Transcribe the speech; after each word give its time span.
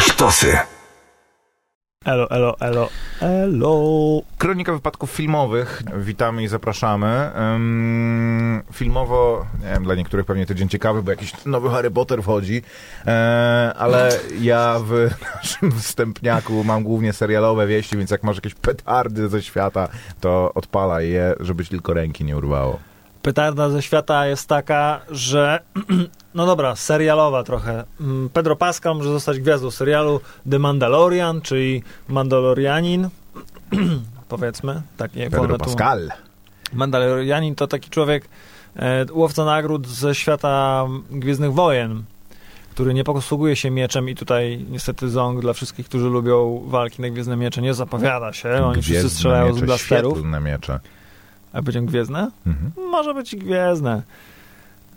Sztosy. 0.00 0.58
Elo, 2.04 2.30
elo, 2.30 2.56
elo, 2.60 2.88
elo. 3.20 4.22
Kronika 4.38 4.72
wypadków 4.72 5.10
filmowych. 5.10 5.82
Witamy 5.96 6.42
i 6.42 6.48
zapraszamy. 6.48 7.30
Um, 7.36 8.62
filmowo, 8.72 9.46
nie 9.60 9.72
wiem, 9.72 9.84
dla 9.84 9.94
niektórych 9.94 10.26
pewnie 10.26 10.46
tydzień 10.46 10.68
ciekawy, 10.68 11.02
bo 11.02 11.10
jakiś 11.10 11.44
nowy 11.46 11.70
Harry 11.70 11.90
Potter 11.90 12.22
wchodzi, 12.22 12.62
e, 13.06 13.72
ale 13.78 14.10
ja 14.40 14.80
w 14.84 15.08
naszym 15.36 15.72
wstępniaku 15.72 16.64
mam 16.64 16.82
głównie 16.82 17.12
serialowe 17.12 17.66
wieści, 17.66 17.96
więc 17.96 18.10
jak 18.10 18.22
masz 18.22 18.36
jakieś 18.36 18.54
petardy 18.54 19.28
ze 19.28 19.42
świata, 19.42 19.88
to 20.20 20.52
odpalaj 20.54 21.08
je, 21.08 21.34
żeby 21.40 21.64
ci 21.64 21.70
tylko 21.70 21.94
ręki 21.94 22.24
nie 22.24 22.36
urwało. 22.36 22.78
Petarda 23.22 23.70
ze 23.70 23.82
świata 23.82 24.26
jest 24.26 24.48
taka, 24.48 25.00
że 25.10 25.60
no 26.34 26.46
dobra, 26.46 26.76
serialowa 26.76 27.42
trochę. 27.44 27.84
Mm, 28.00 28.28
Pedro 28.32 28.56
Pascal 28.56 28.96
może 28.96 29.12
zostać 29.12 29.38
gwiazdą 29.40 29.70
serialu 29.70 30.20
The 30.50 30.58
Mandalorian, 30.58 31.40
czyli 31.40 31.82
Mandalorianin, 32.08 33.08
powiedzmy. 34.28 34.82
Takie 34.96 35.24
Pedro 35.24 35.38
formy 35.40 35.58
tu- 35.58 35.64
Pascal. 35.64 36.10
Mandalorianin 36.72 37.54
to 37.54 37.66
taki 37.66 37.90
człowiek, 37.90 38.28
e, 38.76 39.06
łowca 39.12 39.44
nagród 39.44 39.86
ze 39.88 40.14
świata 40.14 40.86
Gwiezdnych 41.10 41.52
Wojen, 41.52 42.02
który 42.70 42.94
nie 42.94 43.04
posługuje 43.04 43.56
się 43.56 43.70
mieczem 43.70 44.08
i 44.08 44.14
tutaj 44.14 44.64
niestety 44.70 45.08
ząg 45.10 45.40
dla 45.40 45.52
wszystkich, 45.52 45.86
którzy 45.86 46.08
lubią 46.08 46.62
walki 46.66 47.02
na 47.02 47.10
Gwiezdne 47.10 47.36
Miecze 47.36 47.62
nie 47.62 47.74
zapowiada 47.74 48.32
się. 48.32 48.50
Oni 48.50 48.74
wszyscy 48.82 48.90
Gwiezdne 48.92 49.10
strzelają 49.10 49.52
z 49.52 49.54
miecze, 49.54 49.66
blasterów. 49.66 50.12
Świetlne 50.12 50.40
miecze. 50.40 50.80
A 51.52 51.62
będzie 51.62 51.82
Gwiezdne? 51.82 52.30
Mhm. 52.46 52.72
Może 52.90 53.14
być 53.14 53.36
Gwiezdne. 53.36 54.02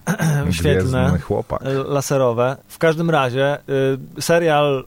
Gwiezdny 0.62 1.20
chłopak. 1.20 1.62
e, 1.62 1.74
laserowe. 1.74 2.58
W 2.68 2.78
każdym 2.78 3.10
razie 3.10 3.58
y, 4.18 4.22
serial, 4.22 4.84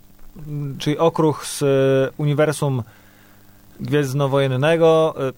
m, 0.47 0.77
czyli 0.79 0.99
okruch 0.99 1.47
z 1.47 1.63
y, 1.63 2.13
uniwersum 2.17 2.83
Gwiezdnowojennego 3.81 5.15
y, 5.29 5.33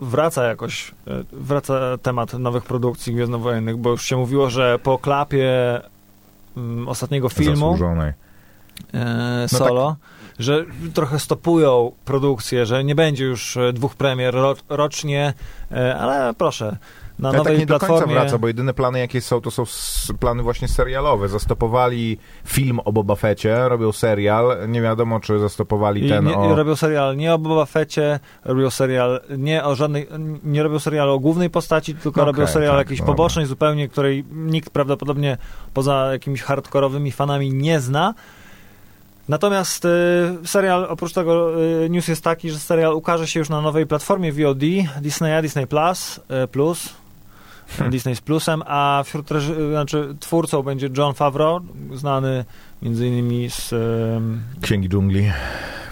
wraca 0.00 0.44
jakoś, 0.44 0.88
y, 0.88 0.92
wraca 1.32 1.98
temat 2.02 2.32
nowych 2.32 2.64
produkcji 2.64 3.14
Gwiezdnowojennych, 3.14 3.76
bo 3.76 3.90
już 3.90 4.04
się 4.04 4.16
mówiło, 4.16 4.50
że 4.50 4.78
po 4.78 4.98
klapie 4.98 5.80
mm, 6.56 6.88
ostatniego 6.88 7.28
filmu 7.28 7.72
Zasłużonej. 7.72 8.12
No 8.92 9.48
solo, 9.48 9.96
że 10.38 10.64
trochę 10.94 11.18
stopują 11.18 11.92
produkcję, 12.04 12.66
że 12.66 12.84
nie 12.84 12.94
będzie 12.94 13.24
już 13.24 13.58
dwóch 13.72 13.94
premier 13.94 14.34
ro, 14.34 14.54
rocznie, 14.68 15.34
ale 15.98 16.34
proszę, 16.34 16.76
na 17.20 17.28
Ale 17.28 17.38
nowej 17.38 17.52
tak 17.52 17.60
nie 17.60 17.66
do 17.66 17.78
platformie... 17.78 18.04
końca 18.04 18.20
wraca, 18.20 18.38
bo 18.38 18.46
jedyne 18.46 18.74
plany 18.74 18.98
jakie 18.98 19.20
są, 19.20 19.40
to 19.40 19.50
są 19.50 19.64
plany 20.20 20.42
właśnie 20.42 20.68
serialowe. 20.68 21.28
Zastopowali 21.28 22.18
film 22.46 22.80
o 22.84 22.92
Boba 22.92 23.14
Fecie, 23.14 23.68
robią 23.68 23.92
serial, 23.92 24.68
nie 24.68 24.82
wiadomo 24.82 25.20
czy 25.20 25.38
zastopowali 25.38 26.06
I 26.06 26.08
ten 26.08 26.24
nie, 26.24 26.36
o... 26.36 26.54
robią 26.54 26.76
serial 26.76 27.16
nie 27.16 27.34
o 27.34 27.38
Boba 27.38 27.66
Fecie, 27.66 28.20
robią 28.44 28.70
serial 28.70 29.20
nie 29.38 29.64
o 29.64 29.74
żadnej, 29.74 30.06
nie 30.44 30.62
robią 30.62 30.78
serialu 30.78 31.12
o 31.12 31.18
głównej 31.18 31.50
postaci, 31.50 31.94
tylko 31.94 32.20
No 32.20 32.26
robią 32.26 32.46
serial 32.46 32.72
tak, 32.72 32.78
jakiejś 32.78 33.02
pobocznej 33.02 33.46
zupełnie, 33.46 33.88
której 33.88 34.24
nikt 34.30 34.70
prawdopodobnie 34.70 35.36
poza 35.74 36.12
jakimiś 36.12 36.42
hardkorowymi 36.42 37.12
fanami 37.12 37.52
nie 37.54 37.80
zna. 37.80 38.14
Natomiast 39.30 39.84
y, 39.84 39.88
serial, 40.44 40.86
oprócz 40.88 41.12
tego 41.12 41.62
y, 41.84 41.90
news 41.90 42.08
jest 42.08 42.24
taki, 42.24 42.50
że 42.50 42.58
serial 42.58 42.94
ukaże 42.94 43.26
się 43.26 43.40
już 43.40 43.48
na 43.48 43.60
nowej 43.60 43.86
platformie 43.86 44.32
VOD 44.32 44.60
Disneya, 45.00 45.42
Disney 45.42 45.66
Plus, 45.66 46.20
y, 46.44 46.48
Plus, 46.48 46.88
Hmm. 47.78 47.90
Disney 47.92 48.16
z 48.16 48.20
Plusem, 48.20 48.62
a 48.66 49.02
wśród 49.04 49.28
znaczy 49.70 50.14
twórcą 50.20 50.62
będzie 50.62 50.88
John 50.96 51.14
Favreau, 51.14 51.60
znany 51.94 52.44
między 52.82 53.06
innymi 53.08 53.50
z 53.50 53.72
ym, 53.72 54.40
Księgi 54.60 54.88
Dżungli. 54.88 55.30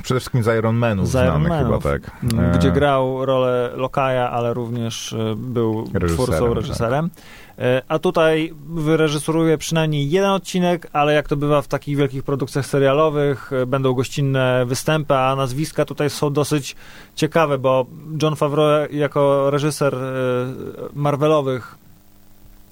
Przede 0.02 0.20
wszystkim 0.20 0.42
z 0.42 0.58
Iron 0.58 0.76
Manów 0.76 1.08
Z 1.08 1.14
Iron 1.14 1.48
Manów. 1.48 1.82
chyba, 1.82 1.92
tak. 1.98 2.10
m, 2.32 2.40
E, 2.40 2.58
gdzie 2.58 2.70
grał 2.70 3.26
rolę 3.26 3.70
Lokaja, 3.76 4.30
ale 4.30 4.54
również 4.54 5.12
e, 5.12 5.34
był 5.36 5.90
Reżyserem, 5.94 6.08
twórcą, 6.26 6.46
tak. 6.46 6.54
reżyserem. 6.54 7.04
E, 7.04 7.47
A 7.88 7.98
tutaj 7.98 8.52
wyreżyseruje 8.68 9.58
przynajmniej 9.58 10.10
jeden 10.10 10.30
odcinek, 10.30 10.88
ale 10.92 11.14
jak 11.14 11.28
to 11.28 11.36
bywa 11.36 11.62
w 11.62 11.68
takich 11.68 11.96
wielkich 11.96 12.22
produkcjach 12.22 12.66
serialowych, 12.66 13.52
e, 13.52 13.66
będą 13.66 13.92
gościnne 13.92 14.66
występy, 14.66 15.14
a 15.14 15.36
nazwiska 15.36 15.84
tutaj 15.84 16.10
są 16.10 16.32
dosyć 16.32 16.76
ciekawe, 17.14 17.58
bo 17.58 17.86
John 18.22 18.36
Favreau 18.36 18.92
jako 18.92 19.50
reżyser 19.50 19.94
e, 19.94 19.98
Marvelowych 20.94 21.78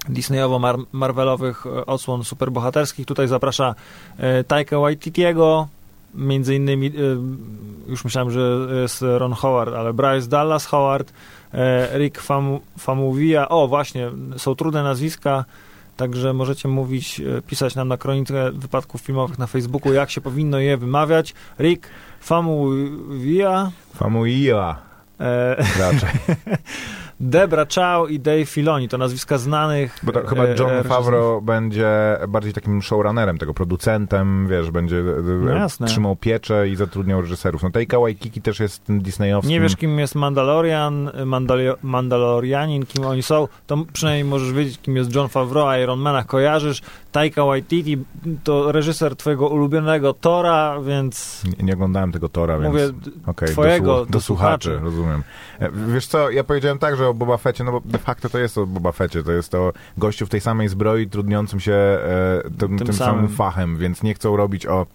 Disneyowo-Marvelowych 0.09 1.65
e, 1.65 1.85
odsłon 1.85 2.23
superbohaterskich. 2.23 3.05
Tutaj 3.05 3.27
zaprasza 3.27 3.75
e, 4.17 4.43
Taika 4.43 4.79
Waititiego, 4.79 5.67
między 6.15 6.55
innymi, 6.55 6.87
e, 6.87 6.91
już 7.87 8.03
myślałem, 8.03 8.31
że 8.31 8.67
jest 8.81 9.01
Ron 9.01 9.33
Howard, 9.33 9.73
ale 9.75 9.93
Bryce 9.93 10.27
Dallas 10.27 10.65
Howard, 10.65 11.13
e, 11.53 11.97
Rick 11.99 12.21
Fam 12.21 12.59
Famuvia, 12.79 13.49
o 13.49 13.67
właśnie, 13.67 14.11
są 14.37 14.55
trudne 14.55 14.83
nazwiska, 14.83 15.45
także 15.97 16.33
możecie 16.33 16.67
mówić, 16.67 17.19
e, 17.19 17.41
pisać 17.41 17.75
nam 17.75 17.87
na 17.87 17.97
kronikę 17.97 18.51
wypadków 18.51 19.01
filmowych 19.01 19.39
na 19.39 19.47
Facebooku, 19.47 19.93
jak 19.93 20.11
się 20.11 20.21
powinno 20.21 20.59
je 20.59 20.77
wymawiać. 20.77 21.33
Rick 21.59 21.89
Famuvia, 22.21 23.71
Famuia 23.95 24.75
e, 25.19 25.55
raczej. 25.79 26.09
Debra 27.19 27.65
Chow 27.75 28.09
i 28.11 28.19
Dave 28.19 28.45
Filoni, 28.45 28.89
to 28.89 28.97
nazwiska 28.97 29.37
znanych 29.37 29.99
Bo 30.03 30.11
to 30.11 30.27
chyba 30.27 30.43
e, 30.43 30.47
John 30.47 30.69
reżyserów. 30.69 30.87
Favreau 30.87 31.41
będzie 31.41 31.89
bardziej 32.27 32.53
takim 32.53 32.81
showrunnerem, 32.81 33.37
tego 33.37 33.53
producentem, 33.53 34.47
wiesz, 34.47 34.71
będzie 34.71 34.97
e, 34.97 35.67
No 35.79 35.87
trzymał 35.87 36.15
pieczę 36.15 36.69
i 36.69 36.75
zatrudniał 36.75 37.21
reżyserów. 37.21 37.63
No 37.63 37.69
Taika 37.69 37.99
Waititi 37.99 38.41
też 38.41 38.59
jest 38.59 38.83
tym 38.83 39.01
disneyowskim... 39.01 39.51
Nie 39.51 39.61
wiesz, 39.61 39.75
kim 39.75 39.99
jest 39.99 40.15
Mandalorian, 40.15 41.09
Mandalio- 41.25 41.75
Mandalorianin, 41.83 42.85
kim 42.85 43.05
oni 43.05 43.23
są, 43.23 43.47
to 43.67 43.85
przynajmniej 43.93 44.23
możesz 44.25 44.53
wiedzieć, 44.53 44.79
kim 44.81 44.95
jest 44.95 45.15
John 45.15 45.27
Favreau, 45.29 45.81
Iron 45.83 45.99
Mana 45.99 46.23
kojarzysz. 46.23 46.81
Taika 47.17 47.45
Waititi 47.45 47.97
to 48.43 48.71
reżyser 48.71 49.15
twojego 49.15 49.47
ulubionego 49.47 50.13
Tora, 50.13 50.81
więc 50.81 51.43
Nie, 51.57 51.65
nie 51.65 51.73
oglądałem 51.73 52.11
tego 52.11 52.29
Tora, 52.29 52.59
więc... 52.59 52.73
mówię 52.73 52.89
Okej, 53.27 53.47
twojego, 53.49 53.85
do, 53.85 54.03
słu- 54.03 54.05
do 54.05 54.11
do 54.11 54.21
słuchaczy, 54.21 54.69
słuchaczy. 54.69 54.85
rozumiem. 54.85 55.23
E, 55.59 55.69
Wiesz 55.93 56.07
co, 56.07 56.29
ja 56.29 56.43
powiedziałem 56.43 56.79
tak, 56.79 56.97
że 56.97 57.07
o 57.07 57.13
Boba 57.13 57.37
Fecie, 57.37 57.63
no 57.63 57.71
bo 57.71 57.81
de 57.85 57.97
facto 57.97 58.29
to 58.29 58.37
jest 58.39 58.57
o 58.57 58.65
Boba 58.65 58.91
Fecie, 58.91 59.23
to 59.23 59.31
jest 59.31 59.55
o 59.55 59.73
gościu 59.97 60.25
w 60.25 60.29
tej 60.29 60.41
samej 60.41 60.67
zbroi, 60.67 61.07
trudniącym 61.07 61.59
się 61.59 61.73
e, 61.73 61.99
tym, 62.57 62.77
tym, 62.77 62.93
samym. 62.93 62.93
samym. 62.95 63.27
fachem, 63.27 63.77
więc 63.77 64.03
nie 64.03 64.13
chcą 64.13 64.37
robić 64.37 64.65
o, 64.65 64.85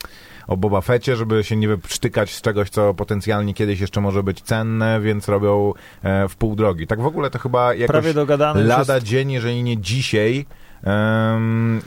o 0.46 0.56
Boba 0.56 0.80
Fecie, 0.80 1.16
żeby 1.16 1.44
się 1.44 1.56
nie 1.56 1.68
wyprztykać 1.68 2.34
z 2.34 2.40
czegoś, 2.42 2.70
co 2.70 2.94
potencjalnie 2.94 3.54
kiedyś 3.54 3.80
jeszcze 3.80 4.00
może 4.00 4.22
być 4.22 4.42
cenne, 4.42 5.00
więc 5.00 5.28
robią 5.28 5.72
e, 6.02 6.28
w 6.28 6.36
pół 6.36 6.56
drogi. 6.56 6.86
Tak 6.86 7.00
w 7.00 7.06
ogóle 7.06 7.30
to 7.30 7.38
chyba 7.38 7.74
jakoś 7.74 7.92
prawie 7.92 8.14
dogadany 8.14 8.60
już 8.60 8.68
lada 8.68 8.94
jest, 8.94 9.06
dzień, 9.06 9.30
jeżeli 9.32 9.62
nie 9.62 9.78
dzisiaj, 9.78 10.46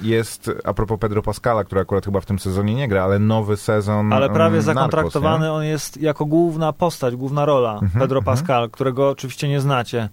jest, 0.02 0.52
a 0.64 0.74
propos 0.74 1.00
Pedro 1.00 1.22
Pascala, 1.22 1.64
który 1.64 1.82
akurat 1.82 2.06
chyba 2.06 2.22
w 2.22 2.26
tym 2.26 2.40
sezonie 2.40 2.76
nie 2.76 2.88
gra, 2.88 3.04
ale 3.04 3.20
nowy 3.20 3.58
sezon 3.58 4.14
ale 4.14 4.30
prawie 4.30 4.62
zakontraktowany 4.62 5.40
Narcos, 5.40 5.58
on 5.58 5.64
jest 5.64 6.02
jako 6.02 6.26
główna 6.26 6.74
postać, 6.74 7.16
główna 7.16 7.46
rola, 7.46 7.74
Mhm, 7.74 7.92
Pedro 7.92 8.20
mhm. 8.20 8.24
Pascal, 8.38 8.70
którego 8.70 9.10
oczywiście 9.10 9.48
nie 9.48 9.62
znacie. 9.62 10.10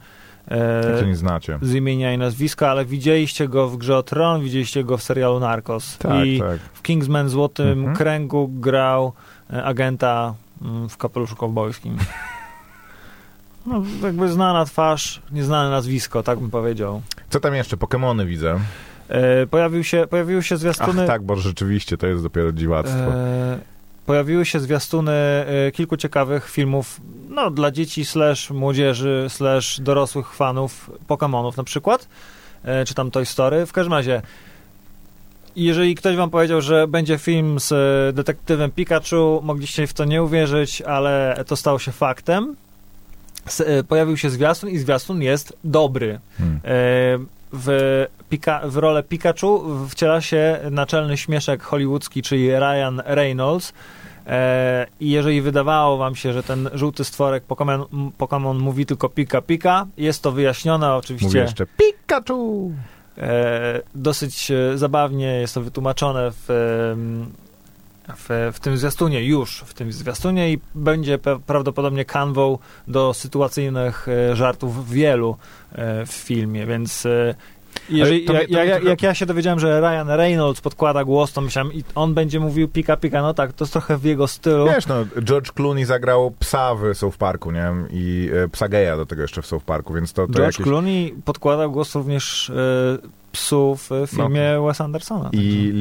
E, 0.50 1.06
nie 1.06 1.16
znacie. 1.16 1.58
z 1.62 1.74
imienia 1.74 2.14
i 2.14 2.18
nazwiska, 2.18 2.70
ale 2.70 2.84
widzieliście 2.84 3.48
go 3.48 3.68
w 3.68 3.76
Grze 3.76 3.96
o 3.96 4.02
Tron, 4.02 4.40
widzieliście 4.42 4.84
go 4.84 4.96
w 4.96 5.02
serialu 5.02 5.40
Narcos. 5.40 5.98
Tak, 5.98 6.26
I 6.26 6.40
tak. 6.40 6.58
w 6.72 6.82
Kingsman 6.82 7.28
Złotym 7.28 7.78
Mhm. 7.78 7.96
Kręgu 7.96 8.48
grał 8.48 9.12
e, 9.52 9.64
agenta 9.64 10.34
mm, 10.62 10.88
w 10.88 10.96
kapeluszu 10.96 11.36
kowbojskim. 11.36 11.96
No, 13.66 13.82
jakby 14.02 14.28
znana 14.28 14.64
twarz, 14.64 15.22
nieznane 15.32 15.70
nazwisko, 15.70 16.22
tak 16.22 16.38
bym 16.38 16.50
powiedział. 16.50 17.02
Co 17.30 17.40
tam 17.40 17.54
jeszcze? 17.54 17.76
Pokemony 17.76 18.26
widzę. 18.26 18.60
E, 19.08 19.46
pojawił 19.46 19.84
się, 19.84 20.06
pojawiły 20.10 20.42
się 20.42 20.54
Ach 20.54 20.60
zwiastuny... 20.60 21.06
tak, 21.06 21.22
bo 21.22 21.36
rzeczywiście 21.36 21.96
to 21.96 22.06
jest 22.06 22.22
dopiero 22.22 22.52
dziwactwo. 22.52 22.96
E, 22.96 23.58
pojawiły 24.06 24.44
się 24.44 24.60
zwiastuny 24.60 25.12
e, 25.12 25.70
kilku 25.72 25.96
ciekawych 25.96 26.50
filmów 26.50 27.00
no, 27.28 27.50
dla 27.50 27.70
dzieci, 27.70 28.04
slash 28.04 28.50
młodzieży, 28.50 29.26
slash 29.28 29.80
dorosłych 29.80 30.34
fanów 30.34 30.90
Pokémonów 31.08 31.56
na 31.56 31.64
przykład, 31.64 32.08
e, 32.64 32.84
czy 32.84 32.94
tam 32.94 33.10
Toy 33.10 33.26
Story. 33.26 33.66
W 33.66 33.72
każdym 33.72 33.92
razie, 33.92 34.22
jeżeli 35.56 35.94
ktoś 35.94 36.16
wam 36.16 36.30
powiedział, 36.30 36.60
że 36.60 36.88
będzie 36.88 37.18
film 37.18 37.60
z 37.60 37.70
detektywem 38.16 38.70
Pikachu, 38.70 39.40
mogliście 39.44 39.86
w 39.86 39.92
to 39.92 40.04
nie 40.04 40.22
uwierzyć, 40.22 40.82
ale 40.82 41.44
to 41.46 41.56
stało 41.56 41.78
się 41.78 41.92
faktem. 41.92 42.56
E, 43.60 43.84
pojawił 43.84 44.16
się 44.16 44.30
zwiastun 44.30 44.70
i 44.70 44.78
zwiastun 44.78 45.22
jest 45.22 45.56
dobry. 45.64 46.20
Hmm. 46.38 46.56
E, 46.56 46.60
w, 47.52 48.06
Pika, 48.30 48.60
w 48.64 48.76
rolę 48.76 49.02
Pikachu 49.02 49.62
wciela 49.88 50.20
się 50.20 50.60
naczelny 50.70 51.16
śmieszek 51.16 51.62
hollywoodzki, 51.62 52.22
czyli 52.22 52.50
Ryan 52.50 53.02
Reynolds. 53.04 53.72
E, 54.26 54.86
I 55.00 55.10
jeżeli 55.10 55.42
wydawało 55.42 55.96
wam 55.96 56.14
się, 56.16 56.32
że 56.32 56.42
ten 56.42 56.70
żółty 56.74 57.04
stworek 57.04 57.44
Pokémon, 57.48 57.84
m- 57.92 58.10
Pokémon 58.18 58.58
mówi 58.58 58.86
tylko 58.86 59.08
pika 59.08 59.40
pika, 59.42 59.86
jest 59.96 60.22
to 60.22 60.32
wyjaśnione 60.32 60.94
oczywiście 60.94 61.28
jeszcze 61.38 61.66
Pikachu! 61.66 62.72
e, 63.18 63.80
dosyć 63.94 64.52
zabawnie, 64.74 65.26
jest 65.26 65.54
to 65.54 65.60
wytłumaczone 65.60 66.30
w 66.32 66.94
w, 68.16 68.50
w 68.54 68.60
tym 68.60 68.76
zwiastunie, 68.76 69.24
już 69.24 69.60
w 69.66 69.74
tym 69.74 69.92
zwiastunie 69.92 70.52
i 70.52 70.58
będzie 70.74 71.18
prawdopodobnie 71.46 72.04
kanwą 72.04 72.58
do 72.88 73.14
sytuacyjnych 73.14 74.08
e, 74.08 74.36
żartów 74.36 74.90
wielu 74.90 75.36
e, 75.72 76.06
w 76.06 76.12
filmie, 76.12 76.66
więc 76.66 77.06
e, 77.06 77.34
jeżeli, 77.90 78.24
to 78.24 78.32
to 78.32 78.38
mnie 78.38 78.64
jak, 78.64 78.84
jak 78.84 79.02
ja 79.02 79.14
się 79.14 79.26
dowiedziałem, 79.26 79.60
że 79.60 79.80
Ryan 79.80 80.08
Reynolds 80.08 80.60
podkłada 80.60 81.04
głos, 81.04 81.32
to 81.32 81.40
myślałem, 81.40 81.72
i 81.72 81.84
on 81.94 82.14
będzie 82.14 82.40
mówił 82.40 82.68
pika 82.68 82.96
pika, 82.96 83.22
no 83.22 83.34
tak, 83.34 83.52
to 83.52 83.64
jest 83.64 83.72
trochę 83.72 83.98
w 83.98 84.04
jego 84.04 84.28
stylu. 84.28 84.66
Wiesz, 84.66 84.86
no, 84.86 85.04
George 85.22 85.52
Clooney 85.52 85.84
zagrał 85.84 86.30
psa 86.38 86.74
w 86.74 86.94
South 86.94 87.16
Parku, 87.16 87.50
nie? 87.50 87.72
I 87.90 88.30
e, 88.44 88.48
psa 88.48 88.68
geja 88.68 88.96
do 88.96 89.06
tego 89.06 89.22
jeszcze 89.22 89.42
w 89.42 89.46
South 89.46 89.64
Parku, 89.64 89.94
więc 89.94 90.12
to, 90.12 90.26
to 90.26 90.32
George 90.32 90.58
jakieś... 90.58 90.64
Clooney 90.64 91.14
podkładał 91.24 91.72
głos 91.72 91.94
również 91.94 92.50
e, 92.50 93.21
psu 93.32 93.76
w 93.76 93.90
filmie 94.10 94.42
Wes 94.66 94.80
Andersona. 94.80 95.30
I 95.32 95.72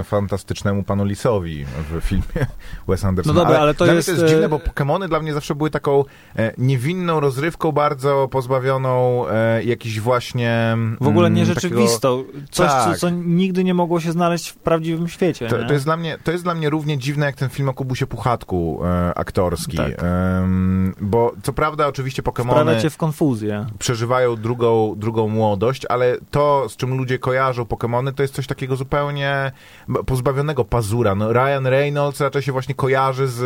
e, 0.00 0.04
fantastycznemu 0.04 0.82
panu 0.82 1.04
Lisowi 1.04 1.64
w 1.64 2.00
filmie 2.00 2.46
Wes 2.88 3.04
Andersona. 3.04 3.34
No 3.38 3.44
dobra, 3.44 3.58
ale 3.58 3.74
to 3.74 3.84
dla 3.84 3.94
jest, 3.94 4.08
Mnie 4.08 4.16
to 4.16 4.22
jest 4.22 4.32
e, 4.32 4.36
dziwne, 4.36 4.48
bo 4.48 4.58
Pokémony 4.58 5.08
dla 5.08 5.20
mnie 5.20 5.34
zawsze 5.34 5.54
były 5.54 5.70
taką 5.70 6.04
e, 6.36 6.52
niewinną 6.58 7.20
rozrywką, 7.20 7.72
bardzo 7.72 8.28
pozbawioną 8.30 9.24
e, 9.28 9.64
jakichś 9.64 10.00
właśnie... 10.00 10.76
W 11.00 11.08
ogóle 11.08 11.26
mm, 11.26 11.38
nierzeczywistą. 11.38 12.24
Coś, 12.50 12.66
Tak. 12.66 12.94
co, 12.94 13.00
co 13.00 13.10
nigdy 13.10 13.64
nie 13.64 13.74
mogło 13.74 14.00
się 14.00 14.12
znaleźć 14.12 14.48
w 14.48 14.56
prawdziwym 14.56 15.08
świecie. 15.08 15.48
To, 15.48 15.64
to, 15.64 15.72
jest 15.72 15.84
dla 15.84 15.96
mnie, 15.96 16.18
to 16.24 16.32
jest 16.32 16.44
dla 16.44 16.54
mnie 16.54 16.70
równie 16.70 16.98
dziwne, 16.98 17.26
jak 17.26 17.36
ten 17.36 17.48
film 17.48 17.68
o 17.68 17.74
Kubusie 17.74 18.06
Puchatku 18.06 18.80
e, 18.84 19.14
aktorski. 19.18 19.76
Tak. 19.76 20.04
Bo 21.00 21.32
co 21.42 21.52
prawda 21.52 21.86
oczywiście 21.86 22.22
Wprawia 22.22 22.52
Pokémony 22.52 22.82
cię 22.82 22.90
w 22.90 22.96
konfuzję. 22.96 23.66
przeżywają 23.78 24.36
drugą, 24.36 24.94
drugą 24.96 25.28
młodość, 25.28 25.86
ale 25.88 26.16
to, 26.30 26.68
z 26.68 26.76
czym 26.76 26.87
ludzie 26.96 27.18
kojarzą 27.18 27.62
Pokémony, 27.62 28.12
to 28.12 28.22
jest 28.22 28.34
coś 28.34 28.46
takiego 28.46 28.76
zupełnie 28.76 29.52
pozbawionego 30.06 30.64
pazura. 30.64 31.14
No, 31.14 31.32
Ryan 31.32 31.66
Reynolds 31.66 32.20
raczej 32.20 32.42
się 32.42 32.52
właśnie 32.52 32.74
kojarzy 32.74 33.28
z, 33.28 33.38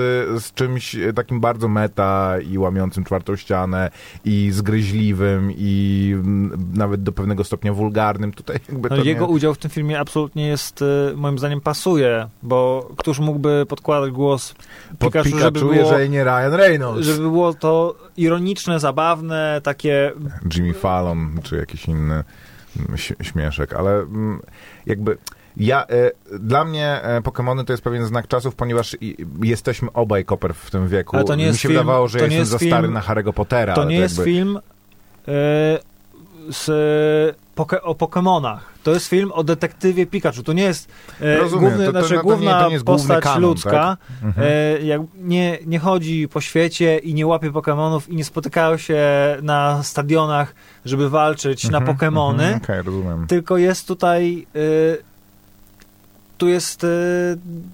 z 0.44 0.52
czymś 0.54 0.94
e, 0.94 1.12
takim 1.12 1.40
bardzo 1.40 1.68
meta 1.68 2.34
i 2.50 2.58
łamiącym 2.58 3.04
czwartą 3.04 3.36
ścianę 3.36 3.90
i 4.24 4.50
zgryźliwym 4.52 5.52
i 5.56 6.10
mm, 6.14 6.72
nawet 6.74 7.02
do 7.02 7.12
pewnego 7.12 7.44
stopnia 7.44 7.72
wulgarnym. 7.72 8.32
Tutaj 8.32 8.56
jakby 8.68 8.90
No, 8.90 8.96
jego 8.96 9.26
nie... 9.26 9.32
udział 9.32 9.54
w 9.54 9.58
tym 9.58 9.70
filmie 9.70 10.00
absolutnie 10.00 10.46
jest, 10.46 10.82
y, 10.82 11.16
moim 11.16 11.38
zdaniem, 11.38 11.60
pasuje, 11.60 12.28
bo 12.42 12.88
któż 12.96 13.18
mógłby 13.18 13.66
podkładać 13.68 14.10
głos 14.10 14.54
Pod 14.98 14.98
Pikachu, 14.98 15.24
Pikachu, 15.24 15.38
żeby 15.44 15.60
było, 15.60 15.72
jeżeli 15.72 16.10
nie 16.10 16.24
Ryan 16.24 16.54
Reynolds. 16.54 17.06
żeby 17.06 17.20
było 17.20 17.54
to 17.54 17.94
ironiczne, 18.16 18.80
zabawne, 18.80 19.60
takie... 19.64 20.12
Jimmy 20.54 20.74
Fallon, 20.74 21.40
czy 21.42 21.56
jakiś 21.56 21.84
inny 21.88 22.24
śmieszek, 23.22 23.72
ale 23.72 23.90
mm, 24.00 24.40
jakby 24.86 25.18
ja, 25.56 25.86
e, 25.86 26.10
dla 26.38 26.64
mnie 26.64 27.02
e, 27.02 27.20
Pokémony 27.20 27.64
to 27.64 27.72
jest 27.72 27.82
pewien 27.84 28.04
znak 28.06 28.28
czasów, 28.28 28.54
ponieważ 28.54 28.96
i, 29.00 29.16
jesteśmy 29.42 29.92
obaj 29.92 30.24
koper 30.24 30.54
w 30.54 30.70
tym 30.70 30.88
wieku. 30.88 31.16
Ale 31.16 31.24
to 31.24 31.34
nie 31.34 31.44
Mi 31.44 31.48
jest 31.48 31.60
się 31.60 31.68
film- 31.68 31.78
wydawało, 31.80 32.08
że 32.08 32.18
to 32.18 32.24
ja 32.24 32.30
nie 32.30 32.36
jestem 32.36 32.40
jest 32.42 32.50
za 32.52 32.58
film- 32.58 32.70
stary 32.70 32.88
na 32.88 33.00
Harry'ego 33.00 33.32
Pottera. 33.32 33.74
To 33.74 33.84
nie 33.84 33.96
jest 33.98 34.18
jakby, 34.18 34.30
film 34.32 34.56
y, 34.56 35.32
z, 36.50 37.36
poke, 37.54 37.82
o 37.82 37.94
Pokémonach. 37.94 38.58
To 38.82 38.90
jest 38.90 39.08
film 39.08 39.32
o 39.32 39.44
detektywie 39.44 40.06
Pikachu. 40.06 40.42
To 40.42 40.52
nie 40.52 40.62
jest 40.62 40.88
e, 41.20 41.36
Rozumiem, 41.38 41.64
główny, 41.70 41.86
to- 41.86 41.92
to- 41.92 41.98
znaczy, 42.00 42.14
to 42.14 42.22
główna 42.22 42.68
nie 42.68 42.80
postać 42.80 43.24
kanon, 43.24 43.42
ludzka. 43.42 43.96
Mhm. 44.22 44.46
E, 44.48 44.82
jak 44.82 45.00
nie, 45.14 45.58
nie 45.66 45.78
chodzi 45.78 46.28
po 46.28 46.40
świecie 46.40 46.98
i 46.98 47.14
nie 47.14 47.26
łapie 47.26 47.50
Pokemonów 47.52 48.08
i 48.08 48.16
nie 48.16 48.24
spotykają 48.24 48.76
się 48.76 49.00
na 49.42 49.82
stadionach, 49.82 50.54
żeby 50.84 51.10
walczyć 51.10 51.70
na 51.70 51.78
Mhm, 51.78 51.96
Pokemony, 51.96 52.44
mhm, 52.54 52.86
rozumiem. 52.86 53.26
tylko 53.26 53.56
jest 53.56 53.88
tutaj 53.88 54.46
y, 54.56 55.11
tu 56.42 56.48
jest 56.48 56.84
y, 56.84 56.88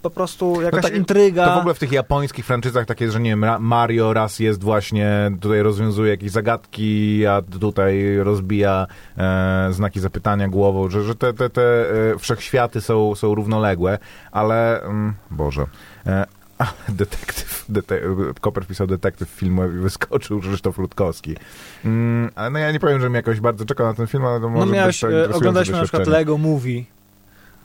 po 0.02 0.10
prostu 0.10 0.62
jakaś 0.62 0.82
tak, 0.82 0.94
intryga. 0.94 1.46
To 1.46 1.54
w 1.54 1.58
ogóle 1.58 1.74
w 1.74 1.78
tych 1.78 1.92
japońskich 1.92 2.46
franczyzach 2.46 2.86
takie 2.86 3.04
jest, 3.04 3.12
że 3.12 3.20
nie 3.20 3.30
wiem, 3.30 3.44
Mario 3.60 4.12
raz 4.12 4.38
jest 4.38 4.62
właśnie, 4.62 5.30
tutaj 5.40 5.62
rozwiązuje 5.62 6.10
jakieś 6.10 6.30
zagadki, 6.30 7.26
a 7.26 7.42
tutaj 7.42 8.16
rozbija 8.16 8.86
e, 9.18 9.68
znaki 9.72 10.00
zapytania 10.00 10.48
głową, 10.48 10.90
że, 10.90 11.02
że 11.02 11.14
te, 11.14 11.34
te, 11.34 11.50
te 11.50 11.62
e, 11.62 12.18
wszechświaty 12.18 12.80
są, 12.80 13.14
są 13.14 13.34
równoległe, 13.34 13.98
ale 14.32 14.82
mm, 14.82 15.14
Boże. 15.30 15.66
E, 16.06 16.26
a, 16.58 16.66
detektyw, 16.88 17.64
dete, 17.68 18.00
Koper 18.40 18.66
pisał 18.66 18.86
detektyw 18.86 19.28
filmowy 19.28 19.76
i 19.76 19.80
wyskoczył 19.80 20.40
Krzysztof 20.40 20.78
Rutkowski. 20.78 21.36
Mm, 21.84 22.30
ale 22.34 22.50
no 22.50 22.58
ja 22.58 22.72
nie 22.72 22.80
powiem, 22.80 23.00
że 23.00 23.10
mi 23.10 23.16
jakoś 23.16 23.40
bardzo 23.40 23.64
czekał 23.64 23.86
na 23.86 23.94
ten 23.94 24.06
film, 24.06 24.24
ale 24.24 24.40
to 24.40 24.48
może 24.48 24.66
No 24.66 24.72
miałeś, 24.72 25.00
być 25.00 25.10
to 25.10 25.24
e, 25.24 25.34
oglądaliśmy 25.34 25.76
na 25.76 25.82
przykład. 25.82 26.06
Lego 26.06 26.38
Movie, 26.38 26.84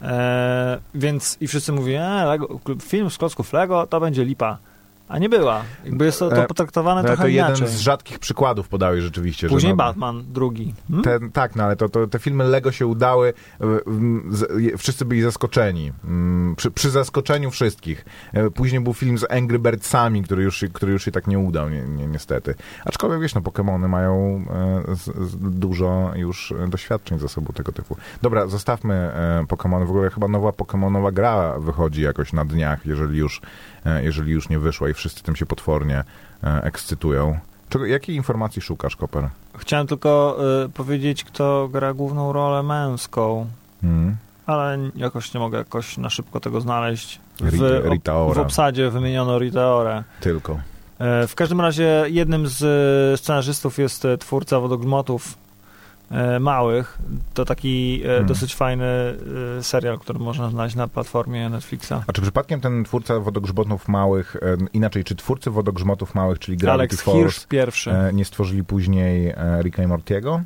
e, 0.03 0.79
więc 0.95 1.37
i 1.41 1.47
wszyscy 1.47 1.71
mówili, 1.71 1.97
e, 1.97 2.37
film 2.81 3.09
z 3.09 3.17
klocków 3.17 3.53
Lego 3.53 3.87
to 3.87 3.99
będzie 3.99 4.25
lipa. 4.25 4.57
A 5.13 5.19
nie 5.19 5.29
była. 5.29 5.61
Jakby 5.85 6.05
jest 6.05 6.19
to, 6.19 6.29
to 6.29 6.43
E, 6.43 6.47
potraktowane 6.47 7.01
No, 7.01 7.07
trochę 7.07 7.21
to 7.23 7.27
jeden 7.27 7.47
inaczej. 7.47 7.67
z 7.67 7.79
rzadkich 7.79 8.19
przykładów 8.19 8.67
podałeś 8.67 9.03
rzeczywiście. 9.03 9.47
Później 9.49 9.71
że 9.71 9.75
no, 9.75 9.83
Batman, 9.83 10.23
drugi. 10.33 10.73
Hmm? 10.87 11.03
Te, 11.03 11.19
tak, 11.33 11.55
no 11.55 11.63
ale 11.63 11.75
to, 11.75 11.89
to, 11.89 12.07
te 12.07 12.19
filmy 12.19 12.43
Lego 12.43 12.71
się 12.71 12.87
udały, 12.87 13.33
e, 14.73 14.77
wszyscy 14.77 15.05
byli 15.05 15.21
zaskoczeni. 15.21 15.91
Mm, 16.05 16.55
Przy, 16.55 16.71
przy 16.71 16.89
zaskoczeniu 16.89 17.51
wszystkich. 17.51 18.05
E, 18.33 18.49
Później 18.49 18.81
był 18.81 18.93
film 18.93 19.17
z 19.17 19.31
Angry 19.31 19.59
Birdsami, 19.59 20.23
który 20.23 20.43
już, 20.43 20.57
się- 20.57 20.67
który 20.69 20.91
już 20.91 21.05
się 21.05 21.11
tak 21.11 21.27
nie 21.27 21.39
udał, 21.39 21.69
ni, 21.69 21.81
ni, 21.81 22.07
niestety. 22.07 22.55
Aczkolwiek, 22.85 23.21
wiesz, 23.21 23.35
no, 23.35 23.41
Pokémony 23.41 23.87
mają 23.89 24.45
e, 24.89 24.95
z, 24.95 25.29
z 25.29 25.37
dużo 25.59 26.11
już 26.15 26.51
e, 26.51 26.67
doświadczeń 26.67 27.19
za 27.19 27.27
sobą 27.27 27.53
tego 27.53 27.71
typu. 27.71 27.97
Dobra, 28.21 28.47
zostawmy 28.47 28.93
e, 28.93 29.45
Pokémony. 29.47 29.85
W 29.85 29.89
ogóle 29.89 30.09
chyba 30.09 30.27
nowa 30.27 30.49
Pokémonowa 30.49 31.13
gra 31.13 31.59
wychodzi 31.59 32.01
jakoś 32.01 32.33
na 32.33 32.45
dniach, 32.45 32.85
jeżeli 32.85 33.17
już, 33.17 33.41
e, 33.41 33.72
jeżeli 34.03 34.31
już 34.31 34.49
nie 34.49 34.59
wyszła 34.59 34.89
i 34.89 34.93
wszyscy 34.93 35.23
tym 35.23 35.35
się 35.35 35.45
potwornie 35.45 36.03
e, 36.43 36.63
ekscytują. 36.63 37.39
Czego, 37.69 37.85
jakiej 37.85 38.15
informacji 38.15 38.61
szukasz, 38.61 38.95
Koper? 38.95 39.29
Chciałem 39.57 39.87
tylko 39.87 40.37
e, 40.65 40.69
powiedzieć, 40.69 41.23
kto 41.23 41.69
gra 41.71 41.93
główną 41.93 42.33
rolę 42.33 42.63
męską, 42.63 43.47
Hmm? 43.81 44.15
ale 44.45 44.77
jakoś 44.95 45.33
nie 45.33 45.39
mogę 45.39 45.57
jakoś 45.57 45.97
na 45.97 46.09
szybko 46.09 46.39
tego 46.39 46.61
znaleźć. 46.61 47.19
W, 47.39 47.49
Rita, 47.49 47.89
Rita 47.89 48.13
w 48.13 48.17
Ora. 48.29 48.41
obsadzie 48.41 48.89
wymieniono 48.89 49.39
Rita 49.39 49.75
Ora. 49.75 50.03
Tylko. 50.19 50.59
E, 50.99 51.27
W 51.27 51.35
każdym 51.35 51.61
razie 51.61 52.03
jednym 52.07 52.47
z 52.47 52.63
e, 53.13 53.17
scenarzystów 53.17 53.79
jest 53.79 54.05
e, 54.05 54.17
twórca 54.17 54.59
wodogrzmotów 54.59 55.27
e, 55.27 55.33
małych. 56.39 56.97
To 57.33 57.45
taki 57.45 58.01
e, 58.03 58.07
Hmm. 58.07 58.25
dosyć 58.27 58.55
fajny 58.55 58.85
e, 59.59 59.63
serial, 59.63 59.99
który 59.99 60.19
można 60.19 60.49
znaleźć 60.49 60.75
na 60.75 60.87
platformie 60.87 61.49
Netflixa. 61.49 61.93
A 62.07 62.13
czy 62.13 62.21
przypadkiem 62.21 62.61
ten 62.61 62.83
twórca 62.83 63.19
wodogrzmotów 63.19 63.87
małych, 63.87 64.35
e, 64.35 64.57
inaczej, 64.73 65.03
czy 65.03 65.15
twórcy 65.15 65.51
wodogrzmotów 65.51 66.15
małych, 66.15 66.39
czyli 66.39 66.57
Gravity 66.57 66.73
Alex 66.81 67.01
Falls, 67.01 67.17
Hirsch 67.19 67.47
pierwszy. 67.47 67.91
e, 67.91 68.13
nie 68.13 68.25
stworzyli 68.25 68.63
później 68.63 69.27
e, 69.27 69.61
Ricka 69.61 69.83
i 69.83 69.87
Mortiego? 69.87 70.41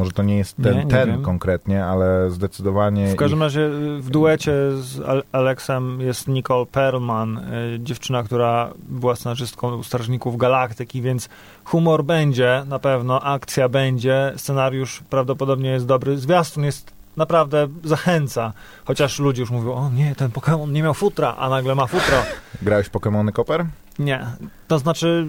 Może 0.00 0.12
to 0.12 0.22
nie 0.22 0.36
jest 0.38 0.56
ten, 0.62 0.76
Nie, 0.76 0.84
nie 0.84 0.90
ten 0.90 1.08
wiem. 1.10 1.22
konkretnie, 1.22 1.84
ale 1.84 2.30
zdecydowanie... 2.30 3.06
W 3.12 3.16
każdym 3.16 3.38
ich- 3.38 3.42
razie 3.42 3.60
y, 3.60 4.00
w 4.00 4.10
duecie 4.10 4.52
z 4.80 5.00
Al- 5.00 5.22
Alexem 5.32 6.00
jest 6.00 6.28
Nicole 6.28 6.66
Perlman, 6.66 7.38
y, 7.38 7.80
dziewczyna, 7.80 8.22
która 8.22 8.70
była 8.88 9.16
scenarzystką 9.16 9.82
Strażników 9.82 10.36
Galaktyki, 10.36 11.02
więc 11.02 11.28
humor 11.64 12.04
będzie 12.04 12.62
na 12.68 12.78
pewno, 12.78 13.22
akcja 13.22 13.68
będzie, 13.68 14.32
scenariusz 14.36 15.02
prawdopodobnie 15.10 15.70
jest 15.70 15.86
dobry, 15.86 16.18
zwiastun 16.18 16.64
jest 16.64 16.92
naprawdę 17.16 17.68
zachęca, 17.84 18.52
chociaż 18.84 19.18
ludzie 19.18 19.40
już 19.42 19.50
mówią, 19.50 19.72
o 19.72 19.90
nie, 19.90 20.14
ten 20.14 20.30
Pokémon 20.30 20.72
nie 20.72 20.82
miał 20.82 20.94
futra, 20.94 21.34
a 21.38 21.48
nagle 21.48 21.74
ma 21.74 21.86
futro. 21.86 22.16
Grałeś 22.62 22.90
Pokémony 22.90 23.32
Koper? 23.32 23.64
Nie, 24.00 24.26
to 24.68 24.78
znaczy 24.78 25.26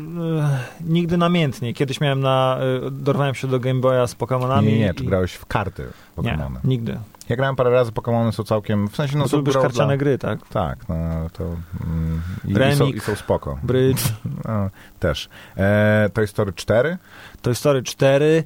y, 0.84 0.84
nigdy 0.94 1.18
namiętnie. 1.18 1.74
Kiedyś 1.74 2.02
miałem 2.02 2.20
na, 2.20 2.58
y, 2.88 2.92
dorwałem 2.92 3.36
się 3.36 3.48
do 3.48 3.60
Game 3.60 3.80
Boya 3.82 4.08
z 4.08 4.16
Pokémonami. 4.16 4.64
Nie, 4.66 4.80
nie, 4.80 4.94
czy 4.94 5.04
i- 5.04 5.08
grałeś 5.08 5.34
w 5.34 5.46
karty 5.46 5.88
Nie, 6.18 6.32
Pokémony? 6.32 6.56
nigdy. 6.64 6.98
Ja 7.30 7.36
grałem 7.36 7.56
parę 7.56 7.70
razy, 7.70 7.92
Pokémony 7.92 8.32
są 8.32 8.44
całkiem, 8.44 8.88
w 8.90 8.96
sensie 8.96 9.18
no 9.18 9.24
No 9.24 9.28
są 9.30 9.38
lubisz 9.38 9.54
karciane 9.58 9.88
dla- 9.88 9.98
gry, 9.98 10.18
tak? 10.18 10.48
Tak, 10.48 10.90
no 10.90 10.96
to... 11.34 11.44
Mm, 11.44 12.22
i, 12.48 12.74
i, 12.74 12.76
są. 12.76 12.86
I 12.86 13.00
są 13.00 13.16
spoko. 13.16 13.58
Bridge. 13.64 14.02
No, 14.48 14.70
też. 15.00 15.30
E, 15.58 16.10
Toy 16.14 16.28
Story 16.28 16.54
4? 16.54 16.98
Toy 17.42 17.56
Story 17.56 17.84
4 17.84 18.44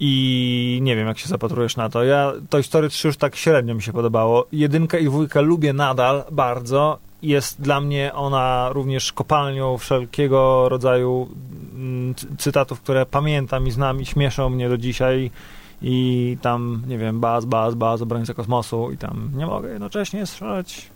i 0.00 0.78
nie 0.82 0.96
wiem, 0.96 1.06
jak 1.08 1.18
się 1.18 1.28
zapatrujesz 1.28 1.76
na 1.76 1.88
to. 1.88 2.04
Ja 2.04 2.32
Toy 2.50 2.62
Story 2.62 2.88
3 2.88 3.08
już 3.08 3.16
tak 3.16 3.36
średnio 3.36 3.74
mi 3.74 3.82
się 3.82 3.92
podobało. 3.92 4.46
Jedynka 4.52 4.98
i 4.98 5.04
dwójka 5.04 5.40
lubię 5.40 5.72
nadal 5.72 6.24
bardzo. 6.32 6.98
Jest 7.22 7.60
dla 7.60 7.80
mnie 7.80 8.14
ona 8.14 8.68
również 8.72 9.12
kopalnią 9.12 9.78
wszelkiego 9.78 10.68
rodzaju 10.68 11.28
mm, 11.74 12.14
cy- 12.14 12.36
cytatów, 12.38 12.80
które 12.80 13.06
pamiętam 13.06 13.66
i 13.66 13.70
znam 13.70 14.00
i 14.00 14.06
śmieszą 14.06 14.48
mnie 14.50 14.68
do 14.68 14.78
dzisiaj. 14.78 15.30
I 15.82 16.36
tam, 16.42 16.82
nie 16.86 16.98
wiem, 16.98 17.20
baz, 17.20 17.44
baz, 17.44 17.74
baz, 17.74 18.02
obrońca 18.02 18.34
kosmosu 18.34 18.90
i 18.92 18.98
tam 18.98 19.30
nie 19.34 19.46
mogę 19.46 19.68
jednocześnie 19.68 20.26
strzelać 20.26 20.90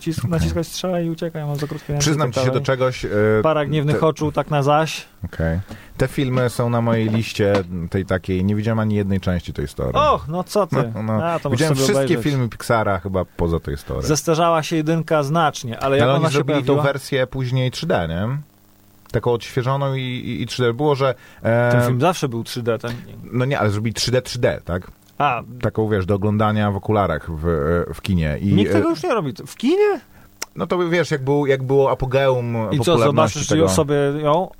Cis- 0.00 0.28
naciskać 0.28 0.66
strzałę 0.66 1.04
i 1.04 1.10
uciekaj, 1.10 1.44
mam 1.44 1.56
za 1.56 1.66
krótkie 1.66 1.92
ręce. 1.92 2.00
Przyznam 2.04 2.32
ci 2.32 2.40
się 2.40 2.50
do 2.50 2.60
czegoś. 2.60 3.04
e, 3.04 3.08
Para 3.42 3.64
gniewnych 3.66 4.00
te- 4.00 4.06
oczu, 4.06 4.32
tak 4.32 4.50
na 4.50 4.62
zaś. 4.62 5.04
Okej. 5.24 5.60
Te 5.96 6.08
filmy 6.08 6.50
są 6.50 6.70
na 6.70 6.80
mojej 6.80 7.08
liście 7.10 7.52
tej 7.90 8.06
takiej, 8.06 8.44
nie 8.44 8.56
widziałem 8.56 8.78
ani 8.78 8.94
jednej 8.94 9.20
części 9.20 9.52
tej 9.52 9.66
historii. 9.66 9.94
Och, 9.96 10.28
no 10.28 10.44
co 10.44 10.66
ty. 10.66 10.76
No, 10.94 11.02
no. 11.02 11.12
A, 11.24 11.38
Widziałem 11.50 11.74
wszystkie 11.74 11.94
obejrzeć. 11.96 12.22
filmy 12.24 12.48
Pixara 12.48 12.98
chyba 13.00 13.24
poza 13.24 13.60
tej 13.60 13.76
historii. 13.76 14.06
Zestarzała 14.08 14.62
się 14.62 14.76
jedynka 14.76 15.22
znacznie, 15.22 15.80
ale 15.80 15.96
jak 15.96 16.02
Ale 16.04 16.12
ona 16.12 16.20
oni 16.24 16.28
się 16.32 16.34
zrobili 16.34 16.58
tą 16.60 16.66
pojawiła... 16.66 16.84
wersję 16.92 17.26
później 17.26 17.70
3D, 17.70 18.08
nie? 18.08 18.28
Taką 19.12 19.32
odświeżoną 19.32 19.94
i, 19.94 20.00
i, 20.00 20.42
i 20.42 20.46
3D. 20.46 20.72
Było, 20.72 20.94
że... 20.94 21.14
E, 21.42 21.72
Ten 21.72 21.82
film 21.86 22.00
zawsze 22.00 22.28
był 22.28 22.42
3D. 22.42 22.78
Ten... 22.78 22.92
No 23.32 23.44
nie, 23.44 23.58
ale 23.58 23.70
zrobili 23.70 23.94
3D, 23.94 24.20
3D, 24.20 24.60
tak? 24.60 24.90
A, 25.22 25.42
Taką, 25.60 25.88
wiesz, 25.88 26.06
do 26.06 26.14
oglądania 26.14 26.70
w 26.70 26.76
okularach 26.76 27.30
w, 27.30 27.48
e, 27.88 27.94
w 27.94 28.02
kinie. 28.02 28.38
I, 28.40 28.54
nikt 28.54 28.70
e, 28.70 28.74
tego 28.74 28.88
już 28.90 29.02
nie 29.02 29.14
robi. 29.14 29.32
W 29.46 29.56
kinie? 29.56 30.00
No 30.56 30.66
to 30.66 30.88
wiesz, 30.88 31.10
jak, 31.10 31.24
był, 31.24 31.46
jak 31.46 31.62
było 31.62 31.90
apogeum 31.90 32.56
I 32.70 32.80
co, 32.80 32.98
zobaczysz 32.98 33.46
tego... 33.46 33.68
sobie 33.68 33.94
ją 34.22 34.50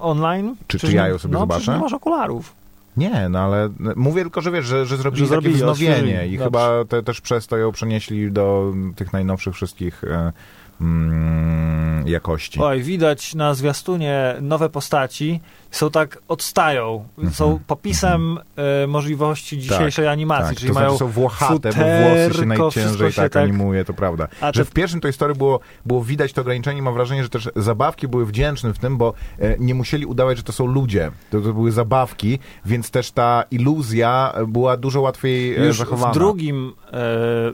online? 0.00 0.56
Czy- 0.58 0.64
Przecież 0.66 0.90
czy 0.90 0.96
ja 0.96 1.08
ją 1.08 1.18
sobie 1.18 1.34
no, 1.34 1.40
zobaczę? 1.40 1.60
przecież 1.60 1.76
nie 1.76 1.82
masz 1.82 1.92
okularów. 1.92 2.54
Nie, 2.96 3.28
no 3.28 3.38
ale 3.38 3.68
mówię 3.96 4.22
tylko, 4.22 4.40
że 4.40 4.50
wiesz, 4.50 4.66
że, 4.66 4.86
że 4.86 4.96
zrobili 4.96 5.26
Że 5.26 5.36
takie 5.36 5.50
wznowienie 5.50 6.26
i 6.26 6.30
Dobrze. 6.30 6.44
chyba 6.44 6.84
te, 6.84 7.02
też 7.02 7.20
przez 7.20 7.46
to 7.46 7.56
ją 7.56 7.72
przenieśli 7.72 8.32
do 8.32 8.72
tych 8.96 9.12
najnowszych 9.12 9.54
wszystkich 9.54 10.04
e, 10.04 10.32
mm, 10.80 12.08
jakości. 12.08 12.60
Oj, 12.62 12.82
widać 12.82 13.34
na 13.34 13.54
zwiastunie 13.54 14.34
nowe 14.40 14.68
postaci 14.68 15.40
są 15.78 15.90
tak, 15.90 16.18
odstają. 16.28 17.08
Są 17.32 17.58
popisem 17.66 18.38
e, 18.82 18.86
możliwości 18.86 19.58
dzisiejszej 19.58 20.08
animacji, 20.08 20.48
tak, 20.48 20.56
czyli 20.56 20.68
to 20.68 20.74
mają 20.74 20.88
znaczy 20.88 20.98
są 20.98 21.08
włochate, 21.08 21.68
bo 21.68 21.84
włosy 21.84 22.24
się 22.24 22.28
futerko, 22.30 22.62
najciężej 22.64 23.12
się 23.12 23.22
tak, 23.22 23.32
tak- 23.32 23.42
animuje, 23.42 23.84
to 23.84 23.94
prawda. 23.94 24.28
A 24.40 24.46
że 24.46 24.64
te- 24.64 24.64
w 24.64 24.70
pierwszym 24.70 25.00
tej 25.00 25.12
historii 25.12 25.36
było, 25.38 25.60
było 25.86 26.04
widać 26.04 26.32
to 26.32 26.40
ograniczenie 26.40 26.82
mam 26.82 26.94
wrażenie, 26.94 27.22
że 27.22 27.28
też 27.28 27.48
zabawki 27.56 28.08
były 28.08 28.26
wdzięczne 28.26 28.74
w 28.74 28.78
tym, 28.78 28.96
bo 28.96 29.14
e, 29.38 29.56
nie 29.58 29.74
musieli 29.74 30.06
udawać, 30.06 30.36
że 30.36 30.42
to 30.42 30.52
są 30.52 30.66
ludzie. 30.66 31.10
To, 31.30 31.40
to 31.40 31.52
były 31.52 31.72
zabawki, 31.72 32.38
więc 32.64 32.90
też 32.90 33.10
ta 33.10 33.44
iluzja 33.50 34.32
była 34.48 34.76
dużo 34.76 35.00
łatwiej 35.00 35.56
e, 35.56 35.66
Już 35.66 35.78
zachowana. 35.78 36.12
w 36.12 36.14
drugim, 36.14 36.72
e, 36.86 36.90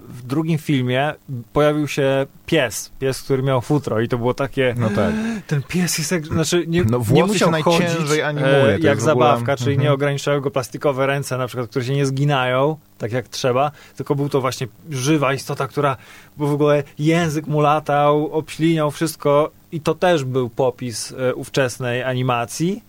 w 0.09 0.23
drugim 0.27 0.59
filmie 0.59 1.15
pojawił 1.53 1.89
się 1.89 2.27
pies, 2.47 2.93
pies, 2.99 3.23
który 3.23 3.43
miał 3.43 3.61
futro 3.61 4.01
i 4.01 4.09
to 4.09 4.19
było 4.19 4.35
takie, 4.35 4.75
No 4.79 4.91
tak. 4.91 5.15
ten 5.47 5.63
pies 5.63 5.99
jest 5.99 6.13
jak, 6.13 6.27
znaczy 6.27 6.65
nie, 6.67 6.85
No, 6.85 7.01
nie 7.13 7.25
musiał 7.25 7.55
się 7.57 7.63
chodzić 7.63 7.89
animuje, 8.21 8.75
e, 8.75 8.79
to 8.79 8.87
jak 8.87 8.99
w 8.99 9.09
ogóle- 9.09 9.27
zabawka, 9.27 9.57
czyli 9.57 9.71
Mhm. 9.71 9.85
nie 9.89 9.93
ograniczały 9.93 10.41
go 10.41 10.51
plastikowe 10.51 11.07
ręce 11.07 11.39
na 11.39 11.47
przykład, 11.47 11.71
które 11.71 11.85
się 11.85 11.95
nie 11.95 12.07
zginają, 12.07 12.77
tak 12.99 13.13
jak 13.13 13.29
trzeba, 13.29 13.71
tylko 13.97 14.15
był 14.15 14.29
to 14.29 14.41
właśnie 14.41 14.67
żywa 14.91 15.35
istota, 15.35 15.69
która, 15.69 15.97
bo 16.37 16.47
w 16.47 16.53
ogóle 16.53 16.83
język 16.99 17.47
mu 17.47 17.61
latał, 17.61 18.33
obśliniał 18.33 18.91
wszystko 18.91 19.51
i 19.73 19.81
to 19.81 19.95
też 19.95 20.25
był 20.25 20.49
popis 20.49 21.13
e, 21.19 21.35
ówczesnej 21.35 22.03
animacji, 22.03 22.83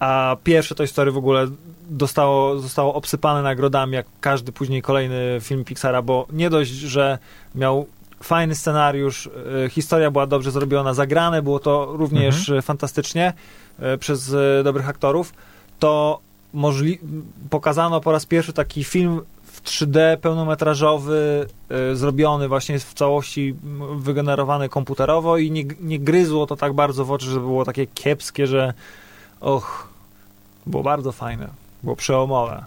a 0.00 0.36
pierwsze 0.44 0.74
Toy 0.74 0.86
Story 0.86 1.12
w 1.12 1.16
ogóle 1.16 1.46
dostało, 1.90 2.58
zostało 2.58 2.94
obsypane 2.94 3.42
nagrodami, 3.42 3.94
jak 3.94 4.06
każdy 4.20 4.52
później 4.52 4.82
kolejny 4.82 5.38
film 5.40 5.64
Pixara, 5.64 6.02
bo 6.02 6.26
nie 6.32 6.50
dość, 6.50 6.70
że 6.70 7.18
miał 7.54 7.86
fajny 8.24 8.54
scenariusz, 8.54 9.30
e, 9.64 9.68
historia 9.68 10.10
była 10.10 10.26
dobrze 10.26 10.50
zrobiona, 10.50 10.94
zagrane 10.94 11.42
było 11.42 11.58
to 11.58 11.86
również 11.92 12.48
e, 12.48 12.62
fantastycznie 12.62 13.32
e, 13.78 13.98
przez 13.98 14.36
dobrych 14.64 14.88
aktorów, 14.88 15.32
to 15.78 16.20
możli- 16.54 16.98
pokazano 17.50 18.00
po 18.00 18.12
raz 18.12 18.26
pierwszy 18.26 18.52
taki 18.52 18.84
film 18.84 19.20
w 19.42 19.62
3D 19.62 20.16
pełnometrażowy, 20.16 21.46
zrobiony 21.94 22.48
właśnie 22.48 22.78
w 22.78 22.94
całości 22.94 23.54
wygenerowany 23.96 24.68
komputerowo 24.68 25.38
i 25.38 25.50
nie, 25.50 25.64
nie 25.80 25.98
gryzło 25.98 26.46
to 26.46 26.56
tak 26.56 26.72
bardzo 26.72 27.04
w 27.04 27.10
oczy, 27.10 27.26
że 27.26 27.40
było 27.40 27.64
takie 27.64 27.86
kiepskie, 27.86 28.46
że 28.46 28.74
och, 29.40 29.88
było 30.66 30.82
bardzo 30.82 31.12
fajne, 31.12 31.48
było 31.82 31.96
przełomowe. 31.96 32.64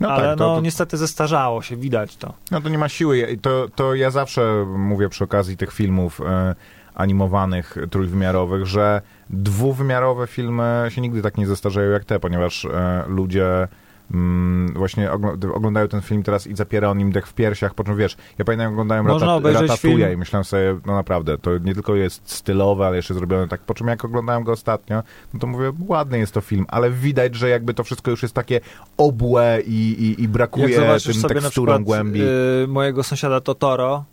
No 0.00 0.08
Ale 0.10 0.28
tak, 0.28 0.38
to, 0.38 0.48
no 0.48 0.54
to, 0.54 0.60
niestety 0.60 0.96
zestarzało 0.96 1.62
się, 1.62 1.76
widać 1.76 2.16
to. 2.16 2.34
No 2.50 2.60
to 2.60 2.68
nie 2.68 2.78
ma 2.78 2.88
siły. 2.88 3.38
To, 3.42 3.68
to 3.74 3.94
ja 3.94 4.10
zawsze 4.10 4.66
mówię 4.78 5.08
przy 5.08 5.24
okazji 5.24 5.56
tych 5.56 5.72
filmów 5.72 6.20
e, 6.20 6.54
animowanych, 6.94 7.76
trójwymiarowych, 7.90 8.66
że 8.66 9.02
dwuwymiarowe 9.30 10.26
filmy 10.26 10.86
się 10.88 11.00
nigdy 11.00 11.22
tak 11.22 11.38
nie 11.38 11.46
zestarzeją 11.46 11.90
jak 11.90 12.04
te, 12.04 12.20
ponieważ 12.20 12.64
e, 12.64 13.04
ludzie 13.06 13.68
mm, 14.10 14.72
właśnie 14.74 15.10
ogl- 15.10 15.54
oglądają 15.54 15.88
ten 15.88 16.00
film 16.00 16.22
teraz 16.22 16.46
i 16.46 16.56
zapiera 16.56 16.90
on 16.90 17.00
im 17.00 17.12
dech 17.12 17.26
w 17.26 17.34
piersiach, 17.34 17.74
po 17.74 17.84
czym 17.84 17.96
wiesz, 17.96 18.16
ja 18.38 18.44
pamiętam 18.44 18.72
oglądałem 18.72 19.06
Można 19.06 19.40
Ratatouille 19.52 20.12
i 20.12 20.16
myślałem 20.16 20.44
sobie, 20.44 20.78
no 20.86 20.94
naprawdę, 20.94 21.38
to 21.38 21.58
nie 21.58 21.74
tylko 21.74 21.94
jest 21.94 22.30
stylowe, 22.30 22.86
ale 22.86 22.96
jeszcze 22.96 23.14
zrobione 23.14 23.48
tak, 23.48 23.60
po 23.60 23.74
czym 23.74 23.86
jak 23.86 24.04
oglądałem 24.04 24.44
go 24.44 24.52
ostatnio, 24.52 25.02
no 25.34 25.40
to 25.40 25.46
mówię, 25.46 25.72
ładny 25.86 26.18
jest 26.18 26.34
to 26.34 26.40
film, 26.40 26.66
ale 26.68 26.90
widać, 26.90 27.34
że 27.34 27.48
jakby 27.48 27.74
to 27.74 27.84
wszystko 27.84 28.10
już 28.10 28.22
jest 28.22 28.34
takie 28.34 28.60
obłe 28.96 29.58
i, 29.66 29.72
i, 29.72 30.22
i 30.22 30.28
brakuje 30.28 30.98
tym 30.98 31.14
sobie 31.14 31.22
na 31.22 31.28
teksturą 31.28 31.72
przykład 31.72 31.82
głębi. 31.82 32.20
y, 32.22 32.66
mojego 32.68 33.02
sąsiada 33.02 33.40
Totoro, 33.40 34.04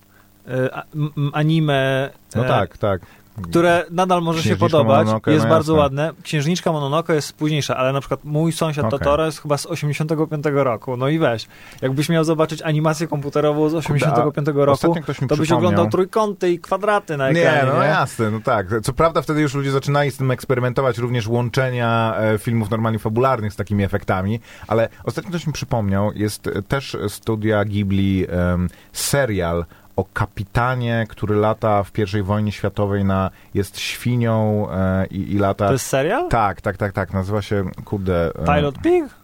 y, 0.48 0.52
anime, 1.34 2.10
No 2.36 2.46
e, 2.46 2.48
tak, 2.48 2.78
tak. 2.78 3.02
Które 3.42 3.86
nadal 3.92 4.22
może 4.22 4.44
się 4.44 4.56
podobać, 4.56 5.06
Mononoke, 5.06 5.32
jest 5.32 5.46
no 5.46 5.50
bardzo 5.50 5.74
ładne. 5.74 6.12
Księżniczka 6.24 6.72
Mononoke 6.72 7.16
jest 7.16 7.34
późniejsza, 7.34 7.78
ale 7.78 7.94
na 7.94 8.00
przykład 8.00 8.24
mój 8.24 8.52
sąsiad 8.52 8.86
Okej. 8.86 9.00
Totoro 9.00 9.26
jest 9.26 9.42
chyba 9.42 9.58
z 9.58 9.66
85 9.66 10.46
roku. 10.54 10.98
No 10.98 11.08
i 11.08 11.20
weź, 11.20 11.48
jakbyś 11.82 12.10
miał 12.10 12.24
zobaczyć 12.24 12.62
animację 12.62 13.08
komputerową 13.08 13.70
z 13.70 13.74
85 13.74 14.48
roku, 14.48 14.72
Ostatnio 14.72 15.02
ktoś 15.02 15.22
mi 15.22 15.28
to 15.28 15.38
byś 15.38 15.52
oglądał 15.52 15.90
trójkąty 15.90 16.52
i 16.52 16.60
kwadraty 16.60 17.18
na 17.18 17.30
ekranie. 17.30 17.62
Nie, 17.66 17.74
no 17.74 17.82
nie? 17.82 17.88
jasne, 17.88 18.32
no 18.32 18.40
tak. 18.40 18.68
Co 18.84 18.94
prawda 18.94 19.22
wtedy 19.22 19.42
już 19.42 19.54
ludzie 19.54 19.72
zaczynali 19.72 20.12
z 20.12 20.18
tym 20.18 20.32
eksperymentować, 20.32 20.98
również 20.98 21.28
łączenia 21.28 22.16
e, 22.18 22.38
filmów 22.38 22.70
normalnie 22.70 23.00
fabularnych 23.00 23.54
z 23.54 23.56
takimi 23.56 23.84
efektami, 23.84 24.40
ale 24.68 24.90
ostatnio 25.04 25.30
ktoś 25.30 25.48
mi 25.48 25.54
przypomniał, 25.54 26.12
jest 26.16 26.50
też 26.68 26.98
studia 27.08 27.66
Ghibli 27.66 28.26
serial 28.94 29.66
o 29.96 30.06
kapitanie, 30.14 31.06
który 31.10 31.36
lata 31.36 31.84
w 31.84 31.92
I 32.18 32.22
wojnie 32.24 32.52
światowej 32.52 33.06
na, 33.06 33.32
jest 33.54 33.80
świnią 33.80 34.68
e, 34.72 35.06
i, 35.06 35.34
i 35.34 35.38
lata... 35.38 35.68
To 35.68 35.74
jest 35.74 35.86
serial? 35.86 36.30
Tak, 36.30 36.62
tak, 36.62 36.78
tak, 36.78 36.94
tak, 36.94 37.14
nazywa 37.14 37.42
się, 37.42 37.64
kurde... 37.86 38.32
e, 38.36 38.56
Pilot 38.56 38.78
Pig? 38.82 39.21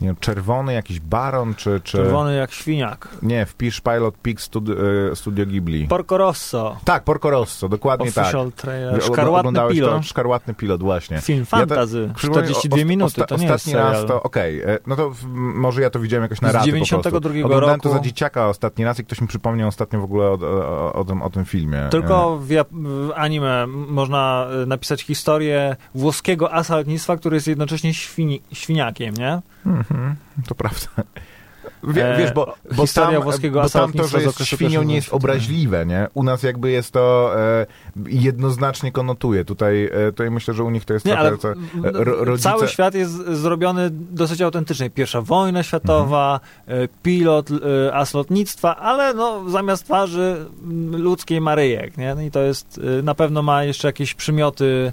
Nie, 0.00 0.06
wiem, 0.08 0.16
czerwony 0.20 0.72
jakiś 0.74 1.00
baron, 1.00 1.54
czy... 1.54 1.80
czy... 1.84 1.98
Czerwony 1.98 2.36
jak 2.36 2.52
świniak. 2.52 3.08
Nie, 3.22 3.46
wpisz 3.46 3.80
Pilot 3.80 4.14
Pig 4.22 4.40
Studio, 4.40 4.74
e, 5.12 5.16
Studio 5.16 5.46
Ghibli. 5.46 5.88
Porco 5.88 6.18
Rosso. 6.18 6.76
Tak, 6.84 7.04
Porco 7.04 7.30
Rosso, 7.30 7.68
dokładnie 7.68 8.12
tak. 8.12 8.24
Official 8.24 8.52
trailer. 8.52 8.94
Wy- 8.94 9.00
Szkarłatny 9.00 9.60
pilot. 9.70 9.90
To? 9.90 10.02
Szkarłatny 10.02 10.54
pilot, 10.54 10.82
właśnie. 10.82 11.20
Film 11.20 11.38
Ja 11.38 11.44
fantazy. 11.44 12.10
Przypomnę, 12.16 12.42
42 12.42 12.82
o- 12.82 12.84
minuty, 12.86 13.20
osta- 13.22 13.26
to 13.26 13.36
nie 13.36 13.46
jest 13.46 13.54
Ostatni 13.54 13.74
raz 13.80 14.06
to, 14.06 14.22
okej, 14.22 14.60
e, 14.62 14.78
no 14.86 14.96
to 14.96 15.10
w, 15.10 15.24
może 15.34 15.82
ja 15.82 15.90
to 15.90 16.00
widziałem 16.00 16.22
jakoś 16.22 16.40
na 16.40 16.50
Z 16.50 16.54
raty 16.54 16.66
92 16.66 17.10
po 17.12 17.20
prostu. 17.20 17.44
Oglądałem 17.46 17.76
roku. 17.76 17.88
to 17.88 17.94
za 17.94 18.00
dzieciaka 18.00 18.48
ostatni 18.48 18.84
raz 18.84 18.98
i 19.00 19.04
ktoś 19.04 19.20
mi 19.20 19.28
przypomniał 19.28 19.68
ostatnio 19.68 20.00
w 20.00 20.04
ogóle 20.04 20.26
o, 20.26 20.32
o, 20.42 20.92
o, 20.92 21.04
tym, 21.04 21.22
o 21.22 21.30
tym 21.30 21.44
filmie. 21.44 21.86
Tylko 21.90 22.38
w, 22.38 22.48
Jap- 22.48 22.66
w 22.72 23.10
anime 23.16 23.66
można 23.66 24.46
napisać 24.66 25.02
historię 25.02 25.76
włoskiego 25.94 26.52
asa 26.52 26.76
lotnictwa, 26.76 27.16
który 27.16 27.36
jest 27.36 27.46
jednocześnie 27.46 27.90
świni- 27.94 28.40
świniakiem, 28.52 29.14
nie? 29.14 29.32
E, 29.66 29.87
mhm, 29.90 30.16
to 30.48 30.54
prawda. 30.54 30.88
Wie, 31.82 32.14
E, 32.14 32.18
wiesz, 32.18 32.32
bo, 32.32 32.54
bo 32.76 32.82
historia 32.82 33.12
tam, 33.12 33.22
włoskiego 33.22 33.62
bo 33.62 33.68
tam 33.68 33.92
to, 33.92 34.08
że 34.08 34.22
jest 34.22 34.44
świnią 34.44 34.82
nie 34.82 34.94
jest 34.94 35.12
obraźliwe, 35.12 35.86
nie? 35.86 36.06
U 36.14 36.22
nas 36.22 36.42
jakby 36.42 36.70
jest 36.70 36.92
to 36.92 37.32
e, 37.36 37.66
jednoznacznie 38.06 38.92
konotuje. 38.92 39.44
Tutaj, 39.44 39.84
e, 39.84 39.90
tutaj 40.06 40.30
myślę, 40.30 40.54
że 40.54 40.64
u 40.64 40.70
nich 40.70 40.84
to 40.84 40.92
jest 40.92 41.06
Nie, 41.06 41.12
trochę... 41.12 41.28
ale 41.28 41.38
co, 41.38 41.48
e, 41.48 41.54
ro, 41.82 42.24
rodzice... 42.24 42.50
cały 42.50 42.68
świat 42.68 42.94
jest 42.94 43.12
zrobiony 43.12 43.88
dosyć 43.92 44.42
autentycznie. 44.42 44.90
Pierwsza 44.90 45.22
wojna 45.22 45.62
światowa, 45.62 46.40
y, 46.68 46.88
pilot, 47.02 47.50
y, 47.50 47.54
as 47.94 48.14
lotnictwa, 48.14 48.76
ale 48.76 49.14
no, 49.14 49.50
zamiast 49.50 49.84
twarzy 49.84 50.46
ludzkiej 50.90 51.40
Maryjek, 51.40 51.96
nie? 51.96 52.14
No 52.14 52.22
I 52.22 52.30
to 52.30 52.42
jest, 52.42 52.80
na 53.02 53.14
pewno 53.14 53.42
ma 53.42 53.64
jeszcze 53.64 53.88
jakieś 53.88 54.14
przymioty 54.14 54.92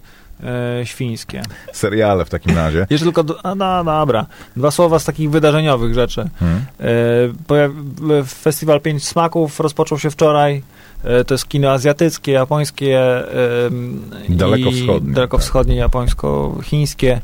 y, 0.82 0.86
świńskie. 0.86 1.42
Seriale 1.74 2.26
w 2.26 2.30
takim 2.30 2.56
razie. 2.56 2.88
Jeszcze 2.90 3.06
tylko, 3.06 3.24
do, 3.24 3.46
a, 3.46 3.56
no, 3.56 3.84
dobra, 3.84 4.26
dwa 4.56 4.72
słowa 4.72 5.00
z 5.00 5.06
takich 5.06 5.30
wydarzeniowych 5.30 5.94
rzeczy. 5.94 6.30
Hmm. 6.40 6.66
E, 6.80 8.24
Festiwal 8.26 8.82
Pięć 8.82 9.08
Smaków 9.08 9.60
rozpoczął 9.60 10.00
się 10.00 10.10
wczoraj. 10.12 10.64
E, 11.04 11.24
To 11.24 11.34
jest 11.34 11.48
kino 11.48 11.72
azjatyckie, 11.72 12.32
japońskie 12.32 13.02
Dalekowschodnie, 14.30 15.14
dalekowschodnie, 15.14 15.76
japońsko-chińskie. 15.76 17.20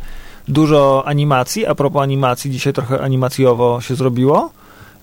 Dużo 0.48 1.04
animacji. 1.06 1.66
A 1.66 1.76
propos 1.76 2.02
animacji, 2.02 2.52
dzisiaj 2.52 2.74
trochę 2.74 3.02
animacjowo 3.02 3.82
się 3.82 3.96
zrobiło. 3.96 4.52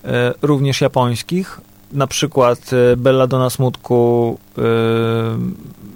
E, 0.05 0.33
Również 0.41 0.81
japońskich. 0.81 1.61
Na 1.91 2.07
przykład 2.07 2.71
e, 2.73 2.97
Bella 2.97 3.27
Donna 3.27 3.49
Smutku, 3.49 4.37
e, 4.57 4.61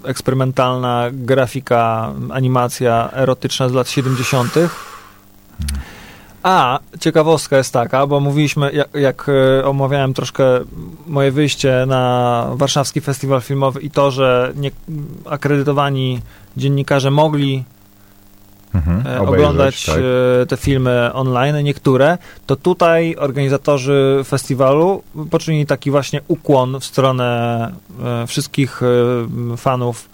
eksperymentalna 0.08 1.04
grafika, 1.12 2.12
animacja 2.30 3.10
erotyczna 3.12 3.68
z 3.68 3.72
lat 3.72 3.88
70. 3.88 4.54
A, 6.42 6.78
ciekawostka 7.00 7.56
jest 7.56 7.72
taka, 7.72 8.06
bo 8.06 8.20
mówiliśmy, 8.20 8.72
jak, 8.72 8.94
jak 8.94 9.26
e, 9.28 9.64
omawiałem 9.64 10.14
troszkę 10.14 10.44
moje 11.06 11.32
wyjście 11.32 11.84
na 11.86 12.46
Warszawski 12.54 13.00
Festiwal 13.00 13.40
Filmowy 13.40 13.80
i 13.80 13.90
to, 13.90 14.10
że 14.10 14.52
nie, 14.56 14.70
akredytowani 15.24 16.20
dziennikarze 16.56 17.10
mogli 17.10 17.64
Mhm. 18.74 18.96
e, 18.98 19.00
Obejrzeć, 19.00 19.28
oglądać 19.28 19.86
tak. 19.86 19.98
e, 20.42 20.46
te 20.46 20.56
filmy 20.56 21.10
online, 21.12 21.64
niektóre, 21.64 22.18
to 22.46 22.56
tutaj 22.56 23.16
organizatorzy 23.18 24.20
festiwalu 24.24 25.02
poczynili 25.30 25.66
taki 25.66 25.90
właśnie 25.90 26.20
ukłon 26.28 26.80
w 26.80 26.84
stronę 26.84 27.70
e, 28.04 28.26
wszystkich 28.26 28.80
fanów 29.56 30.08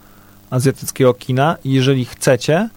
azjatyckiego 0.51 1.15
kina. 1.15 1.57
Jeżeli 1.65 2.05
chcecie, 2.05 2.69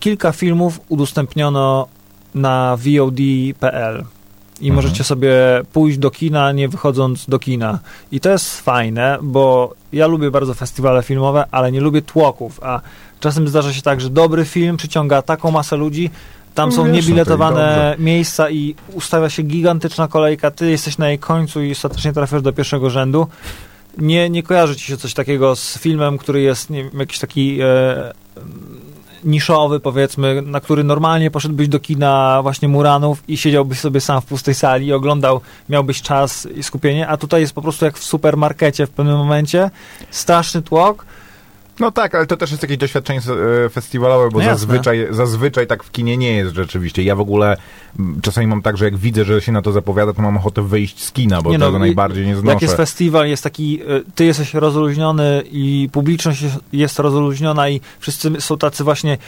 kilka 0.00 0.32
filmów 0.32 0.80
udostępniono 0.88 1.88
na 2.34 2.76
VOD.pl 2.76 4.04
i 4.60 4.68
Mhm. 4.68 4.74
możecie 4.74 5.04
sobie 5.04 5.32
pójść 5.72 5.98
do 5.98 6.10
kina, 6.10 6.52
nie 6.52 6.68
wychodząc 6.68 7.26
do 7.26 7.38
kina. 7.38 7.78
I 8.12 8.20
to 8.20 8.30
jest 8.30 8.60
fajne, 8.60 9.18
bo 9.22 9.74
ja 9.92 10.06
lubię 10.06 10.30
bardzo 10.30 10.54
festiwale 10.54 11.02
filmowe, 11.02 11.44
ale 11.50 11.72
nie 11.72 11.80
lubię 11.80 12.02
tłoków, 12.02 12.60
a 12.62 12.80
czasem 13.22 13.48
zdarza 13.48 13.72
się 13.72 13.82
tak, 13.82 14.00
że 14.00 14.10
dobry 14.10 14.44
film 14.44 14.76
przyciąga 14.76 15.22
taką 15.22 15.50
masę 15.50 15.76
ludzi, 15.76 16.10
tam 16.54 16.72
są 16.72 16.82
No 16.82 16.88
no 16.88 16.94
niebiletowane 16.94 17.60
dobrze. 17.60 17.96
miejsca 17.98 18.50
i 18.50 18.74
ustawia 18.92 19.30
się 19.30 19.42
gigantyczna 19.42 20.08
kolejka, 20.08 20.50
ty 20.50 20.70
jesteś 20.70 20.98
na 20.98 21.08
jej 21.08 21.18
końcu 21.18 21.62
i 21.62 21.72
ostatecznie 21.72 22.12
trafiasz 22.12 22.42
do 22.42 22.52
pierwszego 22.52 22.90
rzędu. 22.90 23.26
Nie, 23.98 24.30
nie 24.30 24.42
kojarzy 24.42 24.76
ci 24.76 24.84
się 24.86 24.96
coś 24.96 25.14
takiego 25.14 25.56
z 25.56 25.78
filmem, 25.78 26.18
który 26.18 26.40
jest 26.40 26.70
nie 26.70 26.84
wiem, 26.84 27.00
jakiś 27.00 27.18
taki 27.18 27.58
e, 27.60 28.12
niszowy, 29.24 29.80
powiedzmy, 29.80 30.42
na 30.42 30.60
który 30.60 30.84
normalnie 30.84 31.30
poszedłbyś 31.30 31.68
do 31.68 31.80
kina 31.80 32.38
właśnie 32.42 32.68
Muranów 32.68 33.22
i 33.28 33.36
siedziałbyś 33.36 33.78
sobie 33.80 34.00
sam 34.00 34.20
w 34.20 34.24
pustej 34.24 34.54
sali 34.54 34.86
i 34.86 34.92
oglądał, 34.92 35.40
miałbyś 35.68 36.02
czas 36.02 36.48
i 36.54 36.62
skupienie, 36.62 37.08
a 37.08 37.16
tutaj 37.16 37.40
jest 37.40 37.52
po 37.52 37.62
prostu 37.62 37.84
jak 37.84 37.98
w 37.98 38.04
supermarkecie 38.04 38.86
w 38.86 38.90
pewnym 38.90 39.16
momencie, 39.16 39.70
straszny 40.10 40.62
tłok, 40.62 41.04
No 41.80 41.90
tak, 41.92 42.14
ale 42.14 42.26
to 42.26 42.36
też 42.36 42.50
jest 42.50 42.62
jakieś 42.62 42.76
doświadczenie 42.76 43.20
e, 43.66 43.68
festiwalowe, 43.68 44.28
bo 44.30 44.38
No 44.38 44.44
zazwyczaj, 44.44 45.06
zazwyczaj 45.10 45.66
tak 45.66 45.84
w 45.84 45.90
kinie 45.90 46.16
nie 46.16 46.32
jest 46.32 46.54
rzeczywiście. 46.54 47.02
Ja 47.02 47.16
w 47.16 47.20
ogóle 47.20 47.56
czasami 48.22 48.46
mam 48.46 48.62
tak, 48.62 48.76
że 48.76 48.84
jak 48.84 48.96
widzę, 48.96 49.24
że 49.24 49.40
się 49.42 49.52
na 49.52 49.62
to 49.62 49.72
zapowiada, 49.72 50.12
to 50.12 50.22
mam 50.22 50.36
ochotę 50.36 50.62
wyjść 50.62 51.04
z 51.04 51.12
kina, 51.12 51.42
bo 51.42 51.50
Nie 51.50 51.58
no, 51.58 51.66
tego 51.66 51.76
i- 51.78 51.80
najbardziej 51.80 52.26
nie 52.26 52.36
znoszę. 52.36 52.52
Jak 52.54 52.62
jest 52.62 52.76
festiwal, 52.76 53.28
jest 53.28 53.42
taki, 53.42 53.82
y, 53.82 54.04
ty 54.14 54.24
jesteś 54.24 54.54
rozluźniony 54.54 55.42
i 55.52 55.88
publiczność 55.92 56.44
jest, 56.72 56.98
rozluźniona 56.98 57.68
i 57.68 57.80
wszyscy 58.00 58.30
są 58.40 58.58
tacy 58.58 58.84
właśnie, 58.84 59.18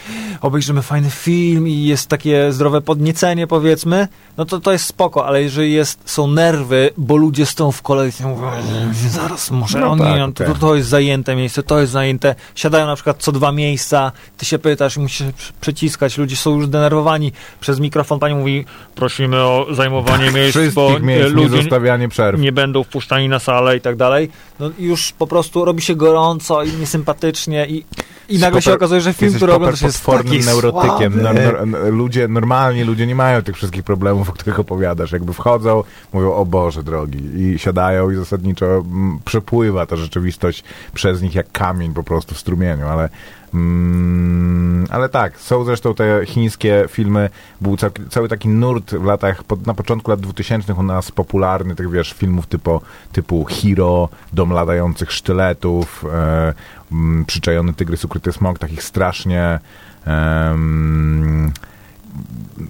obejrzymy 0.41 0.81
fajny 0.81 1.09
film 1.09 1.67
i 1.67 1.83
jest 1.85 2.07
takie 2.07 2.51
zdrowe 2.53 2.81
podniecenie, 2.81 3.47
powiedzmy, 3.47 4.07
no 4.37 4.45
to 4.45 4.59
to 4.59 4.71
jest 4.71 4.85
spoko, 4.85 5.25
ale 5.27 5.41
jeżeli 5.43 5.73
jest, 5.73 5.99
są 6.05 6.27
nerwy, 6.27 6.89
bo 6.97 7.15
ludzie 7.15 7.45
stoją 7.45 7.71
w 7.71 7.81
kolejce 7.81 8.27
mówią, 8.27 8.49
"Ej, 8.53 8.63
zaraz 9.09 9.51
muszę, 9.51 9.79
No 9.79 9.91
o 9.91 9.97
tak, 9.97 10.07
nie, 10.13 10.19
no, 10.19 10.31
to, 10.31 10.43
okej. 10.43 10.55
to 10.59 10.75
jest 10.75 10.89
zajęte 10.89 11.35
miejsce, 11.35 11.63
to 11.63 11.79
jest 11.79 11.91
zajęte, 11.93 12.34
siadają 12.55 12.85
na 12.87 12.95
przykład 12.95 13.17
co 13.19 13.31
dwa 13.31 13.51
miejsca, 13.51 14.11
ty 14.37 14.45
się 14.45 14.59
pytasz 14.59 14.97
i 14.97 14.99
musisz 14.99 15.27
przyciskać, 15.61 16.17
ludzie 16.17 16.35
są 16.35 16.55
już 16.55 16.67
denerwowani, 16.67 17.31
przez 17.59 17.79
mikrofon 17.79 18.19
pani 18.19 18.35
mówi, 18.35 18.65
prosimy 18.95 19.37
o 19.37 19.67
zajmowanie 19.71 20.31
miejsc, 20.31 20.57
bo 20.73 20.97
e, 20.97 20.99
miejsc, 20.99 21.23
nie 21.23 21.29
ludzie 21.29 21.57
zostawianie 21.61 22.09
przerw. 22.09 22.39
nie 22.39 22.51
będą 22.51 22.83
wpuszczani 22.83 23.29
na 23.29 23.39
salę 23.39 23.77
i 23.77 23.81
tak 23.81 23.95
dalej, 23.95 24.29
no 24.59 24.69
już 24.79 25.11
po 25.11 25.27
prostu 25.27 25.65
robi 25.65 25.81
się 25.81 25.95
gorąco 25.95 26.63
i 26.63 26.71
niesympatycznie 26.73 27.67
i, 27.67 27.85
i 28.29 28.39
nagle 28.39 28.61
się 28.61 28.73
okazuje, 28.73 29.01
że 29.01 29.13
film, 29.13 29.33
który 29.33 29.53
oglądasz 29.53 29.81
jest 29.81 30.05
taki 30.05 30.39
neurotykiem. 30.39 31.13
słaby. 31.13 31.23
Nor, 31.23 31.35
nor, 31.35 31.57
n- 31.61 31.95
ludzie, 31.97 32.27
normalni 32.27 32.83
ludzie 32.83 33.07
nie 33.07 33.15
mają 33.15 33.41
tych 33.41 33.55
wszystkich 33.55 33.83
problemów, 33.83 34.29
o 34.29 34.33
których 34.33 34.59
opowiadasz. 34.59 35.11
Jakby 35.11 35.33
wchodzą, 35.33 35.83
mówią, 36.13 36.33
o 36.33 36.45
Boże 36.45 36.83
drogi, 36.83 37.19
i 37.37 37.59
siadają 37.59 38.11
i 38.11 38.15
zasadniczo 38.15 38.65
mm, 38.65 39.19
przepływa 39.25 39.85
ta 39.85 39.95
rzeczywistość 39.95 40.63
przez 40.93 41.21
nich 41.21 41.35
jak 41.35 41.51
kamień 41.51 41.93
po 41.93 42.03
prostu 42.03 42.24
w 42.33 42.39
strumieniu, 42.39 42.87
ale 42.87 43.09
Mm, 43.55 44.85
ale 44.89 45.09
tak, 45.09 45.39
są 45.39 45.63
zresztą 45.63 45.93
te 45.93 46.25
chińskie 46.25 46.85
filmy, 46.89 47.29
był 47.61 47.77
cał, 47.77 47.89
cały 48.09 48.29
taki 48.29 48.49
nurt 48.49 48.95
w 48.95 49.03
latach, 49.03 49.43
na 49.65 49.73
początku 49.73 50.11
lat 50.11 50.19
2000 50.19 50.73
u 50.73 50.83
nas 50.83 51.11
popularny, 51.11 51.75
tych 51.75 51.91
wiesz, 51.91 52.13
filmów 52.13 52.47
typu, 52.47 52.81
typu 53.11 53.45
Hiro, 53.45 54.09
Dom 54.33 54.51
latających 54.51 55.11
sztyletów, 55.11 56.05
e, 56.13 56.53
mm, 56.91 57.25
Przyczajony 57.25 57.73
tygrys, 57.73 58.05
ukryty 58.05 58.31
smok, 58.31 58.59
takich 58.59 58.83
strasznie 58.83 59.59
em, 60.05 61.51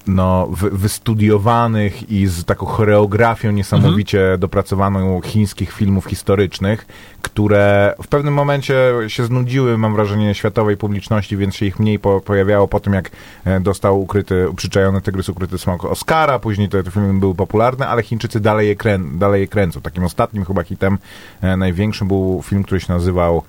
no, 0.07 0.47
wy, 0.51 0.69
wystudiowanych 0.69 2.09
i 2.11 2.27
z 2.27 2.45
taką 2.45 2.65
choreografią 2.65 3.51
niesamowicie 3.51 4.37
dopracowaną 4.37 5.21
chińskich 5.21 5.71
filmów 5.71 6.05
historycznych, 6.05 6.85
które 7.21 7.95
w 8.03 8.07
pewnym 8.07 8.33
momencie 8.33 8.93
się 9.07 9.25
znudziły, 9.25 9.77
mam 9.77 9.95
wrażenie, 9.95 10.35
światowej 10.35 10.77
publiczności, 10.77 11.37
więc 11.37 11.55
się 11.55 11.65
ich 11.65 11.79
mniej 11.79 11.99
po, 11.99 12.21
pojawiało 12.21 12.67
po 12.67 12.79
tym, 12.79 12.93
jak 12.93 13.11
e, 13.45 13.59
dostał 13.59 14.01
ukryty, 14.01 14.47
przyczajony 14.55 15.01
tygrys, 15.01 15.29
ukryty 15.29 15.57
smok 15.57 15.85
Oscara, 15.85 16.39
później 16.39 16.69
te, 16.69 16.83
te 16.83 16.91
filmy 16.91 17.19
były 17.19 17.35
popularne, 17.35 17.87
ale 17.87 18.03
Chińczycy 18.03 18.39
dalej 18.39 18.67
je, 18.67 18.75
krę, 18.75 18.99
dalej 18.99 19.41
je 19.41 19.47
kręcą. 19.47 19.81
Takim 19.81 20.03
ostatnim 20.03 20.45
chyba 20.45 20.63
hitem 20.63 20.97
e, 21.41 21.57
największym 21.57 22.07
był 22.07 22.41
film, 22.43 22.63
który 22.63 22.79
się 22.79 22.93
nazywał 22.93 23.43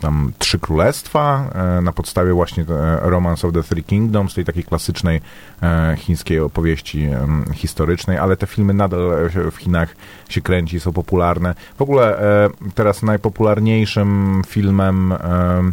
tam 0.00 0.32
Trzy 0.38 0.58
Królestwa 0.58 1.50
e, 1.54 1.80
na 1.80 1.92
podstawie 1.92 2.32
właśnie 2.32 2.62
e, 2.62 3.00
Romance 3.00 3.48
of 3.48 3.54
the 3.54 3.62
Three 3.62 3.84
Kingdoms, 3.84 4.34
tej 4.34 4.44
takiej 4.44 4.64
klasycznej 4.64 5.20
e, 5.62 5.96
chińskiej 5.98 6.40
opowieści 6.40 7.08
historycznej, 7.54 8.18
ale 8.18 8.36
te 8.36 8.46
filmy 8.46 8.74
nadal 8.74 9.30
w 9.52 9.56
Chinach 9.56 9.96
się 10.28 10.40
kręci, 10.40 10.80
są 10.80 10.92
popularne. 10.92 11.54
W 11.78 11.82
ogóle 11.82 12.18
teraz 12.74 13.02
najpopularniejszym 13.02 14.42
filmem 14.46 15.12
em, 15.12 15.72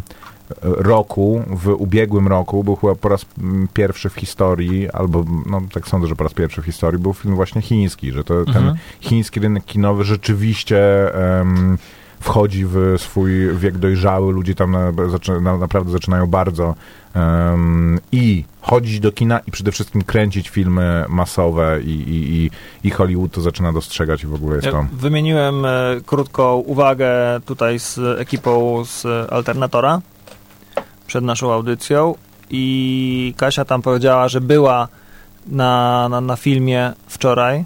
roku, 0.62 1.42
w 1.50 1.68
ubiegłym 1.68 2.28
roku, 2.28 2.64
był 2.64 2.76
chyba 2.76 2.94
po 2.94 3.08
raz 3.08 3.26
mm, 3.38 3.68
pierwszy 3.74 4.10
w 4.10 4.14
historii, 4.14 4.90
albo 4.90 5.24
no 5.46 5.62
tak 5.72 5.88
sądzę, 5.88 6.08
że 6.08 6.16
po 6.16 6.24
raz 6.24 6.34
pierwszy 6.34 6.62
w 6.62 6.64
historii, 6.64 7.00
był 7.00 7.14
film 7.14 7.34
właśnie 7.34 7.62
chiński, 7.62 8.12
że 8.12 8.24
to 8.24 8.44
ten 8.44 8.56
Mhm. 8.56 8.76
chiński 9.00 9.40
rynek 9.40 9.64
kinowy 9.64 10.04
rzeczywiście 10.04 11.14
em, 11.40 11.78
wchodzi 12.20 12.64
w 12.66 12.94
swój 12.98 13.56
wiek 13.56 13.78
dojrzały, 13.78 14.32
ludzie 14.32 14.54
tam 14.54 14.70
na, 14.70 14.92
na, 15.40 15.56
naprawdę 15.56 15.92
zaczynają 15.92 16.26
bardzo 16.26 16.74
em, 17.14 18.00
i 18.12 18.44
chodzić 18.60 19.00
do 19.00 19.12
kina 19.12 19.38
i 19.38 19.50
przede 19.50 19.72
wszystkim 19.72 20.02
kręcić 20.02 20.48
filmy 20.48 21.04
masowe 21.08 21.80
i, 21.82 21.90
i, 21.90 22.34
i, 22.34 22.50
i 22.84 22.90
Hollywood 22.90 23.32
to 23.32 23.40
zaczyna 23.40 23.72
dostrzegać 23.72 24.24
i 24.24 24.26
w 24.26 24.34
ogóle 24.34 24.56
jest 24.56 24.68
to... 24.68 24.86
wymieniłem 24.92 25.64
e, 25.64 25.70
krótką 26.06 26.54
uwagę 26.54 27.10
tutaj 27.46 27.78
z 27.78 27.98
ekipą 28.18 28.84
z 28.84 29.06
Alternatora 29.32 30.00
przed 31.06 31.24
naszą 31.24 31.52
audycją 31.52 32.14
i 32.50 33.34
Kasia 33.36 33.64
tam 33.64 33.82
powiedziała, 33.82 34.28
że 34.28 34.40
była 34.40 34.88
na, 35.46 36.08
na, 36.08 36.20
na 36.20 36.36
filmie 36.36 36.92
wczoraj 37.06 37.64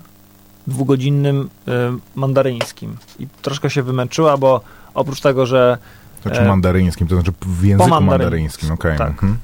dwugodzinnym 0.66 1.50
y, 1.68 1.72
mandaryńskim 2.14 2.96
i 3.18 3.27
troszkę 3.42 3.70
się 3.70 3.83
wymęczyła, 3.83 4.37
bo 4.37 4.61
oprócz 4.94 5.20
tego, 5.20 5.46
że 5.46 5.79
Znaczy 6.22 6.40
e, 6.40 6.48
mandaryńskim, 6.48 7.07
to 7.07 7.14
znaczy 7.14 7.33
w 7.42 7.64
języku 7.64 7.90
mandaryńskim. 7.90 8.68
mandaryńskim, 8.68 8.72
okej. 8.72 8.98
Tak. 8.98 9.11
mhm. 9.11 9.38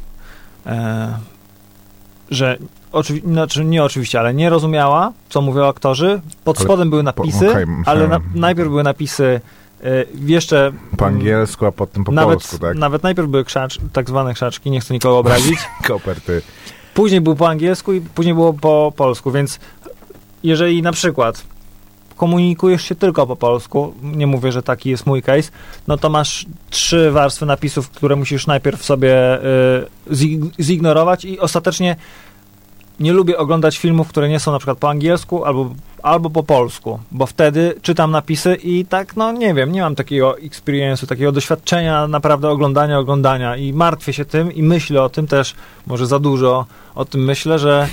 e, 0.66 1.18
że 2.30 2.56
oczywi- 2.92 3.22
znaczy 3.32 3.64
nie 3.64 3.84
oczywiście, 3.84 4.20
ale 4.20 4.34
nie 4.34 4.50
rozumiała, 4.50 5.12
co 5.28 5.40
mówią 5.42 5.66
aktorzy. 5.68 6.20
Pod 6.44 6.58
Ale 6.58 6.64
spodem 6.64 6.90
były 6.90 7.02
po- 7.02 7.04
napisy, 7.04 7.50
okej, 7.50 7.66
myślałem- 7.66 7.82
ale 7.86 8.08
na, 8.08 8.20
najpierw 8.34 8.68
były 8.68 8.82
napisy 8.82 9.40
e, 9.84 10.04
jeszcze 10.26 10.72
Po 10.96 11.06
angielsku, 11.06 11.66
a 11.66 11.72
potem 11.72 12.04
po 12.04 12.12
nawet, 12.12 12.38
polsku, 12.38 12.58
tak? 12.58 12.76
nawet 12.76 13.02
najpierw 13.02 13.28
były 13.28 13.44
krzacz, 13.44 13.78
tak 13.92 14.08
zwane 14.08 14.34
krzaczki, 14.34 14.70
nie 14.70 14.80
chcę 14.80 14.94
nikogo 14.94 15.18
obrazić. 15.18 15.58
Koperty. 15.88 16.42
Później 16.94 17.20
był 17.20 17.36
po 17.36 17.48
angielsku 17.48 17.92
i 17.92 18.00
później 18.00 18.34
było 18.34 18.52
po 18.52 18.92
polsku, 18.96 19.30
więc 19.30 19.60
jeżeli 20.44 20.82
na 20.82 20.92
przykład 20.92 21.44
komunikujesz 22.16 22.82
się 22.82 22.94
tylko 22.94 23.26
po 23.26 23.36
polsku, 23.36 23.94
nie 24.02 24.26
mówię, 24.26 24.52
że 24.52 24.62
taki 24.62 24.90
jest 24.90 25.06
mój 25.06 25.22
case, 25.22 25.50
no 25.88 25.96
to 25.96 26.10
masz 26.10 26.46
trzy 26.70 27.10
warstwy 27.10 27.46
napisów, 27.46 27.90
które 27.90 28.16
musisz 28.16 28.46
najpierw 28.46 28.84
sobie 28.84 29.38
y, 29.38 30.14
zig- 30.14 30.50
zignorować 30.60 31.24
i 31.24 31.38
ostatecznie 31.38 31.96
nie 33.00 33.12
lubię 33.12 33.38
oglądać 33.38 33.78
filmów, 33.78 34.08
które 34.08 34.28
nie 34.28 34.40
są 34.40 34.52
na 34.52 34.58
przykład 34.58 34.78
po 34.78 34.90
angielsku 34.90 35.44
albo, 35.44 35.74
albo 36.02 36.30
po 36.30 36.42
polsku, 36.42 36.98
bo 37.12 37.26
wtedy 37.26 37.74
czytam 37.82 38.10
napisy 38.10 38.54
i 38.54 38.84
tak, 38.84 39.16
no 39.16 39.32
nie 39.32 39.54
wiem, 39.54 39.72
nie 39.72 39.80
mam 39.80 39.94
takiego 39.94 40.32
experience'u, 40.32 41.06
takiego 41.06 41.32
doświadczenia 41.32 42.08
naprawdę 42.08 42.48
oglądania, 42.48 42.98
oglądania 42.98 43.56
i 43.56 43.72
martwię 43.72 44.12
się 44.12 44.24
tym 44.24 44.52
i 44.52 44.62
myślę 44.62 45.02
o 45.02 45.08
tym 45.08 45.26
też, 45.26 45.54
może 45.86 46.06
za 46.06 46.18
dużo 46.18 46.66
o 46.94 47.04
tym 47.04 47.24
myślę, 47.24 47.58
że 47.58 47.88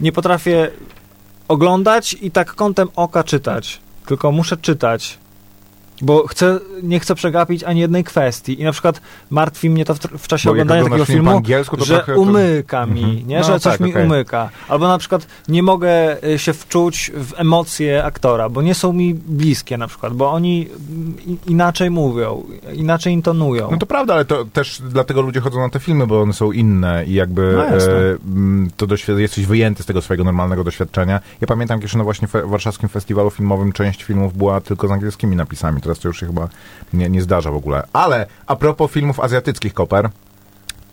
nie 0.00 0.12
potrafię 0.12 0.70
oglądać 1.48 2.16
i 2.20 2.30
tak 2.30 2.54
kątem 2.54 2.88
oka 2.96 3.24
czytać, 3.24 3.80
tylko 4.06 4.32
muszę 4.32 4.56
czytać. 4.56 5.18
Bo 6.02 6.26
chcę, 6.26 6.58
nie 6.82 7.00
chcę 7.00 7.14
przegapić 7.14 7.64
ani 7.64 7.80
jednej 7.80 8.04
kwestii. 8.04 8.60
I 8.60 8.64
na 8.64 8.72
przykład 8.72 9.00
martwi 9.30 9.70
mnie 9.70 9.84
to 9.84 9.94
w, 9.94 9.98
w 9.98 10.28
czasie 10.28 10.46
Bo 10.48 10.52
oglądania 10.52 10.84
takiego 10.84 11.04
filmu, 11.04 11.42
to 11.78 11.84
że 11.84 12.00
to- 12.06 12.20
umyka 12.20 12.86
mi, 12.86 13.02
Mhm. 13.04 13.26
nie? 13.28 13.38
No, 13.38 13.44
że 13.44 13.60
coś 13.60 13.72
tak, 13.72 13.80
mi 13.80 13.90
okej. 13.90 14.06
umyka. 14.06 14.50
Albo 14.68 14.88
na 14.88 14.98
przykład 14.98 15.26
nie 15.48 15.62
mogę 15.62 16.24
y, 16.24 16.38
się 16.38 16.52
wczuć 16.52 17.10
w 17.14 17.32
emocje 17.40 18.04
aktora, 18.04 18.48
bo 18.48 18.62
nie 18.62 18.74
są 18.74 18.92
mi 18.92 19.14
bliskie 19.14 19.78
na 19.78 19.86
przykład, 19.88 20.14
bo 20.14 20.30
oni 20.32 20.68
mm, 20.90 21.14
inaczej 21.46 21.90
mówią, 21.90 22.42
inaczej 22.74 23.12
intonują. 23.12 23.68
No 23.70 23.76
to 23.78 23.86
prawda, 23.86 24.14
ale 24.14 24.24
to 24.24 24.44
też 24.44 24.82
dlatego 24.88 25.20
ludzie 25.22 25.40
chodzą 25.40 25.60
na 25.60 25.68
te 25.68 25.80
filmy, 25.80 26.06
bo 26.06 26.22
one 26.22 26.32
są 26.32 26.52
inne 26.52 27.04
i 27.06 27.14
jakby 27.14 27.52
No 27.56 27.64
e, 27.66 27.78
m, 28.26 28.70
to 28.76 28.86
doświ- 28.86 29.18
jesteś 29.18 29.46
wyjęty 29.46 29.82
z 29.82 29.86
tego 29.86 30.02
swojego 30.02 30.24
normalnego 30.24 30.64
doświadczenia. 30.64 31.20
Ja 31.40 31.46
pamiętam, 31.46 31.80
kiedy 31.80 31.98
na 31.98 32.04
właśnie 32.04 32.28
fe- 32.28 32.46
warszawskim 32.48 32.88
festiwalu 32.88 33.30
filmowym 33.30 33.72
część 33.72 34.04
filmów 34.04 34.36
była 34.36 34.60
tylko 34.60 34.88
z 34.88 34.90
angielskimi 34.90 35.36
napisami. 35.36 35.80
Teraz 35.92 35.98
to 36.02 36.08
już 36.08 36.20
się 36.20 36.26
chyba 36.26 36.48
nie, 36.92 37.08
nie 37.10 37.22
zdarza 37.22 37.50
w 37.50 37.54
ogóle. 37.56 37.82
Ale 37.92 38.26
a 38.46 38.56
propos 38.56 38.90
filmów 38.90 39.20
azjatyckich, 39.20 39.74
Koper, 39.74 40.10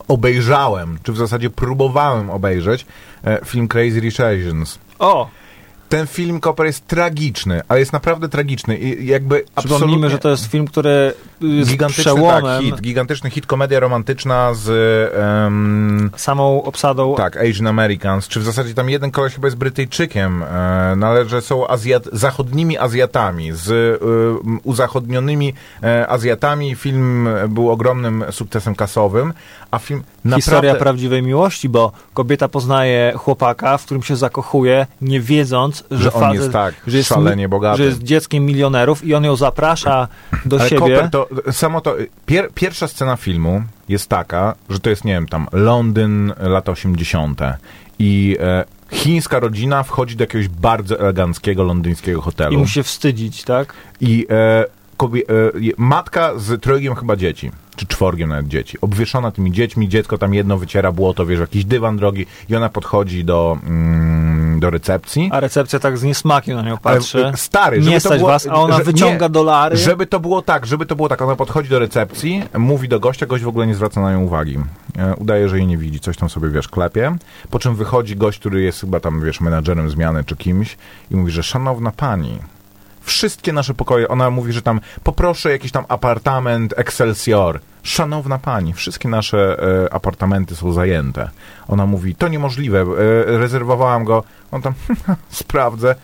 obejrzałem, 0.08 0.98
czy 1.04 1.12
w 1.14 1.18
zasadzie 1.18 1.50
próbowałem 1.50 2.30
obejrzeć 2.30 2.86
e, 3.24 3.40
film 3.46 3.68
Crazy 3.68 4.00
Rich 4.00 4.20
Asians. 4.20 4.80
O, 5.00 5.30
Ten 5.90 6.08
film, 6.08 6.40
Koper, 6.40 6.66
jest 6.66 6.88
tragiczny, 6.88 7.62
ale 7.68 7.80
jest 7.80 7.94
naprawdę 7.94 8.30
tragiczny 8.30 8.78
i 8.78 9.06
jakby 9.08 9.44
przypomnijmy, 9.56 9.86
absolutnie- 9.86 10.10
że 10.10 10.20
to 10.20 10.30
jest 10.30 10.46
film, 10.46 10.68
który 10.68 11.14
jest 11.42 11.72
Gigantyczny 11.72 12.04
przełomem 12.04 12.44
tak, 12.44 12.62
hit, 12.62 12.82
gigantyczny 12.82 13.30
hit, 13.30 13.46
komedia 13.46 13.80
romantyczna 13.80 14.54
z 14.54 14.70
em, 15.16 16.10
samą 16.16 16.64
obsadą 16.64 17.16
tak, 17.16 17.38
Asian 17.38 17.68
Americans, 17.68 18.28
czy 18.28 18.40
w 18.40 18.44
zasadzie 18.44 18.74
tam 18.74 18.90
jeden 18.90 19.12
koleś 19.12 19.34
chyba 19.34 19.48
jest 19.48 19.58
Brytyjczykiem, 19.58 20.44
e, 20.44 20.94
no 20.98 21.08
ale 21.08 21.26
że 21.26 21.42
są 21.42 21.68
Azjat, 21.68 22.04
zachodnimi 22.14 22.78
Azjatami, 22.78 23.52
z 23.52 23.72
e, 23.72 24.06
uzachodnionymi 24.64 25.54
e, 25.84 26.08
Azjatami. 26.08 26.76
Film 26.76 27.30
był 27.50 27.70
ogromnym 27.70 28.24
sukcesem 28.32 28.76
kasowym, 28.76 29.34
a 29.72 29.80
film 29.80 30.04
Historia 30.36 30.62
naprawdę... 30.62 30.80
prawdziwej 30.80 31.24
miłości, 31.24 31.70
bo 31.70 31.92
kobieta 32.14 32.48
poznaje 32.48 33.14
chłopaka, 33.18 33.78
w 33.78 33.86
którym 33.86 34.04
się 34.04 34.16
zakochuje, 34.16 34.88
nie 35.02 35.20
wiedząc, 35.22 35.84
że, 35.92 35.98
że 35.98 36.14
on 36.14 36.22
facet, 36.22 36.42
jest 36.42 36.54
tak, 36.54 36.76
że 36.88 36.98
jest, 36.98 37.10
szalenie 37.10 37.50
bogaty. 37.50 37.78
że 37.78 37.84
jest 37.84 38.04
dzieckiem 38.04 38.46
milionerów 38.46 39.06
i 39.06 39.14
on 39.14 39.24
ją 39.24 39.36
zaprasza 39.36 40.08
do 40.46 40.60
Ale 40.60 40.70
siebie. 40.70 40.80
Koper, 40.82 41.10
to 41.10 41.28
samo 41.52 41.82
to. 41.82 41.96
Pier, 42.26 42.50
pierwsza 42.56 42.88
scena 42.88 43.16
filmu 43.16 43.64
jest 43.90 44.10
taka, 44.10 44.56
że 44.70 44.80
to 44.80 44.90
jest, 44.90 45.06
nie 45.06 45.14
wiem, 45.14 45.28
tam 45.28 45.48
Londyn, 45.52 46.34
lata 46.40 46.72
80. 46.72 47.42
I 48.00 48.38
e, 48.40 48.66
chińska 48.92 49.40
rodzina 49.40 49.84
wchodzi 49.84 50.16
do 50.16 50.24
jakiegoś 50.24 50.48
bardzo 50.48 51.00
eleganckiego 51.00 51.64
londyńskiego 51.64 52.22
hotelu. 52.22 52.54
I 52.54 52.58
musi 52.58 52.74
się 52.74 52.84
wstydzić, 52.84 53.44
tak? 53.44 53.74
I 54.02 54.28
e, 54.30 54.66
kobie, 54.98 55.22
e, 55.22 55.52
matka 55.78 56.32
z 56.38 56.62
trojgiem 56.62 56.96
chyba 56.96 57.16
dzieci, 57.16 57.52
czy 57.76 57.88
czworgiem 57.88 58.30
nawet 58.30 58.48
dzieci, 58.48 58.78
obwieszona 58.82 59.32
tymi 59.32 59.52
dziećmi, 59.52 59.90
dziecko 59.90 60.18
tam 60.18 60.34
jedno 60.34 60.58
wyciera 60.58 60.92
błoto, 60.92 61.26
wiesz, 61.26 61.40
jakiś 61.40 61.66
dywan 61.66 61.98
drogi 61.98 62.26
i 62.50 62.56
ona 62.56 62.70
podchodzi 62.70 63.26
do, 63.26 63.58
mm, 63.64 64.39
do 64.60 64.70
recepcji. 64.70 65.30
A 65.34 65.40
recepcja 65.40 65.80
tak 65.80 65.98
z 65.98 66.04
niesmakiem 66.04 66.56
na 66.56 66.62
nią 66.62 66.70
Ale, 66.84 66.98
patrzy. 66.98 67.26
e, 67.28 67.38
stary, 67.38 67.78
żeby 67.82 67.90
nie 67.90 68.02
to 68.02 68.08
stać 68.10 68.18
było, 68.20 68.30
was, 68.32 68.48
a 68.48 68.54
ona 68.54 68.78
że- 68.78 68.84
wyciąga 68.84 69.26
nie, 69.26 69.30
dolary. 69.30 69.78
Żeby 69.78 70.06
to 70.06 70.20
było 70.20 70.42
tak, 70.42 70.66
żeby 70.66 70.86
to 70.86 70.96
było 70.96 71.10
tak. 71.10 71.22
Ona 71.22 71.36
podchodzi 71.36 71.70
do 71.70 71.80
recepcji, 71.80 72.44
mówi 72.58 72.90
do 72.90 73.00
gościa, 73.00 73.26
gość 73.26 73.44
w 73.44 73.48
ogóle 73.48 73.68
nie 73.68 73.76
zwraca 73.76 74.02
na 74.02 74.12
nią 74.12 74.22
uwagi. 74.22 74.58
E, 74.98 75.16
udaje, 75.16 75.50
że 75.50 75.58
jej 75.58 75.68
nie 75.68 75.78
widzi, 75.78 76.00
coś 76.00 76.18
tam 76.18 76.30
sobie, 76.30 76.50
wiesz, 76.50 76.68
klepie. 76.68 77.16
Po 77.50 77.60
czym 77.60 77.76
wychodzi 77.76 78.16
gość, 78.16 78.40
który 78.40 78.62
jest 78.62 78.82
chyba 78.82 79.00
tam, 79.00 79.22
wiesz, 79.22 79.42
menadżerem 79.42 79.90
zmiany 79.90 80.24
czy 80.24 80.36
kimś 80.36 80.78
i 81.12 81.16
mówi, 81.16 81.32
że 81.32 81.44
szanowna 81.44 81.92
pani, 81.92 82.40
wszystkie 83.02 83.54
nasze 83.54 83.74
pokoje, 83.74 84.08
ona 84.08 84.30
mówi, 84.30 84.54
że 84.54 84.62
tam 84.62 84.80
poproszę 85.04 85.52
jakiś 85.52 85.72
tam 85.72 85.86
apartament 85.88 86.74
Excelsior. 86.78 87.60
Szanowna 87.84 88.38
pani, 88.38 88.74
wszystkie 88.74 89.10
nasze 89.10 89.58
e, 89.86 89.94
apartamenty 89.94 90.56
są 90.56 90.74
zajęte. 90.74 91.30
Ona 91.68 91.86
mówi, 91.86 92.16
to 92.16 92.28
niemożliwe, 92.28 92.80
e, 92.80 92.86
rezerwowałam 93.38 94.04
go. 94.04 94.24
On 94.52 94.62
tam, 94.62 94.74
sprawdzę. 95.30 95.96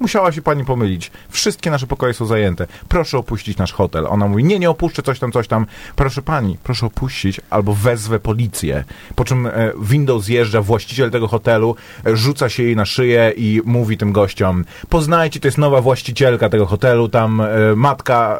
Musiała 0.00 0.32
się 0.32 0.42
pani 0.42 0.64
pomylić. 0.64 1.10
Wszystkie 1.28 1.70
nasze 1.70 1.86
pokoje 1.86 2.14
są 2.14 2.26
zajęte. 2.26 2.66
Proszę 2.88 3.18
opuścić 3.18 3.58
nasz 3.58 3.72
hotel. 3.72 4.06
Ona 4.06 4.28
mówi, 4.28 4.44
nie, 4.44 4.58
nie 4.58 4.70
opuszczę, 4.70 5.02
coś 5.02 5.18
tam, 5.18 5.32
coś 5.32 5.48
tam. 5.48 5.66
Proszę 5.96 6.22
pani, 6.22 6.58
proszę 6.64 6.86
opuścić, 6.86 7.40
albo 7.50 7.74
wezwę 7.74 8.20
policję. 8.20 8.84
Po 9.14 9.24
czym 9.24 9.46
e, 9.46 9.72
windą 9.80 10.20
zjeżdża 10.20 10.62
właściciel 10.62 11.10
tego 11.10 11.28
hotelu, 11.28 11.76
e, 12.06 12.16
rzuca 12.16 12.48
się 12.48 12.62
jej 12.62 12.76
na 12.76 12.84
szyję 12.84 13.32
i 13.36 13.60
mówi 13.64 13.98
tym 13.98 14.12
gościom, 14.12 14.64
poznajcie, 14.88 15.40
to 15.40 15.48
jest 15.48 15.58
nowa 15.58 15.80
właścicielka 15.80 16.48
tego 16.48 16.66
hotelu, 16.66 17.08
tam 17.08 17.40
e, 17.40 17.46
matka, 17.76 18.38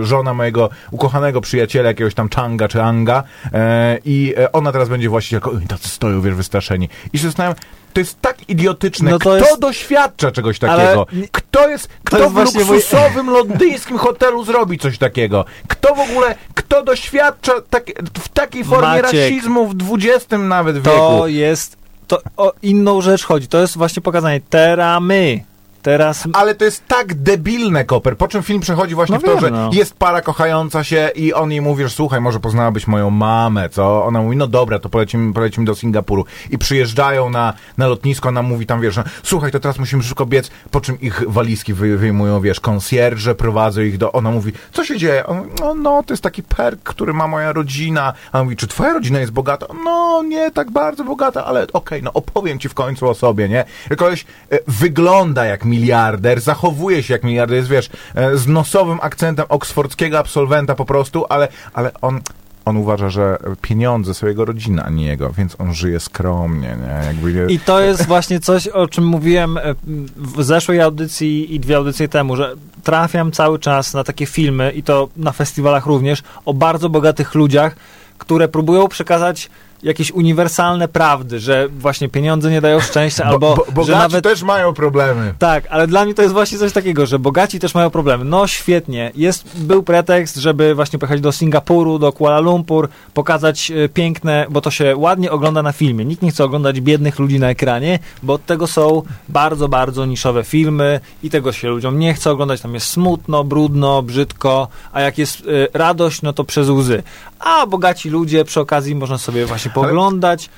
e, 0.00 0.04
żona 0.04 0.34
mojego 0.34 0.70
ukochanego 0.90 1.40
przyjaciela, 1.40 1.88
jakiegoś 1.88 2.14
tam 2.14 2.28
Changa 2.28 2.68
czy 2.68 2.82
Anga 2.82 3.22
e, 3.52 3.98
i 4.04 4.34
e, 4.36 4.52
ona 4.52 4.72
teraz 4.72 4.88
będzie 4.88 5.08
właścicielką. 5.08 5.58
I 5.58 5.66
tacy 5.66 5.88
stoją, 5.88 6.20
wiesz, 6.20 6.34
wystraszeni. 6.34 6.88
I 7.12 7.18
się 7.18 7.26
zastanawiam, 7.26 7.56
to 7.96 8.00
jest 8.00 8.20
tak 8.20 8.48
idiotyczne. 8.48 9.10
No 9.10 9.18
to 9.18 9.20
Kto 9.20 9.36
jest- 9.36 9.60
doświadcza 9.60 10.30
czegoś 10.32 10.58
Ale 10.64 10.82
takiego? 10.84 11.06
nie- 11.12 11.28
Kto 11.32 11.68
jest, 11.68 11.88
kto 12.04 12.18
jest 12.18 12.30
w 12.30 12.32
właśnie 12.34 12.64
mój- 12.64 12.74
luksusowym 12.76 13.30
londyńskim 13.30 13.98
hotelu 13.98 14.44
zrobi 14.44 14.78
coś 14.78 14.98
takiego? 14.98 15.44
Kto 15.68 15.94
w 15.94 16.00
ogóle, 16.00 16.34
kto 16.54 16.82
doświadcza 16.82 17.52
tak, 17.70 17.84
w 18.18 18.28
takiej 18.28 18.64
formie 18.64 18.86
Maciek. 18.88 19.02
rasizmu 19.04 19.66
w 19.66 19.74
XX 20.04 20.26
nawet 20.38 20.76
wieku? 20.76 20.90
To 20.90 21.26
jest, 21.26 21.76
to 22.06 22.18
o 22.36 22.52
inną 22.62 23.00
rzecz 23.00 23.24
chodzi. 23.24 23.48
To 23.48 23.58
jest 23.60 23.76
właśnie 23.76 24.02
pokazanie. 24.02 24.40
Teraz 24.50 25.02
my. 25.02 25.40
Teraz 25.86 26.28
Ale 26.32 26.54
to 26.54 26.64
jest 26.64 26.86
tak 26.88 27.14
debilne, 27.14 27.84
Koper. 27.84 28.16
Po 28.16 28.28
czym 28.28 28.42
film 28.42 28.60
przechodzi 28.60 28.94
właśnie 28.94 29.14
No 29.14 29.20
w 29.20 29.24
to, 29.24 29.30
wiem, 29.30 29.40
że 29.40 29.50
no. 29.50 29.70
jest 29.72 29.94
para 29.94 30.20
kochająca 30.20 30.84
się 30.84 31.10
i 31.14 31.32
on 31.32 31.50
jej 31.50 31.60
mówi, 31.60 31.82
że 31.82 31.90
słuchaj, 31.90 32.20
może 32.20 32.40
poznałabyś 32.40 32.86
moją 32.86 33.10
mamę, 33.10 33.68
co? 33.68 34.04
Ona 34.04 34.22
mówi, 34.22 34.36
no 34.36 34.46
dobra, 34.46 34.78
to 34.78 34.88
polecimy, 34.88 35.32
polecimy 35.32 35.66
do 35.66 35.74
Singapuru. 35.74 36.24
I 36.50 36.58
przyjeżdżają 36.58 37.30
na, 37.30 37.52
na 37.78 37.86
lotnisko, 37.86 38.28
ona 38.28 38.42
mówi 38.42 38.66
tam, 38.66 38.80
wiesz, 38.80 38.94
że, 38.94 39.04
słuchaj, 39.22 39.52
to 39.52 39.60
teraz 39.60 39.78
musimy 39.78 40.02
szybko 40.02 40.26
biec, 40.26 40.50
po 40.70 40.80
czym 40.80 41.00
ich 41.00 41.22
walizki 41.26 41.74
wy, 41.74 41.98
wyjmują, 41.98 42.40
wiesz, 42.40 42.60
konsjerże, 42.60 43.34
prowadzą 43.34 43.80
ich 43.80 43.98
do... 43.98 44.12
Ona 44.12 44.30
mówi, 44.30 44.52
co 44.72 44.84
się 44.84 44.98
dzieje? 44.98 45.26
On, 45.26 45.48
no, 45.60 45.74
no, 45.74 46.02
to 46.02 46.12
jest 46.12 46.22
taki 46.22 46.42
perk, 46.42 46.82
który 46.82 47.12
ma 47.12 47.26
moja 47.26 47.52
rodzina. 47.52 48.12
A 48.32 48.38
on 48.38 48.44
mówi, 48.44 48.56
czy 48.56 48.66
twoja 48.66 48.92
rodzina 48.92 49.20
jest 49.20 49.32
bogata? 49.32 49.66
No, 49.84 50.22
nie 50.22 50.50
tak 50.50 50.70
bardzo 50.70 51.04
bogata, 51.04 51.44
ale 51.44 51.66
okej, 51.72 52.02
no 52.02 52.12
opowiem 52.12 52.58
ci 52.58 52.68
w 52.68 52.74
końcu 52.74 53.08
o 53.08 53.14
sobie, 53.14 53.48
nie? 53.48 53.64
Koleś 53.96 54.24
e, 54.50 54.58
wygląda 54.66 55.44
jak 55.44 55.64
miliarder, 55.76 56.40
zachowuje 56.40 57.02
się 57.02 57.14
jak 57.14 57.24
miliarder, 57.24 57.56
jest, 57.56 57.68
wiesz, 57.68 57.90
e, 58.14 58.36
z 58.36 58.46
nosowym 58.46 58.98
akcentem 59.02 59.46
oksfordzkiego 59.48 60.18
absolwenta 60.18 60.74
po 60.74 60.84
prostu, 60.84 61.26
ale, 61.28 61.48
ale 61.72 61.90
on... 62.00 62.20
On 62.64 62.76
uważa, 62.76 63.10
że 63.10 63.38
pieniądze 63.62 64.14
są 64.14 64.26
jego 64.26 64.44
rodzina, 64.44 64.84
a 64.84 64.90
nie 64.90 65.06
jego, 65.06 65.30
więc 65.32 65.56
on 65.58 65.74
żyje 65.74 66.00
skromnie, 66.00 66.76
nie? 66.82 67.06
Jakby. 67.06 67.52
I 67.52 67.58
to 67.58 67.80
jest 67.80 68.06
właśnie 68.06 68.40
coś, 68.40 68.68
o 68.68 68.88
czym 68.88 69.04
mówiłem 69.06 69.58
e, 69.58 69.74
w 70.16 70.42
zeszłej 70.42 70.80
audycji 70.80 71.54
i 71.54 71.60
dwie 71.60 71.76
audycje 71.76 72.08
temu, 72.08 72.36
że 72.36 72.54
trafiam 72.82 73.32
cały 73.32 73.58
czas 73.58 73.94
na 73.94 74.04
takie 74.04 74.26
filmy 74.26 74.70
i 74.70 74.82
to 74.82 75.08
na 75.16 75.32
festiwalach 75.32 75.86
również 75.86 76.22
o 76.44 76.54
bardzo 76.54 76.88
bogatych 76.88 77.34
ludziach, 77.34 77.76
które 78.18 78.48
próbują 78.48 78.88
przekazać 78.88 79.50
jakieś 79.82 80.10
uniwersalne 80.12 80.88
prawdy, 80.88 81.40
że 81.40 81.68
właśnie 81.68 82.08
pieniądze 82.08 82.50
nie 82.50 82.60
dają 82.60 82.80
szczęścia, 82.80 83.24
Bo- 83.24 83.30
albo 83.30 83.56
bo, 83.56 83.64
że 83.64 83.72
bogaci 83.72 83.98
nawet 83.98 84.24
też 84.24 84.42
mają 84.42 84.74
problemy. 84.74 85.34
tak, 85.38 85.64
ale 85.70 85.86
dla 85.86 86.04
mnie 86.04 86.14
to 86.14 86.22
jest 86.22 86.34
właśnie 86.34 86.58
coś 86.58 86.72
takiego, 86.72 87.06
że 87.06 87.18
bogaci 87.18 87.58
też 87.58 87.74
mają 87.74 87.90
problemy. 87.90 88.24
No 88.24 88.46
świetnie. 88.46 89.12
Jest, 89.14 89.58
był 89.60 89.82
pretekst, 89.82 90.36
żeby 90.36 90.74
właśnie 90.74 90.98
pojechać 90.98 91.20
do 91.20 91.32
Singapuru, 91.32 91.98
do 91.98 92.12
Kuala 92.12 92.40
Lumpur, 92.40 92.88
pokazać 93.14 93.70
e, 93.70 93.88
piękne, 93.88 94.46
bo 94.50 94.60
to 94.60 94.70
się 94.70 94.96
ładnie 94.96 95.30
ogląda 95.30 95.62
na 95.62 95.72
filmie. 95.72 96.04
Nikt 96.04 96.22
nie 96.22 96.30
chce 96.30 96.44
oglądać 96.44 96.80
biednych 96.80 97.18
ludzi 97.18 97.38
na 97.38 97.50
ekranie, 97.50 97.98
bo 98.22 98.32
od 98.32 98.46
tego 98.46 98.66
są 98.66 99.02
bardzo, 99.28 99.68
bardzo 99.68 100.06
niszowe 100.06 100.44
filmy 100.44 101.00
i 101.22 101.30
tego 101.30 101.52
się 101.52 101.68
ludziom 101.68 101.98
nie 101.98 102.14
chce 102.14 102.30
oglądać. 102.30 102.60
Tam 102.60 102.74
jest 102.74 102.86
smutno, 102.86 103.44
brudno, 103.44 104.02
brzydko, 104.02 104.68
a 104.92 105.00
jak 105.00 105.18
jest 105.18 105.40
e, 105.40 105.78
radość, 105.78 106.22
no 106.22 106.32
to 106.32 106.44
przez 106.44 106.68
łzy. 106.68 107.02
A 107.40 107.66
bogaci 107.66 108.10
ludzie 108.10 108.44
przy 108.44 108.60
okazji 108.60 108.94
można 108.94 109.18
sobie 109.18 109.46
właśnie 109.46 109.65
pooglądać. 109.70 110.50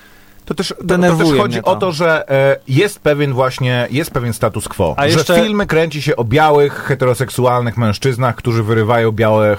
To 0.49 0.55
też, 0.55 0.69
to, 0.69 0.99
to 0.99 1.17
też 1.17 1.39
chodzi 1.39 1.63
to. 1.63 1.65
o 1.65 1.77
to, 1.77 1.93
że 1.93 2.31
e, 2.31 2.57
jest 2.69 3.01
pewien 3.01 3.33
właśnie, 3.33 3.89
jest 3.91 4.11
pewien 4.11 4.33
status 4.33 4.69
quo. 4.69 4.95
A 4.97 5.09
że 5.09 5.19
jeszcze- 5.19 5.43
filmy 5.43 5.67
kręci 5.67 6.03
się 6.03 6.17
o 6.17 6.25
białych, 6.25 6.73
heteroseksualnych 6.75 7.77
mężczyznach, 7.77 8.37
którzy 8.37 8.63
wyrywają 8.63 9.13
białe, 9.13 9.57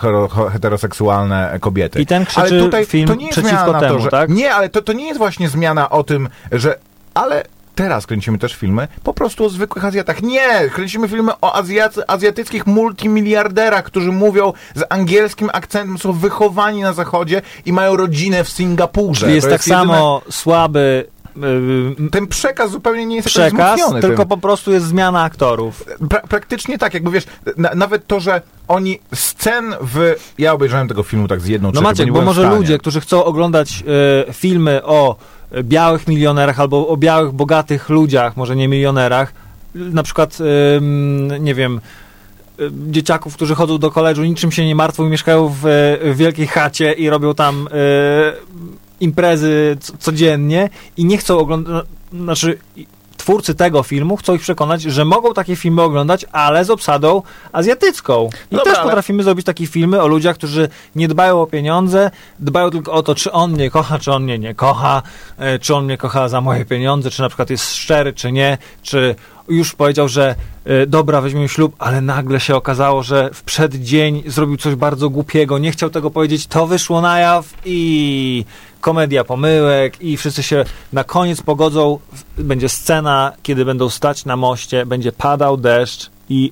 heteroseksualne 0.52 1.58
kobiety. 1.62 2.02
I 2.02 2.06
ten 2.06 2.26
krzyczy 2.26 2.42
ale 2.42 2.60
tutaj 2.60 2.86
film 2.86 3.08
to 3.08 3.16
nie 3.16 3.26
jest 3.26 3.40
przeciwko 3.40 3.80
temu, 3.80 3.96
to, 3.96 4.00
że, 4.00 4.10
tak? 4.10 4.30
Nie, 4.30 4.54
ale 4.54 4.70
to, 4.70 4.82
to 4.82 4.94
nie 4.94 5.08
jest 5.08 5.18
właśnie 5.18 5.50
zmiana 5.50 5.90
o 5.90 6.04
tym, 6.04 6.30
że... 6.52 6.80
Ale 7.14 7.44
teraz 7.80 8.08
kręcimy 8.08 8.38
też 8.38 8.56
filmy 8.56 8.88
po 9.04 9.14
prostu 9.14 9.46
o 9.46 9.50
zwykłych 9.50 9.86
Azjatach. 9.86 10.22
Nie! 10.22 10.70
Kręcimy 10.74 11.08
filmy 11.08 11.32
o 11.42 11.62
Azjac- 11.62 12.02
azjatyckich 12.08 12.68
multimiliarderach, 12.68 13.84
którzy 13.84 14.12
mówią 14.12 14.54
z 14.76 14.84
angielskim 14.90 15.50
akcentem, 15.54 15.98
są 15.98 16.14
wychowani 16.14 16.82
na 16.82 16.94
zachodzie 16.94 17.42
i 17.66 17.74
mają 17.74 17.96
rodzinę 17.98 18.44
w 18.44 18.50
Singapurze. 18.50 19.20
Czyli 19.20 19.36
jest 19.36 19.48
To 19.48 19.52
tak 19.54 19.62
jedyne- 19.68 19.76
samo 19.86 20.22
słaby 20.30 21.06
y, 22.08 22.10
Ten 22.12 22.28
przekaz 22.28 22.72
zupełnie 22.72 23.06
nie 23.06 23.16
jest 23.16 23.28
przekaz, 23.28 23.82
tylko 24.02 24.18
tym. 24.18 24.28
po 24.28 24.38
prostu 24.38 24.72
jest 24.72 24.86
zmiana 24.86 25.24
aktorów. 25.24 25.84
Pra 26.10 26.20
praktycznie 26.22 26.78
tak, 26.78 26.94
jakby 26.94 27.12
wiesz, 27.12 27.24
na, 27.58 27.70
nawet 27.76 28.08
to, 28.08 28.20
że 28.20 28.42
oni 28.68 29.00
scen 29.16 29.76
w... 29.82 30.16
Ja 30.38 30.54
obejrzałem 30.54 30.88
tego 30.88 31.04
filmu 31.04 31.28
tak 31.28 31.42
z 31.42 31.48
jedną 31.48 31.68
No 31.68 31.72
trzecią, 31.72 31.84
Maciek, 31.90 32.12
bo 32.12 32.22
w 32.22 32.26
może 32.26 32.50
ludzie, 32.50 32.78
którzy 32.78 33.02
chcą 33.02 33.24
oglądać 33.24 33.84
e, 34.30 34.34
filmy 34.34 34.84
o 34.84 35.16
białych 35.64 36.08
milionerach 36.08 36.60
albo 36.60 36.88
o 36.88 36.98
białych, 36.98 37.32
bogatych 37.32 37.90
ludziach, 37.90 38.38
może 38.38 38.56
nie 38.56 38.68
milionerach, 38.68 39.34
na 39.76 40.04
przykład, 40.04 40.38
nie 41.40 41.56
wiem, 41.56 41.82
e, 42.60 42.64
dzieciaków, 42.92 43.36
którzy 43.36 43.56
chodzą 43.56 43.78
do 43.78 43.92
koledżu, 43.92 44.24
niczym 44.24 44.52
się 44.52 44.66
nie 44.66 44.76
martwią 44.76 45.08
i 45.08 45.10
mieszkają 45.10 45.48
w, 45.48 45.66
e, 45.66 46.14
w 46.14 46.18
wielkiej 46.18 46.48
chacie 46.48 46.94
i 46.94 47.10
robią 47.10 47.34
tam 47.34 47.68
e, 47.72 48.34
imprezy 49.00 49.78
codziennie 50.00 50.70
i 50.98 51.06
nie 51.06 51.18
chcą 51.18 51.38
oglądać, 51.38 51.86
znaczy 52.14 52.58
twórcy 53.20 53.56
tego 53.56 53.84
filmu 53.84 54.18
chcą 54.18 54.36
ich 54.36 54.42
przekonać, 54.42 54.82
że 54.82 55.06
mogą 55.06 55.34
takie 55.34 55.56
filmy 55.56 55.82
oglądać, 55.82 56.26
ale 56.32 56.66
z 56.66 56.70
obsadą 56.70 57.22
azjatycką. 57.52 58.30
I 58.52 58.56
Dobra, 58.56 58.64
też 58.66 58.76
ale- 58.76 58.84
potrafimy 58.84 59.24
zrobić 59.24 59.46
takie 59.46 59.68
filmy 59.68 60.02
o 60.02 60.08
ludziach, 60.08 60.36
którzy 60.36 60.70
nie 60.96 61.08
dbają 61.08 61.42
o 61.42 61.48
pieniądze, 61.48 62.12
dbają 62.40 62.70
tylko 62.70 62.92
o 62.92 63.04
to, 63.04 63.16
czy 63.16 63.32
on 63.32 63.52
mnie 63.52 63.70
kocha, 63.70 64.00
czy 64.00 64.12
on 64.12 64.24
mnie 64.24 64.40
nie 64.40 64.56
kocha, 64.56 65.02
e, 65.38 65.60
czy 65.60 65.76
on 65.76 65.86
mnie 65.86 65.98
kocha 65.98 66.30
za 66.30 66.42
moje 66.42 66.66
pieniądze, 66.66 67.10
czy 67.12 67.22
na 67.22 67.30
przykład 67.30 67.50
jest 67.50 67.76
szczery, 67.76 68.14
czy 68.14 68.32
nie, 68.32 68.58
czy 68.82 69.16
już 69.50 69.76
powiedział, 69.76 70.08
że 70.08 70.36
e, 70.66 70.88
dobra, 70.88 71.22
weźmiemy 71.22 71.50
ślub, 71.50 71.76
ale 71.80 72.02
nagle 72.02 72.40
się 72.40 72.56
okazało, 72.56 73.04
że 73.04 73.30
w 73.34 73.44
przeddzień 73.44 74.24
zrobił 74.28 74.58
coś 74.58 74.76
bardzo 74.76 75.10
głupiego, 75.10 75.58
nie 75.58 75.72
chciał 75.72 75.90
tego 75.90 76.12
powiedzieć, 76.12 76.48
to 76.48 76.68
wyszło 76.68 77.02
na 77.02 77.20
jaw 77.20 77.46
i 77.66 78.46
komedia 78.82 79.24
pomyłek 79.24 80.02
i 80.02 80.18
wszyscy 80.18 80.44
się 80.44 80.66
na 80.94 81.04
koniec 81.04 81.42
pogodzą, 81.42 82.00
będzie 82.38 82.70
scena, 82.70 83.32
kiedy 83.44 83.66
będą 83.66 83.90
stać 83.90 84.26
na 84.26 84.36
moście, 84.36 84.86
będzie 84.86 85.12
padał 85.12 85.58
deszcz 85.58 86.10
i 86.30 86.52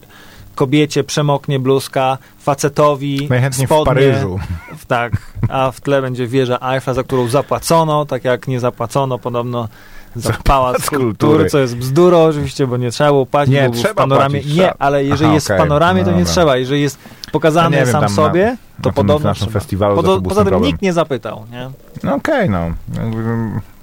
kobiecie 0.55 1.03
przemoknie 1.03 1.59
bluzka, 1.59 2.17
facetowi 2.39 3.27
Najchętniej 3.29 3.67
w 3.67 3.69
spodnie, 3.69 3.85
Paryżu. 3.85 4.39
w- 4.77 4.85
Tak, 4.85 5.11
a 5.49 5.71
w 5.71 5.81
tle 5.81 6.01
będzie 6.01 6.27
wieża 6.27 6.59
Eiffla, 6.73 6.93
za 6.93 7.03
którą 7.03 7.27
zapłacono, 7.27 8.05
tak 8.05 8.23
jak 8.25 8.47
nie 8.47 8.59
zapłacono 8.59 9.19
podobno 9.19 9.67
za 10.15 10.33
pałac 10.43 10.89
kultury. 10.89 11.49
co 11.49 11.59
jest 11.59 11.77
bzdurą 11.77 12.23
oczywiście, 12.25 12.67
bo 12.67 12.77
nie 12.77 12.91
trzeba 12.91 13.09
było 13.09 13.25
płacić, 13.25 13.53
Nie, 13.53 13.63
bo 13.63 13.69
był 13.71 13.79
w 13.79 13.83
trzeba 13.83 13.93
panoramie. 13.93 14.39
płacić, 14.39 14.55
nie, 14.57 14.61
trzeba. 14.63 14.75
ale 14.79 15.03
jeżeli 15.05 15.33
jest 15.33 15.47
okej, 15.47 15.57
w 15.57 15.61
panoramie, 15.61 16.03
to 16.03 16.11
no 16.11 16.17
nie 16.17 16.23
dobra. 16.23 16.33
trzeba. 16.33 16.57
Jeżeli 16.57 16.81
jest 16.81 16.97
pokazany 17.39 17.77
wiem, 17.77 17.85
sam 17.85 18.01
tam 18.01 18.01
na- 18.01 18.15
sobie, 18.15 18.57
to 18.81 18.89
na 18.89 18.93
tym 18.93 18.93
podobno 18.93 19.33
trzeba. 19.33 19.51
festiwalu 19.51 19.95
był 20.03 20.21
poza 20.21 20.43
tym 20.43 20.53
tym 20.53 20.61
nikt 20.61 20.81
nie 20.81 20.93
zapytał, 20.93 21.45
nie? 21.51 21.69
No 22.03 22.15
okej, 22.15 22.49
no. 22.49 22.59
Jakby, 22.95 23.23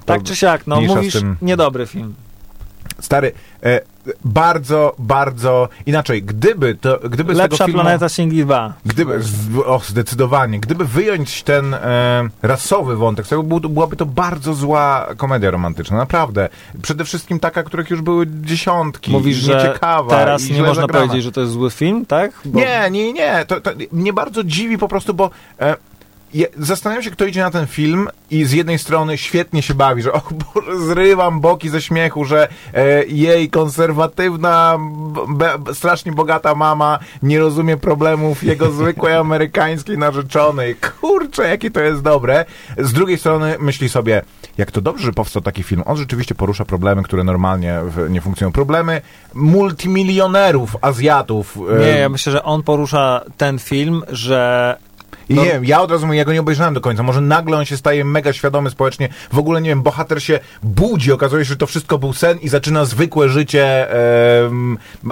Tak 0.05 0.23
czy 0.23 0.35
siak, 0.35 0.67
no 0.67 0.81
mówisz, 0.81 1.13
tym. 1.13 1.37
niedobry 1.41 1.87
film. 1.87 2.13
Stary, 2.99 3.31
e, 3.63 3.81
bardzo, 4.25 4.95
bardzo... 4.99 5.69
Inaczej, 5.85 6.23
gdyby, 6.23 6.75
to, 6.75 6.99
gdyby 7.09 7.33
z 7.33 7.37
tego 7.37 7.43
Lepsza 7.43 7.65
filmu... 7.65 7.81
planeta 7.81 8.09
Singli 8.09 8.43
2. 8.43 8.73
Gdyby, 8.85 9.19
o, 9.65 9.81
zdecydowanie. 9.85 10.59
Gdyby 10.59 10.85
wyjąć 10.85 11.43
ten 11.43 11.73
e, 11.73 12.29
rasowy 12.41 12.95
wątek, 12.95 13.27
to 13.27 13.43
był, 13.43 13.59
byłaby 13.59 13.95
to 13.95 14.05
bardzo 14.05 14.53
zła 14.53 15.07
komedia 15.17 15.51
romantyczna, 15.51 15.97
naprawdę. 15.97 16.49
Przede 16.81 17.05
wszystkim 17.05 17.39
taka, 17.39 17.63
których 17.63 17.89
już 17.89 18.01
były 18.01 18.27
dziesiątki. 18.41 19.11
Mówisz, 19.11 19.37
że 19.37 19.79
teraz 20.09 20.49
nie 20.49 20.61
można 20.61 20.81
zagrana. 20.81 21.05
powiedzieć, 21.05 21.23
że 21.23 21.31
to 21.31 21.41
jest 21.41 21.53
zły 21.53 21.71
film, 21.71 22.05
tak? 22.05 22.31
Bo 22.45 22.59
Nie, 22.59 22.89
nie, 22.91 23.13
nie. 23.13 23.45
To, 23.47 23.61
to 23.61 23.71
mnie 23.91 24.13
bardzo 24.13 24.43
dziwi 24.43 24.77
po 24.77 24.87
prostu, 24.87 25.13
bo 25.13 25.29
e, 25.59 25.75
ja 26.35 26.47
zastanawiam 26.57 27.03
się, 27.03 27.11
kto 27.11 27.25
idzie 27.25 27.41
na 27.41 27.51
ten 27.51 27.67
film 27.67 28.07
i 28.31 28.45
z 28.45 28.51
jednej 28.51 28.79
strony 28.79 29.17
świetnie 29.17 29.61
się 29.61 29.73
bawi, 29.73 30.01
że 30.01 30.13
o 30.13 30.21
Boże, 30.31 30.85
zrywam 30.85 31.39
boki 31.39 31.69
ze 31.69 31.81
śmiechu, 31.81 32.25
że 32.25 32.47
e, 32.73 33.05
jej 33.05 33.49
konserwatywna, 33.49 34.77
be, 35.29 35.53
strasznie 35.73 36.11
bogata 36.11 36.55
mama 36.55 36.99
nie 37.23 37.39
rozumie 37.39 37.77
problemów 37.77 38.43
jego 38.43 38.71
zwykłej 38.71 39.15
amerykańskiej 39.25 39.97
narzeczonej. 39.97 40.75
Kurczę, 41.01 41.49
jakie 41.49 41.71
to 41.71 41.81
jest 41.81 42.01
dobre. 42.01 42.45
Z 42.77 42.93
drugiej 42.93 43.17
strony 43.17 43.55
myśli 43.59 43.89
sobie, 43.89 44.21
jak 44.57 44.71
to 44.71 44.81
dobrze, 44.81 45.05
że 45.05 45.13
powstał 45.13 45.41
taki 45.41 45.63
film. 45.63 45.83
On 45.85 45.97
rzeczywiście 45.97 46.35
porusza 46.35 46.65
problemy, 46.65 47.03
które 47.03 47.23
normalnie 47.23 47.79
w, 47.83 48.09
nie 48.09 48.21
funkcjonują. 48.21 48.51
Problemy 48.53 49.01
multimilionerów, 49.33 50.77
Azjatów. 50.81 51.57
e, 51.75 51.79
Nie, 51.79 51.87
ja 51.99 52.09
myślę, 52.09 52.31
że 52.31 52.43
on 52.43 52.63
porusza 52.63 53.21
ten 53.37 53.59
film, 53.59 54.03
że 54.09 54.77
I 55.29 55.35
No- 55.35 55.43
nie 55.43 55.51
wiem, 55.51 55.65
ja 55.65 55.81
od 55.81 55.91
razu 55.91 56.05
mówię, 56.05 56.17
ja 56.17 56.25
go 56.25 56.33
nie 56.33 56.39
obejrzałem 56.39 56.73
do 56.73 56.81
końca. 56.81 57.03
Może 57.03 57.21
nagle 57.21 57.57
on 57.57 57.65
się 57.65 57.77
staje 57.77 58.05
mega 58.05 58.33
świadomy 58.33 58.69
społecznie. 58.69 59.09
W 59.31 59.37
ogóle, 59.39 59.61
nie 59.61 59.69
wiem, 59.69 59.81
bohater 59.83 60.23
się 60.23 60.39
budzi, 60.63 61.11
okazuje 61.11 61.45
się, 61.45 61.49
że 61.49 61.55
to 61.55 61.67
wszystko 61.67 61.97
był 61.97 62.13
sen 62.13 62.37
i 62.39 62.49
zaczyna 62.49 62.85
zwykłe 62.85 63.29
życie 63.29 63.87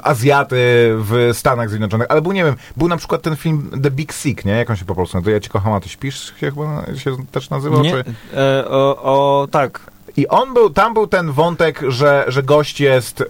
Azjaty 0.04 0.56
w 0.98 1.30
Stanach 1.34 1.70
Zjednoczonych. 1.70 2.08
Ale 2.10 2.22
był, 2.22 2.32
nie 2.32 2.44
wiem, 2.44 2.56
był 2.78 2.88
na 2.88 2.98
przykład 2.98 3.22
ten 3.22 3.36
film 3.36 3.70
The 3.84 3.92
Big 3.92 4.14
Sick, 4.14 4.46
nie? 4.46 4.52
Jak 4.52 4.70
on 4.70 4.76
się 4.76 4.86
po 4.86 4.96
polsku 4.96 5.18
nazywa? 5.18 5.32
Ja 5.32 5.40
cię 5.40 5.50
kocham, 5.50 5.74
a 5.74 5.80
ty 5.80 5.90
śpisz? 5.90 6.26
Się 6.26 6.52
chyba 6.52 6.86
się 6.98 7.16
też 7.32 7.50
nazywał? 7.50 7.82
nie, 7.84 7.92
Czy... 7.92 8.04
e, 8.38 8.66
o, 8.68 8.98
o, 9.04 9.48
tak, 9.52 9.80
I 10.18 10.28
on 10.28 10.54
był, 10.54 10.70
tam 10.70 10.94
był 10.94 11.08
ten 11.08 11.32
wątek, 11.32 11.82
że, 11.88 12.26
że 12.28 12.44
gość 12.44 12.80
jest 12.80 13.24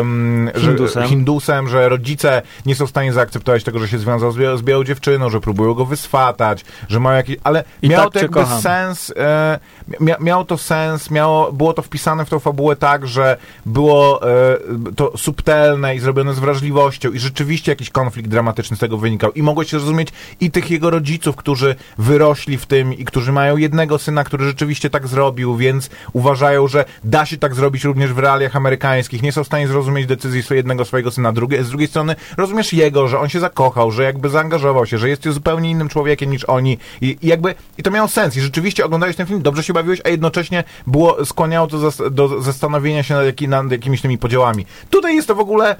em, 0.00 0.50
Hindusem. 0.56 1.02
Że, 1.02 1.08
hindusem, 1.08 1.68
że 1.68 1.88
rodzice 1.88 2.42
nie 2.66 2.74
są 2.74 2.86
w 2.86 2.90
stanie 2.90 3.12
zaakceptować 3.12 3.64
tego, 3.64 3.78
że 3.78 3.88
się 3.88 3.98
związał 3.98 4.32
z, 4.32 4.58
z 4.58 4.62
białą 4.62 4.84
dziewczyną, 4.84 5.30
że 5.30 5.40
próbują 5.40 5.74
go 5.74 5.84
wyswatać, 5.84 6.64
że 6.88 7.00
mają 7.00 7.16
jakiś... 7.16 7.36
Ale 7.44 7.64
I 7.82 7.88
miał 7.88 8.04
tak 8.04 8.12
to 8.12 8.18
jakby 8.18 8.34
kocham. 8.34 8.60
sens, 8.60 9.12
e, 9.16 9.58
mia, 10.00 10.16
miał 10.20 10.44
to 10.44 10.58
sens, 10.58 11.10
miało, 11.10 11.52
było 11.52 11.72
to 11.72 11.82
wpisane 11.82 12.24
w 12.24 12.28
tą 12.28 12.38
fabułę 12.38 12.76
tak, 12.76 13.06
że 13.06 13.36
było 13.66 14.30
e, 14.30 14.58
to 14.96 15.12
subtelne 15.18 15.96
i 15.96 15.98
zrobione 15.98 16.34
z 16.34 16.38
wrażliwością 16.38 17.10
i 17.10 17.18
rzeczywiście 17.18 17.72
jakiś 17.72 17.90
konflikt 17.90 18.30
dramatyczny 18.30 18.76
z 18.76 18.80
tego 18.80 18.98
wynikał. 18.98 19.32
I 19.32 19.42
mogło 19.42 19.64
się 19.64 19.78
zrozumieć 19.78 20.08
i 20.40 20.50
tych 20.50 20.70
jego 20.70 20.90
rodziców, 20.90 21.36
którzy 21.36 21.74
wyrośli 21.98 22.58
w 22.58 22.66
tym 22.66 22.94
i 22.94 23.04
którzy 23.04 23.32
mają 23.32 23.56
jednego 23.56 23.98
syna, 23.98 24.24
który 24.24 24.44
rzeczywiście 24.44 24.90
tak 24.90 25.08
zrobił, 25.08 25.56
więc 25.56 25.90
uważają, 26.30 26.68
że 26.68 26.84
da 27.04 27.26
się 27.26 27.36
tak 27.36 27.54
zrobić 27.54 27.84
również 27.84 28.12
w 28.12 28.18
realiach 28.18 28.56
amerykańskich. 28.56 29.22
Nie 29.22 29.32
są 29.32 29.44
w 29.44 29.46
stanie 29.46 29.68
zrozumieć 29.68 30.06
decyzji 30.06 30.42
jednego 30.50 30.84
swojego 30.84 31.10
syna. 31.10 31.32
Drugie, 31.32 31.64
z 31.64 31.68
drugiej 31.68 31.88
strony 31.88 32.16
rozumiesz 32.36 32.72
jego, 32.72 33.08
że 33.08 33.18
on 33.18 33.28
się 33.28 33.40
zakochał, 33.40 33.90
że 33.90 34.02
jakby 34.02 34.28
zaangażował 34.28 34.86
się, 34.86 34.98
że 34.98 35.08
jest 35.08 35.28
zupełnie 35.28 35.70
innym 35.70 35.88
człowiekiem 35.88 36.30
niż 36.30 36.44
oni 36.44 36.78
i, 37.00 37.18
i 37.22 37.26
jakby 37.26 37.54
i 37.78 37.82
to 37.82 37.90
miało 37.90 38.08
sens. 38.08 38.36
I 38.36 38.40
rzeczywiście 38.40 38.84
oglądałeś 38.84 39.16
ten 39.16 39.26
film, 39.26 39.42
dobrze 39.42 39.62
się 39.62 39.72
bawiłeś, 39.72 40.00
a 40.04 40.08
jednocześnie 40.08 40.64
było, 40.86 41.24
skłaniało 41.24 41.66
to 41.66 41.78
zas- 41.78 42.10
do 42.10 42.42
zastanowienia 42.42 43.02
się 43.02 43.14
nad, 43.14 43.40
nad 43.40 43.72
jakimiś 43.72 44.00
tymi 44.00 44.18
podziałami. 44.18 44.66
Tutaj 44.90 45.14
jest 45.14 45.28
to 45.28 45.34
w 45.34 45.40
ogóle 45.40 45.76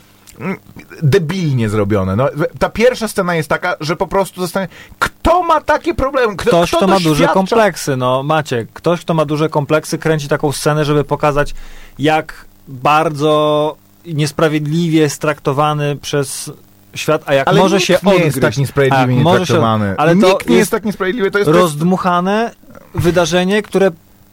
debilnie 1.02 1.68
zrobione. 1.68 2.16
No, 2.16 2.28
ta 2.58 2.68
pierwsza 2.68 3.08
scena 3.08 3.34
jest 3.34 3.48
taka, 3.48 3.76
że 3.80 3.96
po 3.96 4.06
prostu 4.06 4.40
zostanie. 4.40 4.68
Kto 4.98 5.42
ma 5.42 5.60
takie 5.60 5.94
problemy? 5.94 6.36
Kto, 6.36 6.48
ktoś, 6.50 6.68
kto 6.70 6.76
kto 6.78 6.86
ma 6.86 7.00
duże 7.00 7.28
kompleksy, 7.28 7.96
no 7.96 8.22
Maciek, 8.22 8.68
ktoś, 8.72 9.00
kto 9.00 9.14
ma 9.14 9.24
duże 9.24 9.48
kompleksy, 9.48 9.98
kręci 9.98 10.28
taką 10.28 10.52
scenę, 10.52 10.84
żeby 10.84 11.04
pokazać, 11.04 11.54
jak 11.98 12.44
bardzo 12.68 13.76
niesprawiedliwie 14.06 15.00
jest 15.00 15.20
traktowany 15.20 15.96
przez 15.96 16.50
świat, 16.94 17.22
a 17.26 17.34
jak 17.34 17.48
Ale 17.48 17.60
może 17.60 17.80
się 17.80 17.92
nie 17.92 17.98
odgryźć. 18.00 18.24
jest 18.24 18.40
tak 18.40 18.56
niesprawiedliwie 18.56 19.02
Tak, 19.06 19.10
nie 19.16 19.22
może 19.22 19.40
się- 19.40 19.46
traktowany. 19.46 19.94
ale 19.98 20.16
to 20.16 20.28
nikt 20.28 20.48
nie 20.48 20.56
jest 20.56 20.58
jest 20.58 20.70
tak 20.70 20.84
niesprawiedliwy. 20.84 21.30
To 21.30 21.38
jest 21.38 21.50
rozdmuchane 21.50 22.50
wydarzenie, 22.94 23.62
które 23.62 23.90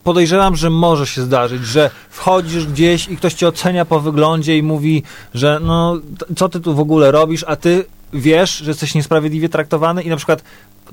podejrzewam, 0.07 0.55
że 0.55 0.69
może 0.69 1.07
się 1.07 1.21
zdarzyć, 1.21 1.65
że 1.65 1.89
wchodzisz 2.09 2.65
gdzieś 2.65 3.07
i 3.07 3.17
ktoś 3.17 3.33
cię 3.33 3.47
ocenia 3.47 3.85
po 3.85 3.99
wyglądzie 3.99 4.57
i 4.57 4.63
mówi, 4.63 5.03
że 5.33 5.59
no, 5.63 5.97
co 6.35 6.49
ty 6.49 6.59
tu 6.59 6.75
w 6.75 6.79
ogóle 6.79 7.11
robisz, 7.11 7.45
a 7.47 7.55
ty 7.55 7.85
wiesz, 8.13 8.57
że 8.57 8.71
jesteś 8.71 8.95
niesprawiedliwie 8.95 9.49
traktowany 9.49 10.03
i 10.03 10.09
na 10.09 10.15
przykład 10.17 10.43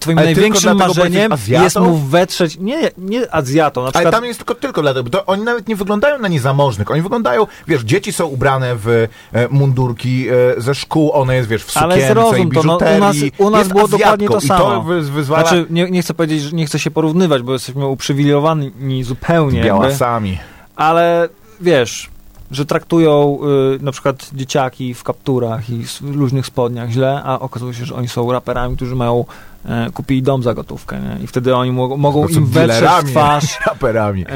twoim 0.00 0.18
Ale 0.18 0.26
największym 0.26 0.76
marzeniem 0.76 1.32
jest 1.48 1.80
mu 1.80 1.96
wetrzeć, 1.96 2.58
nie, 2.60 2.90
nie 2.98 3.34
Azjatą, 3.34 3.80
na 3.80 3.84
Ale 3.84 3.92
przykład 3.92 4.14
tam 4.14 4.24
jest 4.24 4.38
tylko, 4.38 4.54
tylko 4.54 4.82
dlatego, 4.82 5.10
bo 5.10 5.26
oni 5.26 5.42
nawet 5.42 5.68
nie 5.68 5.76
wyglądają 5.76 6.18
na 6.18 6.28
niezamożnych. 6.28 6.90
Oni 6.90 7.02
wyglądają, 7.02 7.46
wiesz, 7.68 7.82
dzieci 7.82 8.12
są 8.12 8.26
ubrane 8.26 8.76
w 8.76 8.88
e, 8.88 9.48
mundurki 9.50 10.26
e, 10.28 10.60
ze 10.60 10.74
szkół, 10.74 11.12
one 11.12 11.36
jest, 11.36 11.48
wiesz, 11.48 11.64
w 11.64 11.76
Ale 11.76 11.94
sukience 11.94 12.14
zrozum 12.14 12.48
i 12.48 12.54
to, 12.54 12.62
no, 12.62 12.76
u 12.96 12.98
nas- 13.00 13.16
u 13.38 13.50
nas 13.50 13.68
było 13.68 13.88
dokładnie 13.88 14.28
to 14.28 14.36
Azjatką 14.36 14.64
samo. 14.64 14.74
To 14.74 14.82
wy, 14.82 15.02
wyzwala 15.02 15.42
Znaczy, 15.42 15.66
nie, 15.70 15.90
nie 15.90 16.02
chcę 16.02 16.14
powiedzieć, 16.14 16.42
że 16.42 16.52
nie 16.52 16.66
chcę 16.66 16.78
się 16.78 16.90
porównywać, 16.90 17.42
bo 17.42 17.52
jesteśmy 17.52 17.86
uprzywilejowani 17.86 19.04
zupełnie, 19.04 19.58
jakby, 19.58 19.68
białasami. 19.68 20.38
ale 20.76 21.28
wiesz, 21.60 22.10
że 22.50 22.66
traktują 22.66 23.38
y, 23.80 23.82
na 23.82 23.92
przykład 23.92 24.30
dzieciaki 24.32 24.94
w 24.94 25.02
kapturach 25.02 25.70
i 25.70 25.82
s- 25.82 26.00
luźnych 26.00 26.46
spodniach 26.46 26.90
źle, 26.90 27.22
a 27.24 27.38
okazuje 27.40 27.74
się, 27.74 27.84
że 27.84 27.94
oni 27.94 28.08
są 28.08 28.32
raperami, 28.32 28.76
którzy 28.76 28.94
mają 28.96 29.24
e, 29.66 29.90
kupili 29.94 30.22
dom 30.22 30.42
za 30.42 30.54
gotówkę, 30.54 31.00
nie? 31.00 31.24
I 31.24 31.26
wtedy 31.26 31.56
oni 31.56 31.72
mogą, 31.72 32.28
im 32.28 32.46
wetrzeć 32.46 32.88
w 33.02 33.10
twarz 33.10 33.58
Raperami. 33.66 34.22
e, 34.22 34.28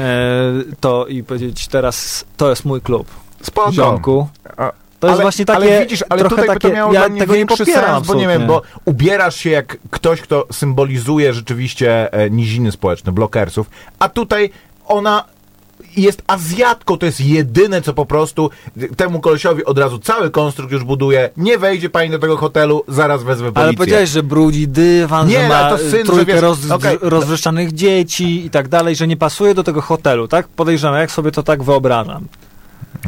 to 0.79 1.07
i 1.07 1.23
powiedzieć, 1.23 1.67
teraz 1.67 2.25
to 2.37 2.49
jest 2.49 2.65
mój 2.65 2.81
klub, 2.81 3.07
Spoko. 3.41 3.71
ziomku. 3.71 4.27
A- 4.57 4.71
To 4.99 5.07
jest 5.07 5.13
ale, 5.15 5.21
właśnie 5.21 5.45
takie, 5.45 5.57
ale 5.57 5.81
widzisz, 5.81 6.03
ale 6.09 6.23
tutaj 6.23 6.47
by 6.47 6.53
takie, 6.53 6.67
to 6.69 6.73
miało 6.75 6.93
ja 6.93 6.99
dla 6.99 7.09
mnie 7.09 7.19
tego 7.19 7.33
nie 7.33 7.37
większy 7.37 7.57
popieram 7.65 7.95
sens, 7.95 8.07
bo 8.07 8.13
nie 8.13 8.27
wiem, 8.27 8.47
bo 8.47 8.61
ubierasz 8.85 9.35
się 9.35 9.49
jak 9.49 9.77
ktoś, 9.89 10.21
kto 10.21 10.47
symbolizuje 10.51 11.33
rzeczywiście 11.33 12.13
e, 12.13 12.29
niziny 12.29 12.71
społeczne, 12.71 13.11
blokersów, 13.11 13.69
a 13.99 14.09
tutaj 14.09 14.49
ona 14.85 15.23
jest 15.97 16.23
Azjatką, 16.27 16.97
to 16.97 17.05
jest 17.05 17.21
jedyne, 17.21 17.81
co 17.81 17.93
po 17.93 18.05
prostu 18.05 18.49
temu 18.97 19.19
kolesiowi 19.19 19.65
od 19.65 19.77
razu 19.77 19.99
cały 19.99 20.29
konstrukt 20.31 20.71
już 20.71 20.83
buduje, 20.83 21.29
nie 21.37 21.57
wejdzie 21.57 21.89
pani 21.89 22.09
do 22.09 22.19
tego 22.19 22.37
hotelu, 22.37 22.83
zaraz 22.87 23.23
wezmę 23.23 23.45
policję. 23.51 23.63
Ale 23.63 23.73
powiedziałeś, 23.73 24.09
że 24.09 24.23
brudzi 24.23 24.67
dywan, 24.67 25.27
Nie, 25.27 25.41
że 25.41 25.47
ma 25.47 25.55
ale 25.55 25.77
to 25.77 25.89
syn, 25.89 26.05
trójkę 26.05 26.33
wiesz, 26.33 26.41
roz, 26.41 26.71
okej, 26.71 26.97
no- 27.03 27.09
rozwrzeszczanych 27.09 27.73
dzieci 27.73 28.45
i 28.45 28.49
tak 28.49 28.67
dalej, 28.67 28.95
że 28.95 29.07
nie 29.07 29.17
pasuje 29.17 29.53
do 29.53 29.63
tego 29.63 29.81
hotelu, 29.81 30.27
tak? 30.27 30.47
Podejrzewam, 30.47 30.99
jak 30.99 31.11
sobie 31.11 31.31
to 31.31 31.43
tak 31.43 31.63
wyobrażam. 31.63 32.25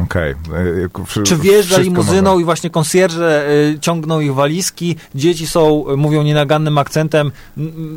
Okej. 0.04 0.32
e, 0.32 1.06
wszy- 1.06 1.23
Czy 1.23 1.38
wjeżdża 1.38 1.77
limuzyną 1.77 2.39
i 2.39 2.43
właśnie 2.43 2.69
konsjerże 2.69 3.49
y, 3.75 3.80
ciągną 3.80 4.19
ich 4.19 4.34
walizki, 4.34 4.95
dzieci 5.15 5.47
są, 5.47 5.86
mówią 5.97 6.23
nienagannym 6.23 6.77
akcentem, 6.77 7.32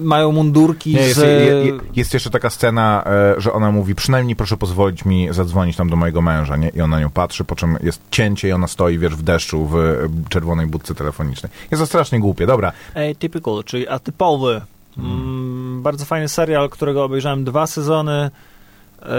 mają 0.03 0.33
mundurki 0.33 0.95
Nie, 0.95 1.03
z... 1.03 1.07
jest, 1.07 1.21
je, 1.21 1.27
je, 1.27 1.73
jest 1.97 2.15
jeszcze 2.15 2.31
taka 2.31 2.51
scena, 2.51 3.05
e, 3.07 3.41
że 3.41 3.53
ona 3.53 3.71
mówi, 3.71 3.95
przynajmniej 3.95 4.37
proszę 4.37 4.57
pozwolić 4.57 5.05
mi 5.05 5.29
zadzwonić 5.31 5.77
tam 5.77 5.91
do 5.91 5.97
mojego 5.97 6.23
męża, 6.23 6.57
nie? 6.57 6.69
I 6.69 6.81
ona 6.81 6.97
na 6.97 7.03
nią 7.03 7.11
patrzy, 7.11 7.45
po 7.45 7.57
czym 7.57 7.79
jest 7.83 8.01
cięcie 8.11 8.49
i 8.49 8.53
ona 8.53 8.67
stoi, 8.67 8.99
wiesz, 8.99 9.17
w 9.17 9.23
deszczu, 9.23 9.67
w 9.67 9.77
e, 9.77 10.09
czerwonej 10.29 10.67
budce 10.67 10.95
telefonicznej. 10.95 11.53
Jest 11.71 11.83
to 11.83 11.87
strasznie 11.87 12.21
głupie. 12.21 12.47
Dobra, 12.47 12.73
Atypical, 13.11 13.65
czyli 13.65 13.89
atypowy. 13.89 14.61
Mm, 14.99 15.83
bardzo 15.83 16.05
fajny 16.05 16.29
serial, 16.29 16.71
którego 16.71 17.05
obejrzałem 17.05 17.45
dwa 17.45 17.67
sezony 17.67 18.13
e, 18.13 18.31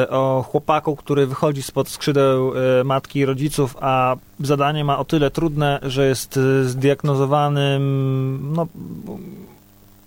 o 0.09 0.45
chłopaku, 0.51 0.95
który 0.95 1.27
wychodzi 1.27 1.63
spod 1.63 1.89
skrzydeł 1.89 2.53
e, 2.79 2.83
matki 2.83 3.19
i 3.19 3.25
rodziców, 3.25 3.77
a 3.81 4.15
zadanie 4.39 4.83
ma 4.83 4.97
o 4.99 5.05
tyle 5.05 5.31
trudne, 5.31 5.79
że 5.83 6.07
jest 6.07 6.37
e, 6.37 6.63
zdiagnozowanym 6.63 8.39
no, 8.53 8.67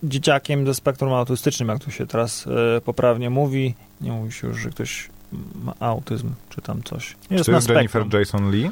dzieciakiem 0.02 0.66
ze 0.66 0.74
spektrum 0.74 1.12
autystycznym, 1.12 1.68
jak 1.68 1.84
to 1.84 1.90
się 1.90 2.06
teraz 2.06 2.46
e, 2.76 2.80
poprawnie 2.80 3.30
mówi. 3.30 3.74
Nie 4.00 4.12
mówi 4.12 4.32
się 4.32 4.48
już, 4.48 4.58
że 4.60 4.70
ktoś 4.70 5.08
ma 5.64 5.74
autyzm, 5.80 6.30
czy 6.48 6.62
tam 6.62 6.82
coś. 6.82 7.16
Jest 7.30 7.44
czy 7.44 7.50
na 7.52 7.58
Jennifer 7.58 8.02
spektrum. 8.02 8.20
Jason 8.20 8.50
Lee, 8.50 8.70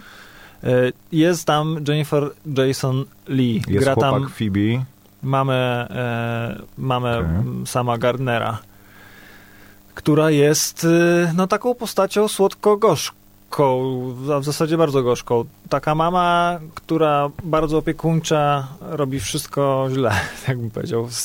E, 0.64 0.92
Jest 1.12 1.44
tam 1.44 1.76
Jennifer 1.88 2.30
Jason 2.46 3.04
Lee. 3.28 3.54
jest 3.68 3.84
Gra 3.84 3.94
chłopak 3.94 4.12
tam 4.12 4.28
Phoebe. 4.28 4.84
mamy, 5.22 5.54
e, 5.54 6.58
mamy 6.78 7.08
m, 7.08 7.62
sama 7.66 7.98
Gardnera, 7.98 8.58
która 9.96 10.30
jest 10.30 10.84
e, 10.84 11.32
no 11.36 11.46
taką 11.46 11.74
postacią 11.74 12.28
słodko-gorzką, 12.28 13.14
a 14.34 14.40
w 14.40 14.44
zasadzie 14.44 14.76
bardzo 14.78 15.02
gorzką. 15.02 15.44
Taka 15.68 15.94
mama, 15.94 16.60
która 16.74 17.30
bardzo 17.44 17.78
opiekuńcza, 17.78 18.68
robi 18.80 19.20
wszystko 19.20 19.88
źle, 19.92 20.12
jak 20.48 20.58
bym 20.60 20.70
powiedział, 20.70 21.08
z, 21.10 21.24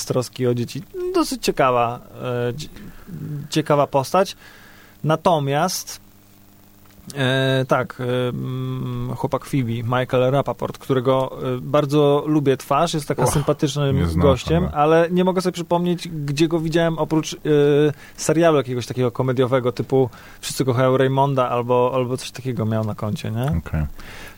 z 0.00 0.04
troski 0.04 0.46
o 0.46 0.54
dzieci. 0.54 0.82
Dosyć 1.14 1.44
ciekawa, 1.44 2.00
e, 2.22 2.54
cie- 2.54 2.68
ciekawa 3.50 3.86
postać. 3.86 4.36
Natomiast 5.04 6.00
E, 7.16 7.64
tak, 7.68 8.00
e, 8.00 8.28
mm, 8.28 9.14
chłopak 9.16 9.44
Phoebe, 9.44 9.98
Michael 9.98 10.30
Rapaport, 10.30 10.78
którego 10.78 11.38
e, 11.56 11.60
bardzo 11.60 12.24
lubię 12.26 12.56
twarz, 12.56 12.94
jest 12.94 13.08
taka 13.08 13.22
Och, 13.22 13.32
sympatycznym 13.32 14.08
gościem, 14.16 14.64
go. 14.64 14.74
ale 14.74 15.08
nie 15.10 15.24
mogę 15.24 15.40
sobie 15.40 15.52
przypomnieć, 15.52 16.08
gdzie 16.08 16.48
go 16.48 16.60
widziałem 16.60 16.98
oprócz 16.98 17.34
e, 17.34 17.38
serialu 18.16 18.56
jakiegoś 18.56 18.86
takiego 18.86 19.10
komediowego 19.10 19.72
typu 19.72 20.10
Wszyscy 20.40 20.64
kochają 20.64 20.96
Raymonda 20.96 21.48
albo, 21.48 21.92
albo 21.94 22.16
coś 22.16 22.30
takiego 22.30 22.66
miał 22.66 22.84
na 22.84 22.94
koncie, 22.94 23.30
nie? 23.30 23.58
Okej. 23.58 23.86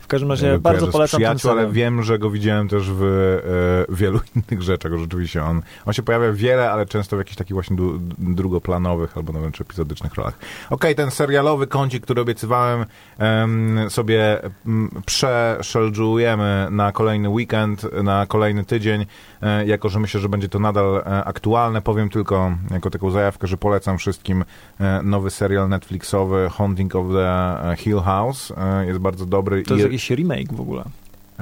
każdym 0.11 0.29
razie 0.29 0.59
bardzo 0.59 0.87
polecam 0.87 1.21
ten 1.21 1.37
przyjaciół, 1.37 1.51
ale 1.51 1.59
serial. 1.61 1.73
wiem, 1.73 2.03
że 2.03 2.19
go 2.19 2.29
widziałem 2.29 2.67
też 2.67 2.89
w 2.91 3.03
e, 3.89 3.95
wielu 3.95 4.19
innych 4.35 4.61
rzeczach, 4.61 4.91
rzeczywiście. 4.97 5.43
On, 5.43 5.61
on 5.85 5.93
się 5.93 6.03
pojawia 6.03 6.31
wiele, 6.33 6.71
ale 6.71 6.85
często 6.85 7.15
w 7.15 7.19
jakichś 7.19 7.37
takich 7.37 7.53
właśnie 7.53 7.75
du, 7.75 7.99
drugoplanowych 8.17 9.17
albo 9.17 9.33
nawet 9.33 9.61
epizodycznych 9.61 10.15
rolach. 10.15 10.37
Okej, 10.69 10.95
ten 10.95 11.11
serialowy 11.11 11.67
kącik, 11.67 12.03
który 12.03 12.21
obiecywałem 12.21 12.85
em, 13.17 13.79
sobie 13.89 14.41
przeszelżujemy 15.05 16.67
na 16.71 16.91
kolejny 16.91 17.29
weekend, 17.29 17.87
na 18.03 18.25
kolejny 18.25 18.65
tydzień, 18.65 19.05
e, 19.41 19.65
jako 19.65 19.89
że 19.89 19.99
myślę, 19.99 20.19
że 20.19 20.29
będzie 20.29 20.49
to 20.49 20.59
nadal 20.59 20.95
e, 20.97 21.23
aktualne. 21.23 21.81
Powiem 21.81 22.09
tylko 22.09 22.51
jako 22.71 22.89
taką 22.89 23.11
zajawkę, 23.11 23.47
że 23.47 23.57
polecam 23.57 23.97
wszystkim 23.97 24.45
e, 24.79 25.01
nowy 25.03 25.29
serial 25.29 25.69
Netflixowy 25.69 26.49
Haunting 26.49 26.95
of 26.95 27.05
the 27.13 27.75
Hill 27.77 27.99
House. 27.99 28.53
E, 28.57 28.85
jest 28.85 28.99
bardzo 28.99 29.25
dobry. 29.25 29.63
To 29.63 29.75
i- 29.75 29.79
jakiś 30.01 30.17
remake 30.17 30.55
w 30.55 30.61
ogóle. 30.61 30.83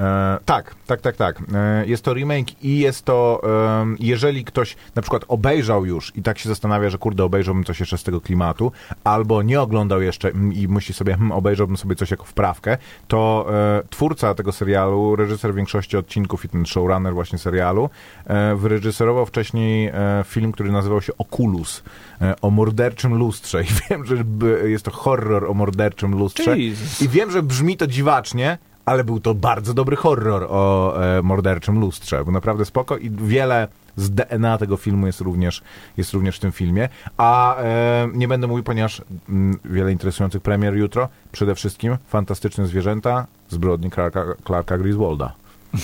E, 0.00 0.38
tak, 0.44 0.74
tak, 0.86 1.00
tak, 1.00 1.16
tak. 1.16 1.42
E, 1.54 1.86
jest 1.86 2.04
to 2.04 2.14
remake 2.14 2.64
i 2.64 2.78
jest 2.78 3.04
to, 3.04 3.40
em, 3.80 3.96
jeżeli 4.00 4.44
ktoś 4.44 4.76
na 4.94 5.02
przykład 5.02 5.24
obejrzał 5.28 5.86
już 5.86 6.16
i 6.16 6.22
tak 6.22 6.38
się 6.38 6.48
zastanawia, 6.48 6.90
że 6.90 6.98
kurde, 6.98 7.24
obejrzałbym 7.24 7.64
coś 7.64 7.80
jeszcze 7.80 7.98
z 7.98 8.02
tego 8.02 8.20
klimatu, 8.20 8.72
albo 9.04 9.42
nie 9.42 9.60
oglądał 9.60 10.02
jeszcze 10.02 10.30
i 10.52 10.68
myśli 10.68 10.94
sobie, 10.94 11.12
hmm, 11.12 11.32
obejrzałbym 11.32 11.76
sobie 11.76 11.96
coś 11.96 12.10
jako 12.10 12.24
wprawkę, 12.24 12.78
to 13.08 13.46
e, 13.52 13.82
twórca 13.90 14.34
tego 14.34 14.52
serialu, 14.52 15.16
reżyser 15.16 15.54
większości 15.54 15.96
odcinków 15.96 16.44
i 16.44 16.48
ten 16.48 16.66
showrunner 16.66 17.14
właśnie 17.14 17.38
serialu, 17.38 17.90
e, 18.26 18.56
wyreżyserował 18.56 19.26
wcześniej 19.26 19.88
e, 19.88 19.94
film, 20.24 20.52
który 20.52 20.72
nazywał 20.72 21.00
się 21.00 21.12
Oculus, 21.18 21.82
e, 22.20 22.34
o 22.40 22.50
morderczym 22.50 23.14
lustrze 23.14 23.62
i 23.62 23.66
wiem, 23.90 24.04
że 24.04 24.24
jest 24.68 24.84
to 24.84 24.90
horror 24.90 25.44
o 25.44 25.54
morderczym 25.54 26.18
lustrze. 26.18 26.58
Jesus. 26.58 27.02
I 27.02 27.08
wiem, 27.08 27.30
że 27.30 27.42
brzmi 27.42 27.76
to 27.76 27.86
dziwacznie, 27.86 28.58
ale 28.90 29.04
był 29.04 29.20
to 29.20 29.34
bardzo 29.34 29.74
dobry 29.74 29.96
horror 29.96 30.46
o 30.48 30.94
e, 31.02 31.22
morderczym 31.22 31.80
lustrze. 31.80 32.24
Był 32.24 32.32
naprawdę 32.32 32.64
spoko 32.64 32.96
i 32.96 33.10
wiele 33.10 33.68
z 33.96 34.10
DNA 34.10 34.58
tego 34.58 34.76
filmu 34.76 35.06
jest 35.06 35.20
również, 35.20 35.62
jest 35.96 36.12
również 36.12 36.36
w 36.36 36.40
tym 36.40 36.52
filmie. 36.52 36.88
A 37.16 37.56
e, 37.56 38.08
nie 38.14 38.28
będę 38.28 38.46
mówił, 38.46 38.64
ponieważ 38.64 39.02
mm, 39.28 39.58
wiele 39.64 39.92
interesujących 39.92 40.42
premier 40.42 40.74
jutro. 40.74 41.08
Przede 41.32 41.54
wszystkim 41.54 41.96
Fantastyczne 42.08 42.66
Zwierzęta, 42.66 43.26
zbrodni 43.48 43.90
Clarka, 43.90 44.24
Clarka 44.46 44.78
Griswolda. 44.78 45.32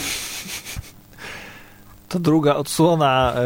To 2.08 2.18
druga 2.18 2.54
odsłona 2.54 3.34
e, 3.34 3.42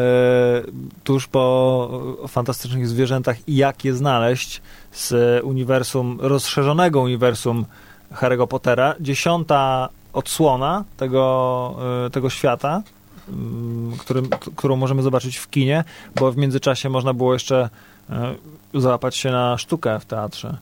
tuż 1.03 1.27
po 1.27 2.17
fantastycznych 2.27 2.87
zwierzętach 2.87 3.49
i 3.49 3.55
jak 3.55 3.85
je 3.85 3.93
znaleźć 3.93 4.61
z 4.91 5.43
uniwersum, 5.43 6.17
rozszerzonego 6.21 7.01
uniwersum 7.01 7.65
Harry'ego 8.13 8.47
Pottera. 8.47 8.95
Dziesiąta 8.99 9.89
odsłona 10.13 10.83
tego, 10.97 11.75
e, 12.05 12.09
tego 12.09 12.29
świata, 12.29 12.81
mm, 13.29 13.97
którym, 13.97 14.29
którą 14.55 14.75
możemy 14.75 15.01
zobaczyć 15.01 15.37
w 15.37 15.49
kinie, 15.49 15.83
bo 16.15 16.31
w 16.31 16.37
międzyczasie 16.37 16.89
można 16.89 17.13
było 17.13 17.33
jeszcze 17.33 17.69
e, 18.09 18.35
załapać 18.73 19.15
się 19.15 19.31
na 19.31 19.57
sztukę 19.57 19.99
w 19.99 20.05
teatrze. 20.05 20.57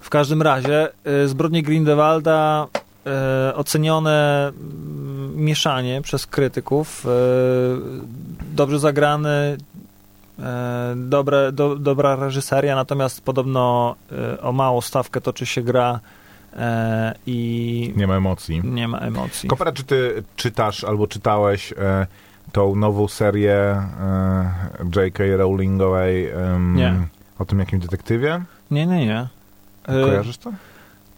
W 0.00 0.10
każdym 0.10 0.42
razie 0.42 0.88
Zbrodnie 1.26 1.62
Grindelwalda 1.62 2.66
ocenione 3.54 4.48
mm, 4.48 5.36
mieszanie 5.36 6.02
przez 6.02 6.26
krytyków. 6.26 7.06
Dobrze 8.54 8.78
zagrany, 8.78 9.58
dobre, 10.96 11.52
do, 11.52 11.76
dobra 11.76 12.16
reżyseria, 12.16 12.76
natomiast 12.76 13.20
podobno 13.20 13.96
o 14.42 14.52
małą 14.52 14.80
stawkę 14.80 15.20
toczy 15.20 15.46
się 15.46 15.62
gra 15.62 16.00
e, 16.56 17.14
i 17.26 17.92
Nie 17.96 18.06
ma 18.06 18.14
emocji. 18.14 18.60
nie 18.64 18.88
ma 18.88 18.98
emocji. 18.98 19.48
Kopera, 19.48 19.72
czy 19.72 19.84
ty 19.84 20.22
czytasz 20.36 20.84
albo 20.84 21.06
czytałeś 21.06 21.72
e, 21.72 22.06
tą 22.52 22.76
nową 22.76 23.08
serię 23.08 23.54
e, 23.54 24.50
J.K. 24.96 25.24
Rowlingowej 25.36 26.32
o 27.38 27.44
tym 27.44 27.58
jakim 27.58 27.78
detektywie? 27.80 28.40
Nie, 28.70 28.86
nie, 28.86 29.06
nie. 29.06 29.28
E, 29.88 30.04
Kojarzysz 30.04 30.38
to? 30.38 30.52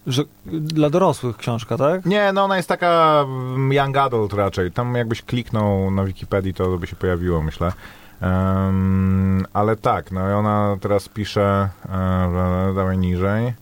że, 0.07 0.23
dla 0.47 0.91
dorosłych 0.91 1.37
książka, 1.37 1.77
tak? 1.77 2.07
Nie, 2.07 2.33
no 2.33 2.45
ona 2.45 2.57
jest 2.57 2.69
taka 2.69 3.25
mm, 3.25 3.73
young 3.73 3.97
adult 3.97 4.33
raczej. 4.33 4.73
Tam 4.73 4.95
jakbyś 4.95 5.23
kliknął 5.23 5.91
na 5.91 6.05
Wikipedii, 6.05 6.55
to 6.55 6.79
by 6.79 6.87
się 6.87 6.97
pojawiło, 6.97 7.43
myślę. 7.43 7.73
Em, 8.21 9.47
ale 9.53 9.77
tak, 9.77 10.13
no 10.13 10.31
i 10.31 10.33
ona 10.33 10.77
teraz 10.81 11.09
pisze, 11.09 11.69
e, 11.89 12.73
dawaj 12.75 12.99
niżej. 12.99 13.53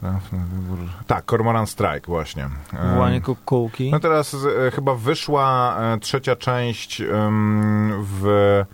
Trafny 0.00 0.38
wybór. 0.52 0.78
Tak, 1.06 1.24
Cormoran 1.30 1.66
Strike 1.66 2.06
właśnie. 2.06 2.44
Em, 2.44 2.94
Włanie 2.96 3.20
kukułki. 3.20 3.90
no 3.90 4.00
teraz 4.00 4.36
e, 4.66 4.70
chyba 4.70 4.94
wyszła 4.94 5.76
e, 5.80 5.98
trzecia 5.98 6.36
część 6.36 7.00
em, 7.00 7.92
w... 7.98 8.64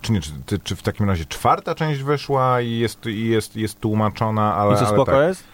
Czy 0.00 0.12
nie, 0.12 0.20
czy, 0.20 0.32
ty- 0.46 0.58
czy 0.58 0.76
w 0.76 0.82
takim 0.82 1.08
razie 1.08 1.24
czwarta 1.24 1.74
część 1.74 2.02
wyszła 2.02 2.60
i 2.60 2.78
jest, 2.78 3.06
i 3.06 3.28
jest, 3.28 3.56
jest 3.56 3.80
tłumaczona, 3.80 4.54
ale... 4.56 4.74
I 4.74 4.78
co 4.78 4.86
ale 4.86 4.94
spoko 4.96 5.12
tak. 5.12 5.28
jest? 5.28 5.44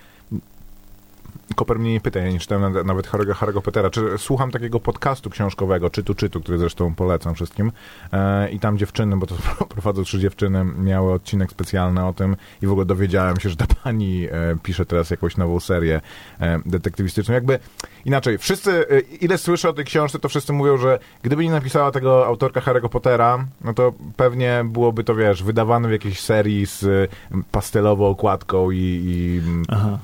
Koper 1.54 1.78
mnie 1.78 1.92
nie 1.92 2.00
pyta, 2.00 2.20
ja 2.20 2.30
nie 2.30 2.38
czytałem 2.38 2.86
nawet, 2.86 3.08
Harry'ego, 3.08 3.32
Harry'ego 3.32 3.62
Pottera, 3.62 3.90
czy 3.90 4.18
słucham 4.18 4.50
takiego 4.50 4.80
podcastu 4.80 5.30
książkowego, 5.30 5.90
czytu, 5.90 6.14
czytu, 6.14 6.40
który 6.40 6.58
zresztą 6.58 6.94
polecam 6.94 7.34
wszystkim 7.34 7.72
e, 8.12 8.50
i 8.50 8.60
tam 8.60 8.78
dziewczyny, 8.78 9.16
bo 9.16 9.26
to 9.26 9.34
prowadzą 9.74 10.04
trzy 10.04 10.18
dziewczyny, 10.18 10.64
miały 10.64 11.12
odcinek 11.12 11.50
specjalny 11.50 12.06
o 12.06 12.12
tym 12.12 12.36
i 12.62 12.66
w 12.66 12.70
ogóle 12.70 12.86
dowiedziałem 12.86 13.40
się, 13.40 13.48
że 13.48 13.56
ta 13.56 13.66
pani 13.84 14.26
e, 14.26 14.56
pisze 14.62 14.86
teraz 14.86 15.10
jakąś 15.10 15.36
nową 15.36 15.60
serię 15.60 16.00
e, 16.40 16.60
detektywistyczną. 16.66 17.34
Jakby 17.34 17.58
inaczej, 18.04 18.38
wszyscy, 18.38 18.88
e, 18.90 19.00
ile 19.00 19.38
słyszę 19.38 19.68
o 19.68 19.72
tej 19.72 19.84
książce, 19.84 20.18
to 20.18 20.28
wszyscy 20.28 20.52
mówią, 20.52 20.76
że 20.76 20.98
gdyby 21.22 21.44
nie 21.44 21.50
napisała 21.50 21.90
tego 21.90 22.26
autorka 22.26 22.60
Harry'ego 22.60 22.88
Pottera, 22.88 23.44
no 23.64 23.74
to 23.74 23.92
pewnie 24.16 24.64
byłoby 24.64 25.04
to, 25.04 25.14
wiesz, 25.14 25.42
wydawane 25.42 25.88
w 25.88 25.92
jakiejś 25.92 26.20
serii 26.20 26.66
z 26.66 26.84
e, 26.84 27.08
pastelową 27.52 28.06
okładką 28.06 28.70
i... 28.70 28.78
i 29.04 29.40
Aha. 29.68 29.98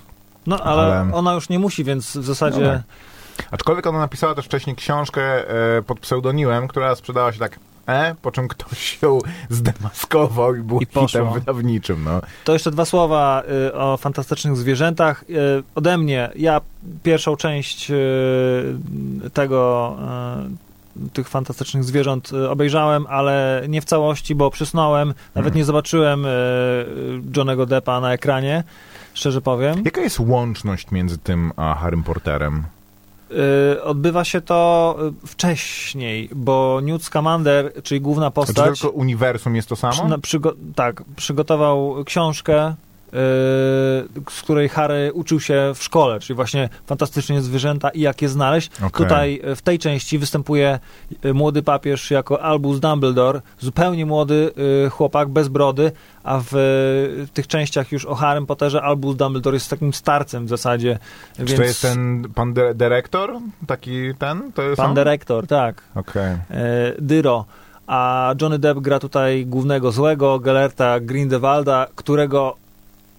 No, 0.46 0.56
ale, 0.60 0.82
Ale- 1.00 1.14
ona 1.14 1.32
już 1.34 1.48
nie 1.48 1.58
musi, 1.58 1.84
więc 1.84 2.16
w 2.16 2.24
zasadzie... 2.24 2.60
No 2.60 2.72
tak. 2.72 2.82
Aczkolwiek 3.50 3.86
ona 3.86 3.98
napisała 3.98 4.34
też 4.34 4.44
wcześniej 4.44 4.76
książkę 4.76 5.22
e, 5.78 5.82
pod 5.82 6.00
pseudonimem, 6.00 6.68
która 6.68 6.94
sprzedała 6.94 7.32
się 7.32 7.38
tak 7.38 7.58
e, 7.86 8.14
po 8.22 8.32
czym 8.32 8.48
ktoś 8.48 9.02
ją 9.02 9.18
zdemaskował 9.50 10.54
i 10.56 10.60
był 10.60 10.80
I 10.80 10.86
hitem 10.86 11.32
wydawniczym, 11.32 12.04
no. 12.04 12.20
To 12.44 12.52
jeszcze 12.52 12.70
dwa 12.70 12.84
słowa 12.84 13.42
y, 13.68 13.74
o 13.74 13.96
fantastycznych 13.96 14.56
zwierzętach. 14.56 15.24
Y, 15.30 15.34
ode 15.74 15.98
mnie, 15.98 16.30
ja 16.36 16.60
pierwszą 17.02 17.36
część 17.36 17.90
y, 17.90 17.94
tego, 19.32 19.96
y, 21.06 21.10
tych 21.10 21.28
fantastycznych 21.28 21.84
zwierząt 21.84 22.32
y, 22.32 22.50
obejrzałem, 22.50 23.06
ale 23.08 23.62
nie 23.68 23.80
w 23.80 23.84
całości, 23.84 24.34
bo 24.34 24.50
przysnąłem. 24.50 25.08
Nawet 25.08 25.36
Mhm. 25.48 25.54
nie 25.56 25.64
zobaczyłem 25.64 26.26
y, 26.26 26.28
Johnego 27.36 27.66
Deppa 27.66 28.00
na 28.00 28.12
ekranie, 28.12 28.64
szczerze 29.14 29.40
powiem. 29.40 29.82
Jaka 29.84 30.00
jest 30.00 30.20
łączność 30.20 30.90
między 30.90 31.18
tym 31.18 31.52
a 31.56 31.74
Harrym 31.74 32.02
Porterem? 32.02 32.64
Y, 33.74 33.82
odbywa 33.82 34.24
się 34.24 34.40
to 34.40 34.96
y, 35.24 35.26
wcześniej, 35.26 36.28
bo 36.34 36.80
Newt 36.82 37.04
Scamander, 37.04 37.72
czyli 37.82 38.00
główna 38.00 38.30
Czy 38.30 38.34
postać... 38.34 38.80
tylko 38.80 38.96
uniwersum 38.96 39.56
jest 39.56 39.68
to 39.68 39.76
samo? 39.76 40.18
Przy, 40.18 40.38
przygo- 40.38 40.54
tak, 40.74 41.02
przygotował 41.16 42.04
książkę, 42.04 42.74
z 44.30 44.42
której 44.42 44.68
Harry 44.68 45.10
uczył 45.14 45.40
się 45.40 45.72
w 45.74 45.82
szkole, 45.82 46.20
czyli 46.20 46.36
właśnie 46.36 46.68
fantastycznie 46.86 47.40
zwierzęta 47.40 47.90
i 47.90 48.00
jak 48.00 48.22
je 48.22 48.28
znaleźć. 48.28 48.70
Okej. 48.76 48.90
Tutaj 48.90 49.40
y, 49.52 49.56
w 49.56 49.62
tej 49.62 49.78
części 49.78 50.18
występuje 50.18 50.78
y, 51.24 51.34
młody 51.34 51.62
papież 51.62 52.10
jako 52.10 52.42
Albus 52.42 52.80
Dumbledore, 52.80 53.40
zupełnie 53.58 54.06
młody 54.06 54.52
y, 54.86 54.90
chłopak, 54.90 55.28
bez 55.28 55.48
brody, 55.48 55.92
a 56.24 56.40
w 56.50 57.28
tych 57.34 57.46
częściach 57.46 57.92
już 57.92 58.04
o 58.04 58.14
Harrym 58.14 58.46
Potterze 58.46 58.82
Albus 58.82 59.16
Dumbledore 59.16 59.56
jest 59.56 59.70
takim 59.70 59.92
starcem 59.92 60.46
w 60.46 60.48
zasadzie. 60.48 60.98
Czy 61.36 61.44
więc 61.44 61.56
to 61.56 61.62
jest 61.62 61.82
ten 61.82 62.24
pan 62.34 62.52
dy- 62.52 62.74
dyrektor? 62.74 63.32
Taki 63.66 64.14
ten? 64.18 64.52
To 64.52 64.62
jest 64.62 64.76
Pan 64.76 64.88
on? 64.88 64.94
dyrektor, 64.94 65.46
tak. 65.46 65.82
E, 66.50 66.92
Dyro. 66.98 67.44
A 67.86 68.34
Johnny 68.40 68.58
Depp 68.58 68.80
gra 68.80 68.98
tutaj 68.98 69.46
głównego 69.46 69.92
złego, 69.92 70.38
Gelerta 70.38 71.00
Grindelwalda, 71.00 71.86
którego, 71.94 72.56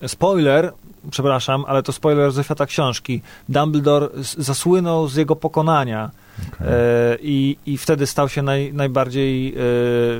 spoiler, 0.08 0.74
przepraszam, 1.12 1.66
ale 1.68 1.84
to 1.84 1.92
spoiler 1.92 2.32
ze 2.32 2.44
świata 2.44 2.66
książki, 2.66 3.22
Dumbledore 3.50 4.08
zasłynął 4.38 5.08
z 5.08 5.16
jego 5.16 5.36
pokonania 5.36 6.12
okej. 6.54 6.68
e, 6.68 7.18
i, 7.22 7.58
i 7.66 7.78
wtedy 7.78 8.08
stał 8.08 8.30
się 8.30 8.42
naj, 8.42 8.74
najbardziej, 8.74 9.56
e, 9.56 9.60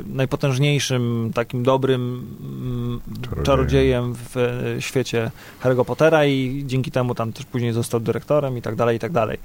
najpotężniejszym, 0.06 1.32
takim 1.36 1.64
dobrym 1.64 2.02
mm, 2.42 3.00
Czarodziejem. 3.22 3.44
czarodziejem 3.46 4.16
w 4.16 4.38
e, 4.38 4.82
świecie 4.82 5.32
Harry'ego 5.64 5.86
Pottera 5.86 6.26
i 6.26 6.64
dzięki 6.66 6.92
temu 6.92 7.16
tam 7.16 7.34
też 7.34 7.46
później 7.46 7.74
został 7.74 8.00
dyrektorem 8.00 8.58
i 8.58 8.62
tak 8.62 8.76
dalej, 8.76 8.98
i 8.98 9.00
tak 9.00 9.12
dalej. 9.12 9.38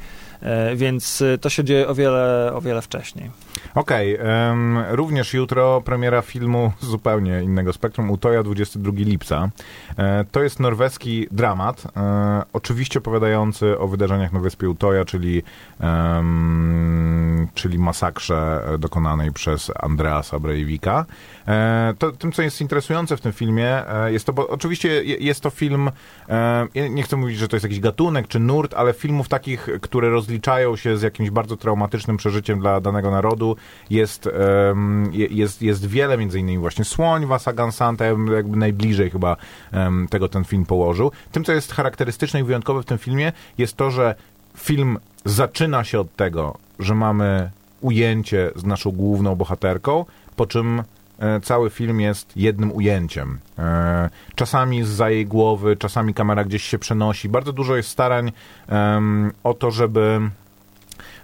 Więc 0.76 1.24
to 1.40 1.50
się 1.50 1.64
dzieje 1.64 1.88
o 1.88 1.94
wiele, 1.94 2.52
o 2.54 2.60
wiele 2.60 2.82
wcześniej. 2.82 3.30
Okej, 3.74 4.16
em, 4.20 4.78
również 4.90 5.34
jutro 5.34 5.80
premiera 5.80 6.22
filmu 6.22 6.72
z 6.80 6.86
zupełnie 6.86 7.42
innego 7.42 7.72
spektrum, 7.72 8.10
Utoja 8.10 8.42
22 8.42 9.04
lipca. 9.04 9.48
E, 9.98 10.24
to 10.32 10.42
jest 10.42 10.60
norweski 10.60 11.26
dramat, 11.30 11.84
e, 11.96 12.42
oczywiście 12.52 12.98
opowiadający 12.98 13.78
o 13.78 13.88
wydarzeniach 13.88 14.32
na 14.32 14.40
wyspie 14.40 14.68
Utoja, 14.70 15.04
czyli, 15.04 15.42
em, 15.80 16.57
czyli 17.54 17.78
masakrze 17.78 18.61
dokonanej 18.78 19.32
przez 19.32 19.72
Andreasa 19.80 20.38
Breivika. 20.38 21.06
E, 21.48 21.94
to, 21.98 22.12
tym, 22.12 22.32
co 22.32 22.42
jest 22.42 22.61
interesujące 22.61 23.16
w 23.16 23.20
tym 23.20 23.32
filmie, 23.32 23.88
e, 23.88 24.12
jest 24.12 24.24
to, 24.26 24.32
bo 24.32 24.48
oczywiście 24.48 24.88
je- 24.88 25.16
jest 25.16 25.40
to 25.40 25.50
film, 25.50 25.90
e, 26.28 26.66
nie 26.90 27.02
chcę 27.02 27.16
mówić, 27.16 27.38
że 27.38 27.48
to 27.48 27.56
jest 27.56 27.64
jakiś 27.64 27.80
gatunek 27.80 28.28
czy 28.28 28.38
nurt, 28.40 28.74
ale 28.74 28.92
filmów 28.92 29.28
takich, 29.28 29.68
które 29.80 30.11
rozliczają 30.11 30.76
się 30.76 30.96
z 30.96 31.02
jakimś 31.02 31.30
bardzo 31.30 31.56
traumatycznym 31.56 32.16
przeżyciem 32.16 32.61
dla 32.61 32.80
danego 32.80 33.11
narodu, 33.11 33.56
jest, 33.90 34.28
jest, 35.30 35.62
jest 35.62 35.86
wiele, 35.86 36.18
między 36.18 36.40
innymi 36.40 36.59
właśnie 36.59 36.84
Słoń, 36.84 37.26
Wasa 37.26 37.52
Gansanta, 37.52 38.04
jakby 38.06 38.56
najbliżej 38.56 39.11
chyba 39.11 39.36
tego 40.11 40.28
ten 40.28 40.44
film 40.44 40.66
położył. 40.66 41.12
Tym, 41.32 41.44
co 41.44 41.52
jest 41.52 41.72
charakterystyczne 41.72 42.40
i 42.40 42.44
wyjątkowe 42.44 42.82
w 42.82 42.86
tym 42.86 42.98
filmie, 42.98 43.32
jest 43.59 43.76
to, 43.76 43.90
że 43.90 44.14
film 44.59 44.98
zaczyna 45.24 45.84
się 45.84 46.00
od 46.00 46.16
tego, 46.16 46.59
że 46.78 46.94
mamy 46.94 47.50
ujęcie 47.80 48.50
z 48.56 48.64
naszą 48.64 48.90
główną 48.90 49.34
bohaterką, 49.36 50.04
po 50.36 50.46
czym 50.46 50.82
e, 51.18 51.40
cały 51.40 51.70
film 51.70 52.00
jest 52.00 52.36
jednym 52.36 52.72
ujęciem. 52.72 53.38
E, 53.59 54.11
Czasami 54.34 54.84
za 54.84 55.11
jej 55.11 55.26
głowy, 55.26 55.76
czasami 55.76 56.14
kamera 56.14 56.44
gdzieś 56.44 56.62
się 56.62 56.78
przenosi. 56.78 57.28
Bardzo 57.28 57.52
dużo 57.52 57.76
jest 57.76 57.88
starań 57.88 58.32
o 59.44 59.54
to, 59.54 59.70
żeby 59.70 60.20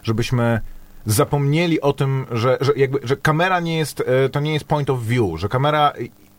żebyśmy 0.02 0.60
zapomnieli 1.06 1.80
o 1.80 1.92
tym, 1.92 2.26
że, 2.32 2.58
że, 2.60 2.72
jakby, 2.76 2.98
że 3.02 3.16
kamera 3.16 3.60
nie 3.60 3.78
jest, 3.78 4.00
e, 4.06 4.28
to 4.28 4.40
nie 4.40 4.52
jest 4.52 4.64
point 4.64 4.90
of 4.90 5.02
view, 5.02 5.40
że 5.40 5.48
kamera 5.48 5.92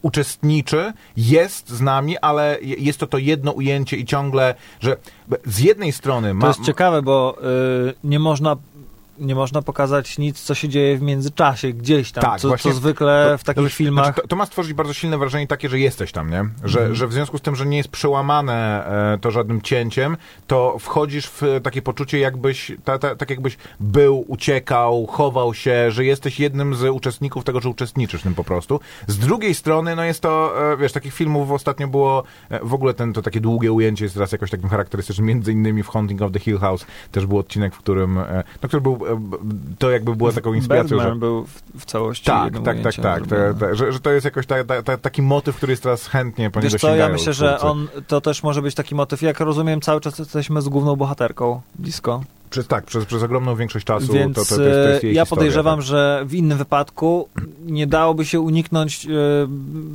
uczestniczy, 0.06 0.93
jest 1.18 1.70
z 1.70 1.82
nami, 1.82 2.18
ale 2.18 2.58
je- 2.62 2.76
jest 2.76 2.99
to 2.99 3.08
to 3.08 3.18
jedno 3.18 3.51
ujęcie 3.51 3.97
i 3.97 4.06
ciągle, 4.06 4.56
że 4.80 4.97
z 5.45 5.60
jednej 5.60 5.91
strony 5.91 6.34
ma, 6.34 6.41
To 6.41 6.47
jest 6.47 6.64
ciekawe, 6.64 7.01
bo 7.01 7.38
y, 7.89 7.93
nie 8.03 8.20
można 8.20 8.56
nie 9.20 9.36
można 9.36 9.61
pokazać 9.61 10.18
nic, 10.18 10.39
co 10.41 10.55
się 10.55 10.70
dzieje 10.70 10.97
w 10.97 11.01
międzyczasie, 11.01 11.74
gdzieś 11.74 12.11
tam, 12.11 12.22
Tak, 12.24 12.39
co, 12.41 12.47
właśnie 12.47 12.72
co 12.72 12.78
zwykle 12.78 13.28
to- 13.32 13.38
w 13.38 13.43
takich 13.43 13.63
to, 13.63 13.70
filmach... 13.70 14.05
Znaczy, 14.05 14.22
to, 14.22 14.28
to 14.28 14.36
ma 14.36 14.45
stworzyć 14.45 14.74
bardzo 14.74 14.93
silne 14.93 15.18
wrażenie 15.18 15.47
takie, 15.47 15.70
że 15.70 15.80
jesteś 15.80 16.11
tam, 16.11 16.30
nie? 16.30 16.45
Że, 16.63 16.80
Mhm. 16.80 16.95
że 16.95 17.07
w 17.07 17.13
związku 17.13 17.38
z 17.38 17.41
tym, 17.41 17.55
że 17.55 17.66
nie 17.66 17.78
jest 17.78 17.89
przełamane 17.89 18.86
e, 19.13 19.18
to 19.18 19.32
żadnym 19.32 19.61
cięciem, 19.61 20.18
to 20.47 20.78
wchodzisz 20.80 21.28
w 21.28 21.43
e, 21.43 21.61
takie 21.61 21.82
poczucie, 21.82 22.20
jakbyś, 22.20 22.72
ta, 22.84 22.99
ta, 22.99 23.16
tak 23.16 23.30
jakbyś 23.30 23.57
był, 23.80 24.26
uciekał, 24.28 25.05
chował 25.05 25.53
się, 25.53 25.91
że 25.91 26.05
jesteś 26.05 26.39
jednym 26.39 26.76
z 26.76 26.84
uczestników 26.84 27.43
tego, 27.43 27.61
że 27.61 27.70
uczestniczysz 27.70 28.22
w 28.22 28.24
tym 28.24 28.36
po 28.36 28.43
prostu. 28.43 28.80
Z 29.07 29.18
drugiej 29.18 29.55
strony, 29.55 29.95
no 29.95 30.03
jest 30.03 30.22
to, 30.22 30.53
e, 30.74 30.78
wiesz, 30.78 30.91
takich 30.91 31.13
filmów 31.13 31.51
ostatnio 31.51 31.88
było, 31.88 32.24
e, 32.49 32.59
w 32.63 32.74
ogóle 32.74 32.93
ten, 32.93 33.13
to 33.13 33.22
takie 33.22 33.41
długie 33.41 33.72
ujęcie 33.72 34.05
jest 34.05 34.16
teraz 34.16 34.32
jakoś 34.32 34.51
takim 34.51 34.70
charakterystycznym, 34.70 35.28
między 35.28 35.51
innymi 35.51 35.84
w 35.84 35.88
Haunting 35.89 36.22
of 36.22 36.32
the 36.32 36.39
Hill 36.39 36.57
House 36.57 36.86
też 37.11 37.26
był 37.26 37.38
odcinek, 37.38 37.76
w 37.76 37.78
którym, 37.78 38.18
e, 38.18 38.43
no, 38.63 38.68
który 38.68 38.82
był, 38.82 39.05
to 39.80 39.91
jakby 39.91 40.16
było 40.16 40.32
taką 40.32 40.53
inspiracją, 40.53 40.97
Birdman 40.97 41.14
że 41.14 41.20
był 41.20 41.45
w, 41.45 41.62
w 41.80 41.86
całości 41.86 42.26
tak, 42.26 42.43
jednym 42.43 42.64
tak, 42.64 42.82
tak, 42.82 42.95
tak. 42.95 43.28
Zrobiony. 43.28 43.60
te, 43.60 43.76
że, 43.76 43.91
że 43.91 43.99
to 43.99 44.12
jest 44.12 44.26
jakoś 44.26 44.45
ta, 44.45 44.64
ta, 44.64 44.84
ta, 44.84 44.97
taki 44.97 45.22
motyw, 45.22 45.56
który 45.56 45.74
jest 45.74 45.84
teraz 45.84 46.08
chętnie 46.08 46.49
po 46.49 46.62
Wiesz 46.62 46.76
co, 46.76 46.95
ja 46.95 47.10
myślę, 47.10 47.34
że 47.34 47.60
on, 47.60 47.88
to 48.08 48.22
też 48.22 48.43
może 48.43 48.62
być 48.62 48.76
taki 48.76 48.95
motyw, 48.95 49.22
jak 49.22 49.39
rozumiem, 49.39 49.82
cały 49.82 50.01
czas 50.01 50.20
jesteśmy 50.20 50.62
z 50.62 50.70
główną 50.70 50.95
bohaterką 50.95 51.62
blisko. 51.80 52.24
Przez, 52.49 52.68
tak, 52.68 52.86
przez, 52.86 53.06
przez 53.06 53.24
ogromną 53.24 53.56
większość 53.56 53.86
czasu 53.86 54.14
Więc 54.14 54.36
to, 54.36 54.45
to, 54.45 54.56
to, 54.56 54.62
jest, 54.62 54.76
to 54.76 54.89
jest 54.89 55.03
e, 55.03 55.08
jej 55.08 55.16
ja 55.16 55.24
historia, 55.24 55.39
podejrzewam, 55.39 55.80
tak. 55.80 55.86
że 55.86 56.24
w 56.26 56.34
innym 56.34 56.58
wypadku 56.58 57.30
nie 57.66 57.88
dałoby 57.88 58.26
się 58.26 58.39
uniknąć 58.39 59.06
e, 59.06 59.10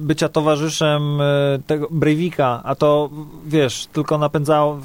bycia 0.02 0.28
towarzyszem 0.28 1.20
e, 1.20 1.24
tego 1.66 1.88
Breivika, 1.90 2.61
a 2.64 2.74
to 2.74 3.11
wiesz, 3.46 3.86
tylko 3.92 4.18
napędzało 4.18 4.80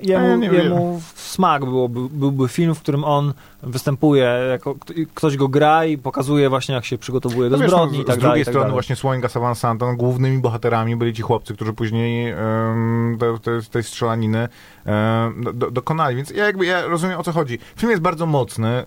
jemu, 0.00 0.42
ja 0.42 0.52
jemu 0.52 1.00
smak 1.14 1.64
byłoby, 1.64 2.00
byłby 2.10 2.48
film, 2.48 2.74
w 2.74 2.80
którym 2.80 3.04
on 3.04 3.32
występuje, 3.62 4.30
jako, 4.50 4.74
ktoś 5.14 5.36
go 5.36 5.48
gra 5.48 5.84
i 5.84 5.98
pokazuje 5.98 6.48
właśnie 6.48 6.74
jak 6.74 6.84
się 6.84 6.98
przygotowuje 6.98 7.50
do 7.50 7.56
No 7.56 7.62
wiesz, 7.62 7.70
zbrodni 7.70 7.98
no, 7.98 8.02
i 8.04 8.06
tak 8.06 8.16
z 8.16 8.18
dalej. 8.18 8.30
drugiej 8.30 8.44
tak 8.44 8.52
strony 8.52 8.64
dalej. 8.64 8.72
właśnie 8.72 8.96
Słońga 8.96 9.28
Savan 9.28 9.54
Santa, 9.54 9.86
no, 9.86 9.96
głównymi 9.96 10.38
bohaterami 10.38 10.96
byli 10.96 11.14
ci 11.14 11.22
chłopcy, 11.22 11.54
którzy 11.54 11.72
później 11.72 12.34
um, 12.34 13.16
te, 13.20 13.38
te, 13.38 13.62
tej 13.70 13.82
strzelaniny 13.82 14.48
em, 14.84 15.44
do, 15.44 15.52
do, 15.52 15.70
dokonali, 15.70 16.16
więc 16.16 16.30
ja 16.30 16.44
jakby 16.44 16.66
ja 16.66 16.86
rozumiem 16.86 17.18
o 17.18 17.22
co 17.22 17.32
chodzi. 17.32 17.58
Film 17.76 17.90
jest 17.90 18.02
bardzo 18.02 18.26
mocny, 18.26 18.68
e, 18.68 18.84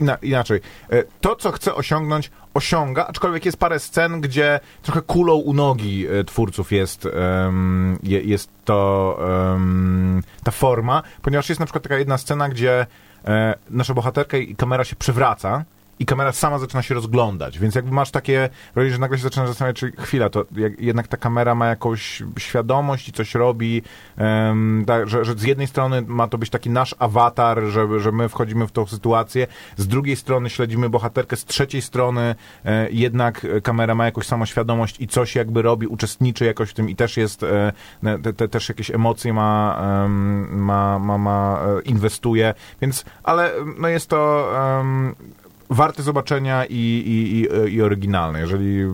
ina, 0.00 0.14
inaczej. 0.22 0.60
E, 0.90 1.04
To, 1.20 1.36
co 1.36 1.52
chce 1.52 1.74
osiągnąć, 1.74 2.30
osiąga, 2.56 3.06
aczkolwiek 3.06 3.44
jest 3.44 3.58
parę 3.58 3.78
scen, 3.78 4.20
gdzie 4.20 4.60
trochę 4.82 5.02
kulą 5.02 5.34
u 5.34 5.52
nogi 5.52 6.06
e, 6.06 6.24
twórców 6.24 6.72
jest, 6.72 7.06
em, 7.06 7.98
je, 8.02 8.20
jest 8.20 8.50
to 8.64 9.18
em, 9.54 10.22
ta 10.44 10.50
forma, 10.50 11.02
ponieważ 11.22 11.48
jest 11.48 11.60
na 11.60 11.66
przykład 11.66 11.82
taka 11.82 11.98
jedna 11.98 12.18
scena, 12.18 12.48
gdzie 12.48 12.86
e, 13.24 13.54
nasza 13.70 13.94
bohaterka 13.94 14.36
i 14.36 14.56
kamera 14.56 14.84
się 14.84 14.96
przewraca 14.96 15.64
i 15.98 16.06
kamera 16.06 16.32
sama 16.32 16.58
zaczyna 16.58 16.82
się 16.82 16.94
rozglądać, 16.94 17.58
więc 17.58 17.74
jakby 17.74 17.90
masz 17.90 18.10
takie, 18.10 18.48
robisz, 18.74 18.92
że 18.92 18.98
nagle 18.98 19.16
się 19.16 19.22
zaczyna 19.22 19.46
zastanawiać, 19.46 19.76
czy 19.76 19.92
chwila, 19.92 20.30
to 20.30 20.44
jak, 20.56 20.80
jednak 20.80 21.08
ta 21.08 21.16
kamera 21.16 21.54
ma 21.54 21.66
jakąś 21.66 22.22
świadomość 22.38 23.08
i 23.08 23.12
coś 23.12 23.34
robi, 23.34 23.82
um, 24.18 24.84
tak, 24.86 25.08
że, 25.08 25.24
że 25.24 25.34
z 25.34 25.42
jednej 25.42 25.66
strony 25.66 26.02
ma 26.06 26.28
to 26.28 26.38
być 26.38 26.50
taki 26.50 26.70
nasz 26.70 26.94
awatar, 26.98 27.62
że, 27.62 28.00
że 28.00 28.12
my 28.12 28.28
wchodzimy 28.28 28.66
w 28.66 28.72
tą 28.72 28.86
sytuację, 28.86 29.46
z 29.76 29.88
drugiej 29.88 30.16
strony 30.16 30.50
śledzimy 30.50 30.88
bohaterkę, 30.88 31.36
z 31.36 31.44
trzeciej 31.44 31.82
strony 31.82 32.34
e, 32.64 32.90
jednak 32.90 33.46
kamera 33.62 33.94
ma 33.94 34.04
jakąś 34.04 34.26
samoświadomość 34.26 35.00
i 35.00 35.08
coś 35.08 35.34
jakby 35.34 35.62
robi, 35.62 35.86
uczestniczy 35.86 36.44
jakoś 36.44 36.70
w 36.70 36.74
tym 36.74 36.90
i 36.90 36.96
też 36.96 37.16
jest, 37.16 37.42
e, 37.42 37.72
te, 38.22 38.32
te, 38.32 38.48
też 38.48 38.68
jakieś 38.68 38.90
emocje 38.90 39.32
ma, 39.32 39.78
um, 39.80 40.64
ma, 40.64 40.98
ma, 40.98 41.18
ma, 41.18 41.60
e, 41.78 41.82
inwestuje, 41.82 42.54
więc, 42.80 43.04
ale 43.22 43.52
no 43.78 43.88
jest 43.88 44.08
to 44.10 44.46
warte 45.70 46.02
zobaczenia 46.02 46.64
i, 46.64 46.74
i, 46.74 47.36
i, 47.36 47.74
i 47.74 47.82
oryginalne, 47.82 48.40
jeżeli 48.40 48.84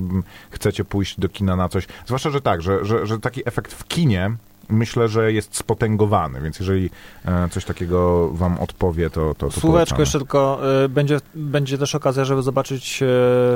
chcecie 0.51 0.85
pójść 0.85 1.21
do 1.21 1.29
kina 1.29 1.57
na 1.57 1.69
coś. 1.69 1.87
Zwłaszcza, 2.07 2.31
że 2.31 2.41
tak, 2.41 2.63
że, 2.63 2.85
że, 2.85 3.07
że 3.07 3.19
taki 3.19 3.49
efekt 3.49 3.73
w 3.73 3.89
kinie 3.89 4.37
myślę, 4.69 5.09
że 5.09 5.33
jest 5.33 5.57
spotęgowany, 5.57 6.41
więc 6.41 6.59
jeżeli 6.59 6.91
e, 7.25 7.49
coś 7.49 7.65
takiego 7.65 8.29
wam 8.33 8.59
odpowie, 8.59 9.11
to 9.11 9.35
to, 9.35 9.51
to 9.51 9.61
Słóweczko 9.61 10.01
jeszcze 10.01 10.19
tylko, 10.19 10.61
y, 10.85 10.89
będzie, 10.89 11.21
będzie 11.35 11.79
też 11.79 11.95
okazja, 11.95 12.25
żeby 12.25 12.43
zobaczyć 12.43 13.03
y, 13.03 13.07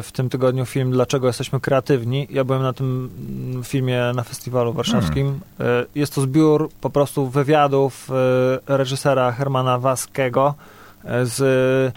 w 0.03 0.09
tym 0.13 0.29
tygodniu 0.29 0.67
film 0.67 0.91
Dlaczego 0.91 1.27
jesteśmy 1.27 1.61
kreatywni. 1.61 2.27
Ja 2.31 2.45
byłem 2.45 2.63
na 2.63 2.73
tym 2.73 3.11
mm, 3.51 3.65
filmie 3.65 4.13
na 4.15 4.23
festiwalu 4.23 4.73
warszawskim. 4.73 5.41
Hmm. 5.59 5.87
Jest 5.95 6.15
to 6.15 6.21
zbiór 6.21 6.71
po 6.81 6.91
prostu 6.91 7.29
wywiadów 7.29 8.11
reżysera 8.67 9.33
Hermana 9.33 9.79
Waskiego 9.79 10.55
z 11.23 11.95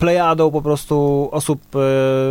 plejadą 0.00 0.50
po 0.50 0.62
prostu 0.62 1.28
osób 1.32 1.60
e, 1.76 1.78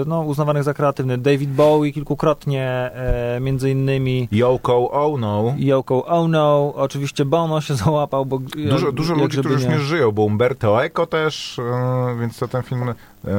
no, 0.06 0.22
uznawanych 0.22 0.64
za 0.64 0.74
kreatywnych. 0.74 1.22
David 1.22 1.50
Bowie 1.50 1.92
kilkukrotnie, 1.92 2.66
e, 2.94 3.40
między 3.42 3.72
innymi... 3.72 4.28
Yoko 4.32 4.92
Ono. 4.92 5.54
Yoko 5.58 6.06
Ono, 6.06 6.74
oczywiście 6.76 7.26
Bono 7.26 7.62
się 7.62 7.76
załapał, 7.86 8.26
bo... 8.26 8.40
Dużo, 8.70 8.92
dużo 8.92 9.14
ludzi, 9.14 9.38
którzy 9.38 9.54
już 9.54 9.66
nie 9.66 9.80
żyją, 9.80 10.12
bo 10.12 10.22
Umberto 10.22 10.84
Eco 10.84 11.06
też, 11.06 11.60
e, 11.60 12.18
więc 12.20 12.38
to 12.40 12.48
ten 12.48 12.64
film 12.64 12.94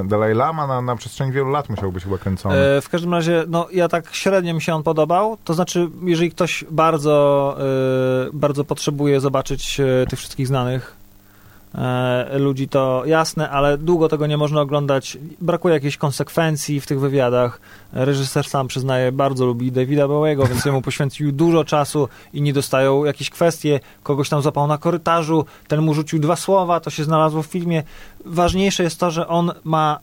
Dalai 0.04 0.34
Lama 0.34 0.66
na, 0.66 0.82
na 0.82 0.96
przestrzeni 0.96 1.32
wielu 1.32 1.50
lat 1.50 1.68
musiał 1.68 1.92
być 1.92 2.04
chyba 2.04 2.18
kręcony. 2.18 2.54
w 2.82 2.88
każdym 2.90 3.12
razie, 3.14 3.44
no 3.48 3.68
ja 3.72 3.88
tak 3.88 4.14
średnio 4.14 4.54
mi 4.54 4.62
się 4.62 4.74
on 4.74 4.82
podobał, 4.82 5.36
to 5.44 5.54
znaczy, 5.54 5.88
jeżeli 6.04 6.30
ktoś 6.30 6.64
bardzo, 6.70 7.56
bardzo 8.32 8.64
potrzebuje 8.64 9.20
zobaczyć 9.20 9.80
tych 10.08 10.18
wszystkich 10.18 10.46
znanych 10.46 10.99
ludzi, 12.38 12.68
to 12.68 13.02
jasne, 13.06 13.50
ale 13.50 13.78
długo 13.78 14.08
tego 14.08 14.26
nie 14.26 14.36
można 14.36 14.60
oglądać. 14.60 15.18
Brakuje 15.40 15.74
jakiejś 15.74 15.96
konsekwencji 15.96 16.80
w 16.80 16.86
tych 16.86 17.00
wywiadach. 17.00 17.60
Reżyser 17.92 18.46
sam 18.46 18.68
przyznaje, 18.68 19.12
bardzo 19.12 19.46
lubi 19.46 19.72
Davida 19.72 20.08
Bowiego, 20.08 20.46
więc 20.46 20.64
jemu 20.64 20.82
poświęcił 20.82 21.32
dużo 21.32 21.64
czasu 21.64 22.08
i 22.32 22.42
nie 22.42 22.52
dostają 22.52 23.04
jakieś 23.04 23.30
kwestie. 23.30 23.80
Kogoś 24.02 24.28
tam 24.28 24.42
zapał 24.42 24.66
na 24.66 24.78
korytarzu, 24.78 25.44
ten 25.68 25.82
mu 25.82 25.94
rzucił 25.94 26.18
dwa 26.18 26.36
słowa, 26.36 26.80
to 26.80 26.90
się 26.90 27.04
znalazło 27.04 27.42
w 27.42 27.46
filmie. 27.46 27.82
Ważniejsze 28.24 28.82
jest 28.82 29.00
to, 29.00 29.10
że 29.10 29.28
on 29.28 29.52
ma 29.64 29.98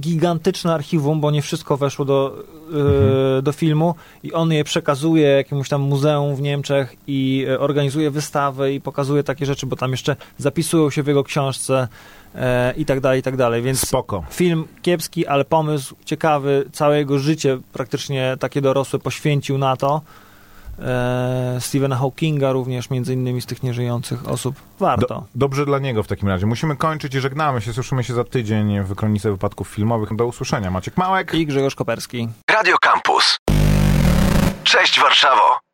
gigantyczne 0.00 0.74
archiwum, 0.74 1.20
bo 1.20 1.30
nie 1.30 1.42
wszystko 1.42 1.76
weszło 1.76 2.04
do, 2.04 2.44
mhm. 2.66 3.42
do 3.42 3.52
filmu 3.52 3.94
i 4.22 4.32
on 4.32 4.52
je 4.52 4.64
przekazuje 4.64 5.28
jakiemuś 5.28 5.68
tam 5.68 5.80
muzeum 5.80 6.36
w 6.36 6.40
Niemczech 6.40 6.96
i 7.06 7.46
e, 7.48 7.60
organizuje 7.60 8.10
wystawy 8.10 8.74
i 8.74 8.80
pokazuje 8.80 9.24
takie 9.24 9.46
rzeczy, 9.46 9.66
bo 9.66 9.76
tam 9.76 9.90
jeszcze 9.90 10.16
zapisują 10.38 10.90
się 10.90 11.02
w 11.02 11.06
jego 11.06 11.24
książce 11.24 11.88
e, 12.34 12.74
i 12.76 12.84
tak 12.84 13.00
dalej, 13.00 13.20
i 13.20 13.22
tak 13.22 13.36
dalej. 13.36 13.62
Więc 13.62 13.80
Spoko. 13.88 14.24
film 14.30 14.64
kiepski, 14.82 15.26
ale 15.26 15.44
pomysł 15.44 15.94
ciekawy, 16.04 16.64
całe 16.72 16.98
jego 16.98 17.18
życie 17.18 17.58
praktycznie 17.72 18.36
takie 18.40 18.60
dorosłe 18.60 18.98
poświęcił 18.98 19.58
na 19.58 19.76
to 19.76 20.00
e, 20.78 21.56
Stephena 21.60 21.96
Hawkinga 21.96 22.52
również, 22.52 22.90
między 22.90 23.14
innymi 23.14 23.40
z 23.40 23.46
tych 23.46 23.62
nieżyjących 23.62 24.28
osób. 24.28 24.56
Warto. 24.78 25.06
Do, 25.06 25.24
dobrze 25.34 25.66
dla 25.66 25.78
niego 25.78 26.02
w 26.02 26.06
takim 26.08 26.28
razie. 26.28 26.46
Musimy 26.46 26.76
kończyć 26.76 27.14
i 27.14 27.20
żegnamy 27.20 27.60
się. 27.60 27.72
Słyszymy 27.72 28.04
się 28.04 28.14
za 28.14 28.24
tydzień 28.24 28.80
w 28.80 28.94
Kronice 28.94 29.30
Wypadków 29.30 29.68
Filmowych. 29.68 30.16
Do 30.16 30.26
usłyszenia. 30.26 30.70
Maciek 30.70 30.96
Małek 30.96 31.34
i 31.34 31.46
Grzegorz 31.46 31.74
Koperski. 31.74 32.28
Radio 32.50 32.76
Campus. 32.78 33.38
Cześć 34.64 35.00
Warszawo! 35.00 35.71